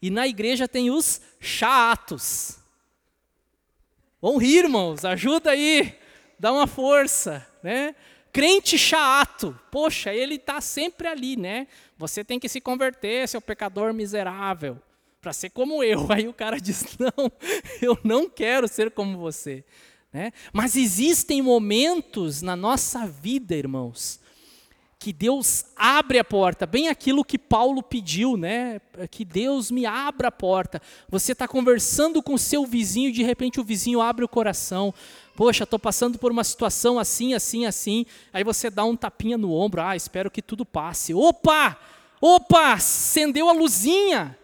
e 0.01 0.09
na 0.09 0.27
igreja 0.27 0.67
tem 0.67 0.91
os 0.91 1.21
chatos. 1.39 2.59
Vão 4.21 4.37
rir, 4.37 4.65
irmãos, 4.65 5.05
ajuda 5.05 5.51
aí, 5.51 5.97
dá 6.37 6.51
uma 6.51 6.67
força, 6.67 7.47
né? 7.63 7.95
Crente 8.31 8.77
chato, 8.77 9.57
poxa, 9.71 10.13
ele 10.13 10.35
está 10.35 10.61
sempre 10.61 11.07
ali, 11.07 11.35
né? 11.35 11.67
Você 11.97 12.23
tem 12.23 12.39
que 12.39 12.49
se 12.49 12.61
converter, 12.61 13.27
seu 13.27 13.41
pecador 13.41 13.93
miserável, 13.93 14.77
para 15.21 15.33
ser 15.33 15.49
como 15.49 15.83
eu. 15.83 16.07
Aí 16.11 16.27
o 16.27 16.33
cara 16.33 16.59
diz: 16.59 16.85
Não, 16.97 17.31
eu 17.81 17.97
não 18.03 18.29
quero 18.29 18.67
ser 18.67 18.91
como 18.91 19.17
você. 19.17 19.63
Né? 20.11 20.31
Mas 20.51 20.75
existem 20.75 21.41
momentos 21.41 22.41
na 22.41 22.55
nossa 22.55 23.05
vida, 23.05 23.55
irmãos, 23.55 24.19
que 24.99 25.13
Deus 25.13 25.63
abre 25.77 26.19
a 26.19 26.25
porta, 26.25 26.65
bem 26.65 26.89
aquilo 26.89 27.23
que 27.23 27.39
Paulo 27.39 27.81
pediu, 27.81 28.35
né? 28.35 28.81
Que 29.09 29.23
Deus 29.23 29.71
me 29.71 29.85
abra 29.85 30.27
a 30.27 30.31
porta. 30.31 30.81
Você 31.07 31.31
está 31.31 31.47
conversando 31.47 32.21
com 32.21 32.37
seu 32.37 32.65
vizinho 32.65 33.07
e 33.07 33.13
de 33.13 33.23
repente 33.23 33.61
o 33.61 33.63
vizinho 33.63 34.01
abre 34.01 34.25
o 34.25 34.27
coração. 34.27 34.93
Poxa, 35.37 35.63
estou 35.63 35.79
passando 35.79 36.19
por 36.19 36.33
uma 36.33 36.43
situação 36.43 36.99
assim, 36.99 37.33
assim, 37.33 37.65
assim. 37.65 38.05
Aí 38.33 38.43
você 38.43 38.69
dá 38.69 38.83
um 38.83 38.97
tapinha 38.97 39.37
no 39.37 39.53
ombro. 39.53 39.81
Ah, 39.81 39.95
espero 39.95 40.29
que 40.29 40.41
tudo 40.41 40.65
passe. 40.65 41.13
Opa! 41.13 41.79
Opa! 42.19 42.73
Acendeu 42.73 43.47
a 43.47 43.53
luzinha. 43.53 44.37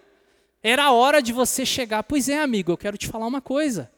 Era 0.63 0.85
a 0.85 0.91
hora 0.93 1.21
de 1.21 1.33
você 1.33 1.65
chegar. 1.65 2.01
Pois 2.03 2.29
é, 2.29 2.39
amigo, 2.39 2.71
eu 2.71 2.77
quero 2.77 2.97
te 2.97 3.07
falar 3.07 3.27
uma 3.27 3.41
coisa. 3.41 3.91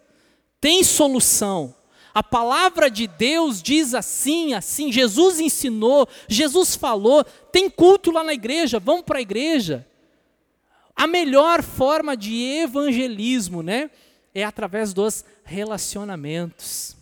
Tem 0.59 0.83
solução. 0.83 1.75
A 2.17 2.23
palavra 2.23 2.89
de 2.89 3.05
Deus 3.05 3.61
diz 3.61 3.93
assim, 3.93 4.55
assim. 4.55 4.91
Jesus 4.91 5.39
ensinou, 5.39 6.09
Jesus 6.27 6.75
falou. 6.75 7.23
Tem 7.51 7.69
culto 7.69 8.09
lá 8.09 8.23
na 8.23 8.33
igreja, 8.33 8.79
vamos 8.79 9.03
para 9.03 9.19
a 9.19 9.21
igreja. 9.21 9.85
A 10.95 11.05
melhor 11.05 11.61
forma 11.61 12.17
de 12.17 12.33
evangelismo, 12.35 13.61
né? 13.61 13.91
É 14.33 14.43
através 14.43 14.95
dos 14.95 15.23
relacionamentos. 15.43 16.97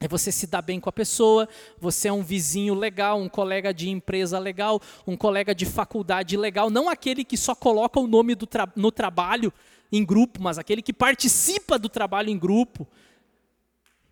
É 0.00 0.08
você 0.08 0.32
se 0.32 0.46
dar 0.46 0.62
bem 0.62 0.80
com 0.80 0.88
a 0.88 0.92
pessoa, 0.92 1.46
você 1.78 2.08
é 2.08 2.12
um 2.14 2.22
vizinho 2.22 2.72
legal, 2.72 3.20
um 3.20 3.28
colega 3.28 3.74
de 3.74 3.90
empresa 3.90 4.38
legal, 4.38 4.80
um 5.06 5.18
colega 5.18 5.54
de 5.54 5.66
faculdade 5.66 6.34
legal, 6.34 6.70
não 6.70 6.88
aquele 6.88 7.24
que 7.24 7.36
só 7.36 7.54
coloca 7.54 8.00
o 8.00 8.06
nome 8.06 8.34
tra 8.36 8.66
no 8.74 8.90
trabalho 8.90 9.52
em 9.92 10.02
grupo, 10.02 10.42
mas 10.42 10.58
aquele 10.58 10.80
que 10.80 10.94
participa 10.94 11.78
do 11.78 11.90
trabalho 11.90 12.30
em 12.30 12.38
grupo. 12.38 12.88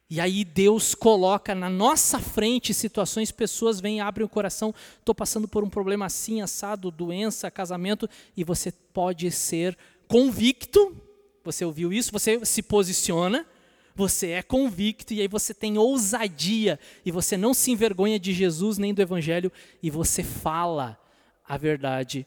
E 0.09 0.21
aí 0.21 0.45
Deus 0.45 0.95
coloca 0.95 1.55
na 1.55 1.71
nossa 1.71 2.19
frente 2.19 2.75
situações, 2.75 3.33
pessoas 3.33 3.81
vêm, 3.81 4.01
abrem 4.01 4.25
o 4.25 4.29
coração, 4.29 4.75
estou 4.99 5.15
passando 5.15 5.49
por 5.49 5.65
um 5.65 5.71
problema 5.71 6.07
assim, 6.07 6.43
assado, 6.43 6.91
doença, 6.91 7.51
casamento, 7.51 8.09
e 8.37 8.45
você 8.45 8.71
pode 8.71 9.31
ser 9.31 9.77
convicto, 10.07 10.95
você 11.43 11.65
ouviu 11.65 11.93
isso, 11.93 12.13
você 12.13 12.45
se 12.45 12.63
posiciona, 12.63 13.47
você 13.95 14.31
é 14.31 14.43
convicto 14.43 15.15
e 15.15 15.21
aí 15.21 15.29
você 15.29 15.55
tem 15.55 15.79
ousadia 15.79 16.79
e 17.05 17.11
você 17.11 17.37
não 17.37 17.55
se 17.55 17.71
envergonha 17.71 18.19
de 18.19 18.33
Jesus 18.33 18.77
nem 18.77 18.93
do 18.93 19.01
Evangelho 19.01 19.51
e 19.83 19.91
você 19.91 20.23
fala 20.23 20.99
a 21.47 21.57
verdade 21.57 22.27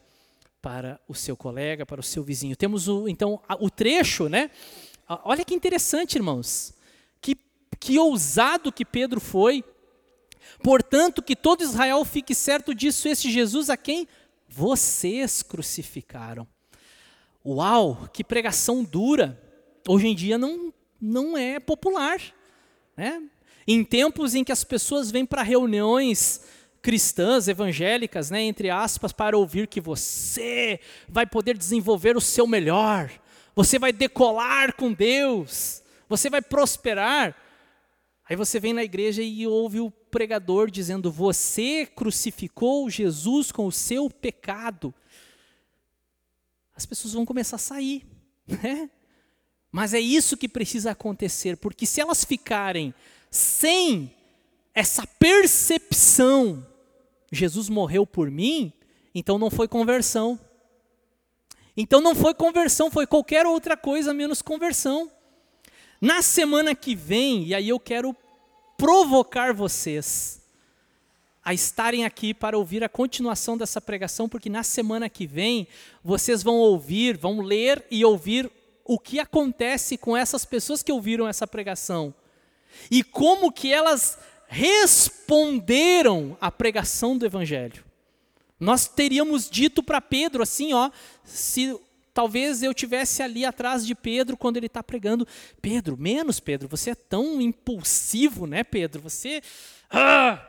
para 0.60 1.00
o 1.06 1.14
seu 1.14 1.36
colega, 1.36 1.86
para 1.86 2.00
o 2.00 2.04
seu 2.04 2.24
vizinho. 2.24 2.56
Temos 2.56 2.88
o, 2.88 3.08
então 3.08 3.40
o 3.60 3.70
trecho, 3.70 4.28
né? 4.28 4.50
Olha 5.24 5.44
que 5.44 5.54
interessante, 5.54 6.16
irmãos. 6.16 6.74
Que, 7.80 7.98
ousado 7.98 8.72
que 8.72 8.84
Pedro 8.84 9.20
foi. 9.20 9.64
Portanto, 10.62 11.22
que 11.22 11.36
todo 11.36 11.62
Israel 11.62 12.04
fique 12.04 12.34
certo 12.34 12.74
disso, 12.74 13.08
esse 13.08 13.30
Jesus 13.30 13.70
a 13.70 13.76
quem 13.76 14.08
vocês 14.48 15.42
crucificaram. 15.42 16.46
Uau, 17.44 18.08
que 18.12 18.24
pregação 18.24 18.82
dura. 18.82 19.40
Hoje 19.86 20.08
em 20.08 20.14
dia 20.14 20.36
não 20.36 20.72
não 21.00 21.36
é 21.36 21.60
popular. 21.60 22.20
Né? 22.96 23.22
Em 23.66 23.84
tempos 23.84 24.34
em 24.34 24.42
que 24.42 24.52
as 24.52 24.64
pessoas 24.64 25.10
vêm 25.10 25.24
para 25.24 25.42
reuniões 25.42 26.40
cristãs, 26.80 27.48
evangélicas, 27.48 28.30
né, 28.30 28.40
entre 28.42 28.70
aspas, 28.70 29.12
para 29.12 29.36
ouvir 29.36 29.66
que 29.66 29.80
você 29.80 30.80
vai 31.08 31.26
poder 31.26 31.58
desenvolver 31.58 32.16
o 32.16 32.20
seu 32.20 32.46
melhor, 32.46 33.10
você 33.54 33.78
vai 33.78 33.92
decolar 33.92 34.74
com 34.74 34.92
Deus, 34.92 35.82
você 36.08 36.30
vai 36.30 36.40
prosperar. 36.40 37.36
Aí 38.28 38.36
você 38.36 38.60
vem 38.60 38.74
na 38.74 38.84
igreja 38.84 39.22
e 39.22 39.46
ouve 39.46 39.80
o 39.80 39.90
pregador 39.90 40.70
dizendo: 40.70 41.10
Você 41.10 41.86
crucificou 41.86 42.90
Jesus 42.90 43.50
com 43.50 43.66
o 43.66 43.72
seu 43.72 44.10
pecado. 44.10 44.94
As 46.74 46.84
pessoas 46.84 47.14
vão 47.14 47.24
começar 47.24 47.56
a 47.56 47.60
sair, 47.60 48.06
né? 48.46 48.90
Mas 49.72 49.94
é 49.94 50.00
isso 50.00 50.36
que 50.36 50.48
precisa 50.48 50.90
acontecer, 50.90 51.56
porque 51.56 51.86
se 51.86 52.00
elas 52.00 52.24
ficarem 52.24 52.94
sem 53.30 54.14
essa 54.74 55.06
percepção, 55.06 56.66
Jesus 57.30 57.68
morreu 57.68 58.06
por 58.06 58.30
mim, 58.30 58.72
então 59.14 59.38
não 59.38 59.50
foi 59.50 59.68
conversão. 59.68 60.38
Então 61.76 62.00
não 62.00 62.14
foi 62.14 62.34
conversão, 62.34 62.90
foi 62.90 63.06
qualquer 63.06 63.46
outra 63.46 63.76
coisa 63.76 64.12
menos 64.12 64.42
conversão. 64.42 65.10
Na 66.00 66.22
semana 66.22 66.74
que 66.74 66.94
vem, 66.94 67.44
e 67.44 67.54
aí 67.54 67.68
eu 67.68 67.80
quero 67.80 68.14
provocar 68.76 69.52
vocês 69.52 70.40
a 71.44 71.52
estarem 71.52 72.04
aqui 72.04 72.32
para 72.32 72.58
ouvir 72.58 72.84
a 72.84 72.88
continuação 72.88 73.56
dessa 73.56 73.80
pregação, 73.80 74.28
porque 74.28 74.48
na 74.50 74.62
semana 74.62 75.08
que 75.08 75.26
vem 75.26 75.66
vocês 76.04 76.42
vão 76.42 76.56
ouvir, 76.56 77.16
vão 77.16 77.40
ler 77.40 77.84
e 77.90 78.04
ouvir 78.04 78.50
o 78.84 78.98
que 78.98 79.18
acontece 79.18 79.96
com 79.96 80.16
essas 80.16 80.44
pessoas 80.44 80.82
que 80.82 80.92
ouviram 80.92 81.26
essa 81.26 81.46
pregação 81.46 82.14
e 82.90 83.02
como 83.02 83.50
que 83.50 83.72
elas 83.72 84.18
responderam 84.46 86.36
à 86.40 86.50
pregação 86.50 87.16
do 87.16 87.26
evangelho. 87.26 87.84
Nós 88.60 88.86
teríamos 88.86 89.48
dito 89.48 89.82
para 89.82 90.00
Pedro 90.00 90.42
assim, 90.42 90.72
ó, 90.72 90.90
se 91.24 91.78
talvez 92.18 92.64
eu 92.64 92.74
tivesse 92.74 93.22
ali 93.22 93.44
atrás 93.44 93.86
de 93.86 93.94
Pedro 93.94 94.36
quando 94.36 94.56
ele 94.56 94.66
está 94.66 94.82
pregando, 94.82 95.24
Pedro, 95.62 95.96
menos 95.96 96.40
Pedro, 96.40 96.66
você 96.66 96.90
é 96.90 96.94
tão 96.96 97.40
impulsivo, 97.40 98.44
né, 98.44 98.64
Pedro? 98.64 99.00
Você, 99.02 99.40
ah, 99.88 100.44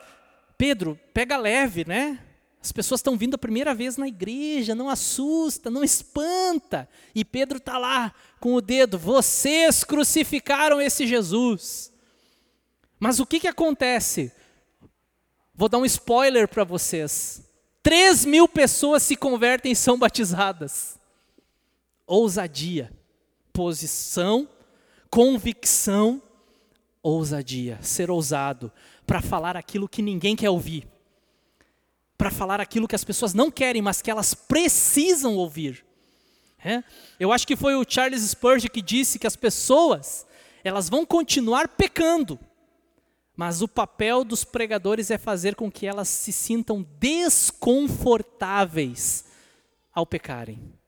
Pedro, 0.57 0.99
pega 1.13 1.37
leve, 1.37 1.85
né? 1.85 2.25
As 2.59 2.71
pessoas 2.71 3.01
estão 3.01 3.15
vindo 3.15 3.35
a 3.35 3.37
primeira 3.37 3.75
vez 3.75 3.97
na 3.97 4.07
igreja, 4.07 4.73
não 4.73 4.89
assusta, 4.89 5.69
não 5.69 5.83
espanta. 5.83 6.89
E 7.13 7.23
Pedro 7.23 7.59
está 7.59 7.77
lá 7.77 8.15
com 8.39 8.55
o 8.55 8.61
dedo, 8.61 8.97
vocês 8.97 9.83
crucificaram 9.83 10.81
esse 10.81 11.05
Jesus. 11.05 11.93
Mas 12.99 13.19
o 13.19 13.27
que, 13.27 13.41
que 13.41 13.47
acontece? 13.47 14.31
Vou 15.53 15.69
dar 15.69 15.77
um 15.77 15.85
spoiler 15.85 16.47
para 16.47 16.63
vocês. 16.63 17.43
3 17.83 18.25
mil 18.25 18.47
pessoas 18.47 19.03
se 19.03 19.15
convertem 19.15 19.73
e 19.73 19.75
são 19.75 19.99
batizadas. 19.99 20.98
Ousadia, 22.09 22.91
posição, 23.53 24.49
convicção, 25.11 26.19
ousadia, 27.03 27.77
ser 27.81 28.09
ousado 28.09 28.71
para 29.05 29.21
falar 29.21 29.55
aquilo 29.55 29.87
que 29.87 30.01
ninguém 30.01 30.35
quer 30.35 30.49
ouvir, 30.49 30.87
para 32.17 32.31
falar 32.31 32.59
aquilo 32.59 32.87
que 32.87 32.95
as 32.95 33.03
pessoas 33.03 33.31
não 33.33 33.51
querem, 33.51 33.81
mas 33.81 34.01
que 34.01 34.09
elas 34.09 34.33
precisam 34.33 35.35
ouvir. 35.35 35.85
É? 36.63 36.81
Eu 37.19 37.31
acho 37.31 37.45
que 37.47 37.55
foi 37.55 37.75
o 37.75 37.85
Charles 37.87 38.23
Spurgeon 38.23 38.69
que 38.69 38.81
disse 38.81 39.19
que 39.19 39.27
as 39.27 39.37
pessoas 39.37 40.27
elas 40.63 40.89
vão 40.89 41.05
continuar 41.05 41.67
pecando, 41.69 42.39
mas 43.35 43.61
o 43.61 43.67
papel 43.67 44.23
dos 44.25 44.43
pregadores 44.43 45.11
é 45.11 45.17
fazer 45.17 45.55
com 45.55 45.71
que 45.71 45.85
elas 45.85 46.09
se 46.09 46.33
sintam 46.33 46.85
desconfortáveis 46.99 49.23
ao 49.93 50.05
pecarem. 50.05 50.78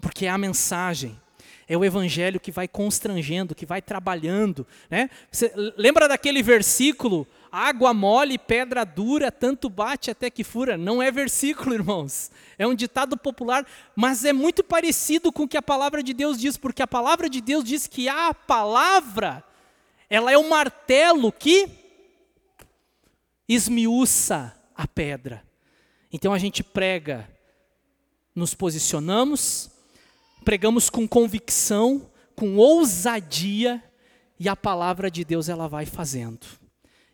Porque 0.00 0.26
é 0.26 0.28
a 0.28 0.38
mensagem, 0.38 1.20
é 1.68 1.76
o 1.76 1.84
evangelho 1.84 2.40
que 2.40 2.50
vai 2.50 2.66
constrangendo, 2.66 3.54
que 3.54 3.64
vai 3.64 3.80
trabalhando. 3.80 4.66
Né? 4.90 5.08
Você 5.30 5.52
lembra 5.76 6.08
daquele 6.08 6.42
versículo? 6.42 7.26
Água 7.52 7.94
mole, 7.94 8.38
pedra 8.38 8.84
dura, 8.84 9.30
tanto 9.30 9.68
bate 9.68 10.10
até 10.10 10.30
que 10.30 10.42
fura. 10.42 10.76
Não 10.76 11.00
é 11.00 11.10
versículo, 11.10 11.72
irmãos. 11.74 12.30
É 12.58 12.66
um 12.66 12.74
ditado 12.74 13.16
popular, 13.16 13.66
mas 13.94 14.24
é 14.24 14.32
muito 14.32 14.64
parecido 14.64 15.30
com 15.30 15.44
o 15.44 15.48
que 15.48 15.56
a 15.56 15.62
palavra 15.62 16.02
de 16.02 16.12
Deus 16.12 16.40
diz, 16.40 16.56
porque 16.56 16.82
a 16.82 16.86
palavra 16.86 17.28
de 17.28 17.40
Deus 17.40 17.62
diz 17.62 17.86
que 17.86 18.08
a 18.08 18.34
palavra 18.34 19.44
ela 20.08 20.32
é 20.32 20.36
o 20.36 20.50
martelo 20.50 21.30
que 21.30 21.68
esmiuça 23.48 24.52
a 24.74 24.88
pedra. 24.88 25.44
Então 26.12 26.32
a 26.32 26.38
gente 26.38 26.64
prega, 26.64 27.30
nos 28.34 28.54
posicionamos, 28.54 29.70
pregamos 30.44 30.90
com 30.90 31.06
convicção, 31.06 32.10
com 32.34 32.56
ousadia, 32.56 33.82
e 34.38 34.48
a 34.48 34.56
palavra 34.56 35.10
de 35.10 35.24
Deus 35.24 35.48
ela 35.48 35.68
vai 35.68 35.84
fazendo. 35.84 36.46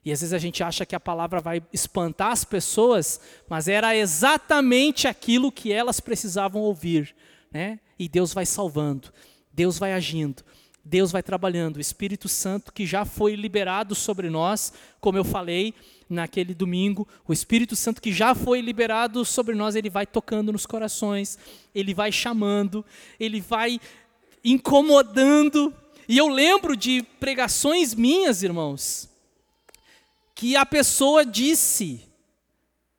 E 0.04 0.12
às 0.12 0.20
vezes 0.20 0.32
a 0.32 0.38
gente 0.38 0.62
acha 0.62 0.86
que 0.86 0.94
a 0.94 1.00
palavra 1.00 1.40
vai 1.40 1.60
espantar 1.72 2.30
as 2.30 2.44
pessoas, 2.44 3.20
mas 3.48 3.66
era 3.66 3.96
exatamente 3.96 5.08
aquilo 5.08 5.50
que 5.50 5.72
elas 5.72 5.98
precisavam 5.98 6.62
ouvir, 6.62 7.14
né? 7.50 7.80
E 7.98 8.08
Deus 8.08 8.32
vai 8.32 8.46
salvando, 8.46 9.12
Deus 9.52 9.78
vai 9.78 9.92
agindo. 9.92 10.44
Deus 10.88 11.10
vai 11.10 11.20
trabalhando, 11.20 11.78
o 11.78 11.80
Espírito 11.80 12.28
Santo 12.28 12.72
que 12.72 12.86
já 12.86 13.04
foi 13.04 13.34
liberado 13.34 13.92
sobre 13.92 14.30
nós, 14.30 14.72
como 15.00 15.18
eu 15.18 15.24
falei 15.24 15.74
naquele 16.08 16.54
domingo, 16.54 17.06
o 17.26 17.32
Espírito 17.32 17.74
Santo 17.74 18.00
que 18.00 18.12
já 18.12 18.34
foi 18.34 18.60
liberado 18.60 19.24
sobre 19.24 19.54
nós, 19.54 19.74
ele 19.74 19.90
vai 19.90 20.06
tocando 20.06 20.52
nos 20.52 20.66
corações, 20.66 21.38
ele 21.74 21.92
vai 21.92 22.12
chamando, 22.12 22.84
ele 23.18 23.40
vai 23.40 23.80
incomodando. 24.44 25.74
E 26.08 26.16
eu 26.16 26.28
lembro 26.28 26.76
de 26.76 27.02
pregações 27.18 27.94
minhas, 27.94 28.42
irmãos, 28.42 29.08
que 30.34 30.56
a 30.56 30.64
pessoa 30.64 31.24
disse 31.24 32.02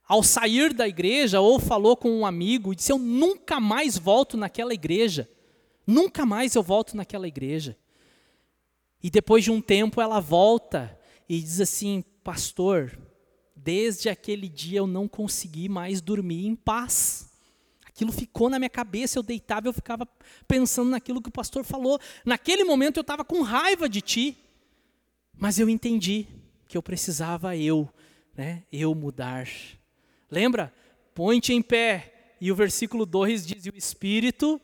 ao 0.07 0.23
sair 0.23 0.73
da 0.73 0.87
igreja 0.87 1.39
ou 1.39 1.59
falou 1.59 1.95
com 1.95 2.11
um 2.11 2.25
amigo, 2.25 2.75
disse: 2.75 2.91
"Eu 2.91 2.99
nunca 2.99 3.59
mais 3.59 3.97
volto 3.97 4.35
naquela 4.35 4.73
igreja". 4.73 5.29
Nunca 5.87 6.25
mais 6.25 6.53
eu 6.53 6.61
volto 6.61 6.97
naquela 6.97 7.29
igreja. 7.29 7.77
E 9.01 9.09
depois 9.09 9.45
de 9.45 9.51
um 9.51 9.61
tempo 9.61 10.01
ela 10.01 10.19
volta 10.19 10.99
e 11.29 11.39
diz 11.39 11.61
assim: 11.61 12.03
Pastor, 12.27 12.91
desde 13.55 14.09
aquele 14.09 14.49
dia 14.49 14.79
eu 14.79 14.85
não 14.85 15.07
consegui 15.07 15.69
mais 15.69 16.01
dormir 16.01 16.45
em 16.45 16.57
paz. 16.57 17.31
Aquilo 17.85 18.11
ficou 18.11 18.49
na 18.49 18.59
minha 18.59 18.69
cabeça, 18.69 19.17
eu 19.17 19.23
deitava, 19.23 19.69
eu 19.69 19.71
ficava 19.71 20.05
pensando 20.45 20.89
naquilo 20.89 21.21
que 21.21 21.29
o 21.29 21.31
pastor 21.31 21.63
falou. 21.63 21.97
Naquele 22.25 22.65
momento 22.65 22.97
eu 22.97 23.01
estava 23.01 23.23
com 23.23 23.41
raiva 23.43 23.87
de 23.87 24.01
ti, 24.01 24.37
mas 25.37 25.57
eu 25.57 25.69
entendi 25.69 26.27
que 26.67 26.77
eu 26.77 26.83
precisava 26.83 27.55
eu, 27.55 27.89
né, 28.35 28.63
eu 28.73 28.93
mudar. 28.93 29.47
Lembra? 30.29 30.73
Põe-te 31.15 31.53
em 31.53 31.61
pé. 31.61 32.33
E 32.41 32.51
o 32.51 32.55
versículo 32.55 33.05
2 33.05 33.45
diz: 33.45 33.65
e 33.67 33.69
o 33.69 33.77
Espírito 33.77 34.59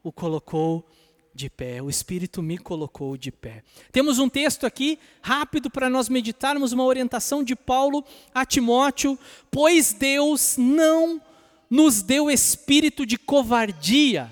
o 0.00 0.12
colocou 0.12 0.88
de 1.34 1.48
pé, 1.48 1.80
o 1.80 1.88
Espírito 1.88 2.42
me 2.42 2.58
colocou 2.58 3.16
de 3.16 3.30
pé. 3.30 3.62
Temos 3.92 4.18
um 4.18 4.28
texto 4.28 4.66
aqui, 4.66 4.98
rápido, 5.22 5.70
para 5.70 5.88
nós 5.88 6.08
meditarmos, 6.08 6.72
uma 6.72 6.84
orientação 6.84 7.42
de 7.42 7.54
Paulo 7.54 8.04
a 8.34 8.44
Timóteo: 8.44 9.18
Pois 9.50 9.92
Deus 9.92 10.56
não 10.58 11.20
nos 11.68 12.02
deu 12.02 12.30
espírito 12.30 13.06
de 13.06 13.16
covardia, 13.16 14.30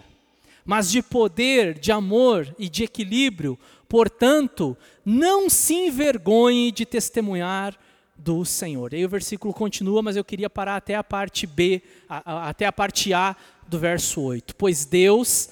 mas 0.64 0.90
de 0.90 1.00
poder, 1.02 1.78
de 1.78 1.92
amor 1.92 2.54
e 2.58 2.68
de 2.68 2.84
equilíbrio. 2.84 3.58
Portanto, 3.88 4.76
não 5.04 5.48
se 5.48 5.74
envergonhe 5.74 6.70
de 6.72 6.84
testemunhar 6.84 7.78
do 8.16 8.44
Senhor. 8.44 8.92
E 8.92 8.96
aí 8.96 9.04
o 9.04 9.08
versículo 9.08 9.54
continua, 9.54 10.02
mas 10.02 10.16
eu 10.16 10.24
queria 10.24 10.50
parar 10.50 10.76
até 10.76 10.96
a 10.96 11.04
parte 11.04 11.46
B, 11.46 11.80
a, 12.08 12.32
a, 12.32 12.48
até 12.48 12.66
a 12.66 12.72
parte 12.72 13.14
A 13.14 13.36
do 13.66 13.78
verso 13.78 14.20
8. 14.20 14.56
Pois 14.56 14.84
Deus 14.84 15.48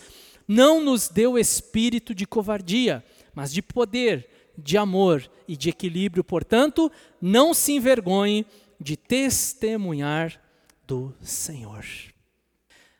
não 0.46 0.82
nos 0.82 1.08
deu 1.08 1.38
espírito 1.38 2.14
de 2.14 2.26
covardia, 2.26 3.04
mas 3.34 3.52
de 3.52 3.60
poder, 3.62 4.28
de 4.56 4.76
amor 4.78 5.28
e 5.46 5.56
de 5.56 5.68
equilíbrio. 5.68 6.24
Portanto, 6.24 6.90
não 7.20 7.52
se 7.52 7.72
envergonhe 7.72 8.46
de 8.80 8.96
testemunhar 8.96 10.40
do 10.86 11.14
Senhor. 11.20 11.84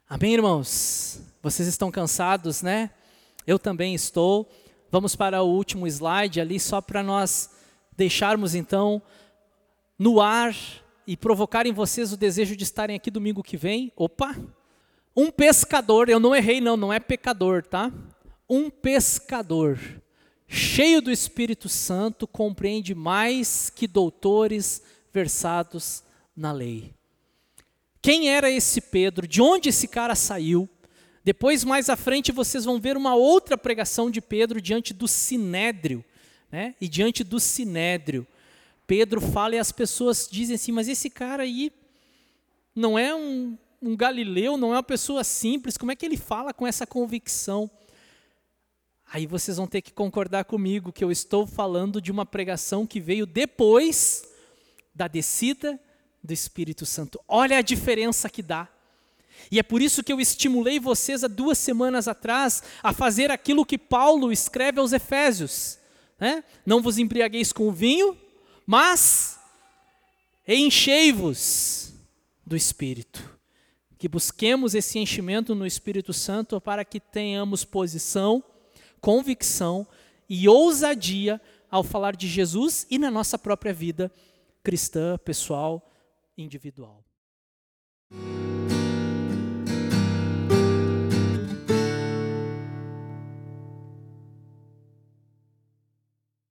Amém, 0.08 0.34
irmãos? 0.34 1.20
Vocês 1.42 1.68
estão 1.68 1.90
cansados, 1.90 2.62
né? 2.62 2.90
Eu 3.46 3.58
também 3.58 3.94
estou. 3.94 4.48
Vamos 4.90 5.14
para 5.14 5.42
o 5.42 5.48
último 5.48 5.86
slide 5.86 6.40
ali, 6.40 6.58
só 6.58 6.80
para 6.80 7.02
nós 7.02 7.50
deixarmos 7.96 8.54
então 8.54 9.02
no 9.98 10.20
ar 10.20 10.54
e 11.06 11.16
provocar 11.16 11.66
em 11.66 11.72
vocês 11.72 12.12
o 12.12 12.16
desejo 12.16 12.56
de 12.56 12.64
estarem 12.64 12.96
aqui 12.96 13.10
domingo 13.10 13.42
que 13.42 13.56
vem. 13.56 13.92
Opa! 13.96 14.36
Um 15.16 15.30
pescador, 15.30 16.10
eu 16.10 16.20
não 16.20 16.36
errei 16.36 16.60
não, 16.60 16.76
não 16.76 16.92
é 16.92 17.00
pecador, 17.00 17.62
tá? 17.62 17.90
Um 18.48 18.68
pescador 18.68 19.78
cheio 20.46 21.00
do 21.00 21.10
Espírito 21.10 21.68
Santo 21.68 22.26
compreende 22.26 22.94
mais 22.94 23.70
que 23.70 23.86
doutores 23.86 24.82
versados 25.12 26.02
na 26.36 26.52
lei. 26.52 26.94
Quem 28.02 28.28
era 28.28 28.50
esse 28.50 28.80
Pedro? 28.80 29.26
De 29.26 29.40
onde 29.40 29.70
esse 29.70 29.88
cara 29.88 30.14
saiu? 30.14 30.68
Depois, 31.24 31.64
mais 31.64 31.88
à 31.88 31.96
frente, 31.96 32.30
vocês 32.30 32.64
vão 32.64 32.78
ver 32.78 32.96
uma 32.96 33.14
outra 33.14 33.58
pregação 33.58 34.10
de 34.10 34.20
Pedro 34.20 34.60
diante 34.60 34.94
do 34.94 35.08
Sinédrio. 35.08 36.04
Né? 36.52 36.74
E 36.80 36.86
diante 36.86 37.24
do 37.24 37.40
Sinédrio, 37.40 38.26
Pedro 38.86 39.20
fala 39.20 39.56
e 39.56 39.58
as 39.58 39.72
pessoas 39.72 40.28
dizem 40.30 40.54
assim: 40.54 40.70
mas 40.70 40.86
esse 40.86 41.10
cara 41.10 41.42
aí 41.42 41.72
não 42.74 42.96
é 42.96 43.12
um, 43.12 43.58
um 43.80 43.96
galileu, 43.96 44.56
não 44.56 44.72
é 44.72 44.76
uma 44.76 44.82
pessoa 44.82 45.22
simples, 45.22 45.76
como 45.76 45.92
é 45.92 45.96
que 45.96 46.04
ele 46.04 46.16
fala 46.16 46.52
com 46.52 46.66
essa 46.66 46.86
convicção? 46.86 47.70
Aí 49.12 49.26
vocês 49.26 49.56
vão 49.56 49.66
ter 49.66 49.82
que 49.82 49.92
concordar 49.92 50.44
comigo 50.44 50.92
que 50.92 51.04
eu 51.04 51.12
estou 51.12 51.46
falando 51.46 52.00
de 52.00 52.10
uma 52.10 52.26
pregação 52.26 52.86
que 52.86 53.00
veio 53.00 53.24
depois 53.24 54.24
da 54.94 55.06
descida 55.06 55.80
do 56.22 56.32
Espírito 56.32 56.84
Santo. 56.84 57.20
Olha 57.28 57.58
a 57.58 57.62
diferença 57.62 58.28
que 58.28 58.42
dá. 58.42 58.68
E 59.50 59.58
é 59.58 59.62
por 59.62 59.80
isso 59.80 60.02
que 60.02 60.12
eu 60.12 60.20
estimulei 60.20 60.80
vocês 60.80 61.22
há 61.22 61.28
duas 61.28 61.58
semanas 61.58 62.08
atrás 62.08 62.62
a 62.82 62.92
fazer 62.92 63.30
aquilo 63.30 63.66
que 63.66 63.78
Paulo 63.78 64.32
escreve 64.32 64.80
aos 64.80 64.92
Efésios. 64.92 65.78
Né? 66.18 66.42
Não 66.64 66.82
vos 66.82 66.98
embriagueis 66.98 67.52
com 67.52 67.70
vinho, 67.70 68.18
mas 68.66 69.38
enchei-vos 70.48 71.92
do 72.44 72.56
Espírito. 72.56 73.35
Que 74.06 74.08
busquemos 74.08 74.76
esse 74.76 75.00
enchimento 75.00 75.52
no 75.52 75.66
Espírito 75.66 76.12
Santo 76.12 76.60
para 76.60 76.84
que 76.84 77.00
tenhamos 77.00 77.64
posição, 77.64 78.40
convicção 79.00 79.84
e 80.28 80.48
ousadia 80.48 81.40
ao 81.68 81.82
falar 81.82 82.14
de 82.14 82.28
Jesus 82.28 82.86
e 82.88 83.00
na 83.00 83.10
nossa 83.10 83.36
própria 83.36 83.74
vida 83.74 84.08
cristã, 84.62 85.18
pessoal, 85.18 85.90
individual. 86.38 87.02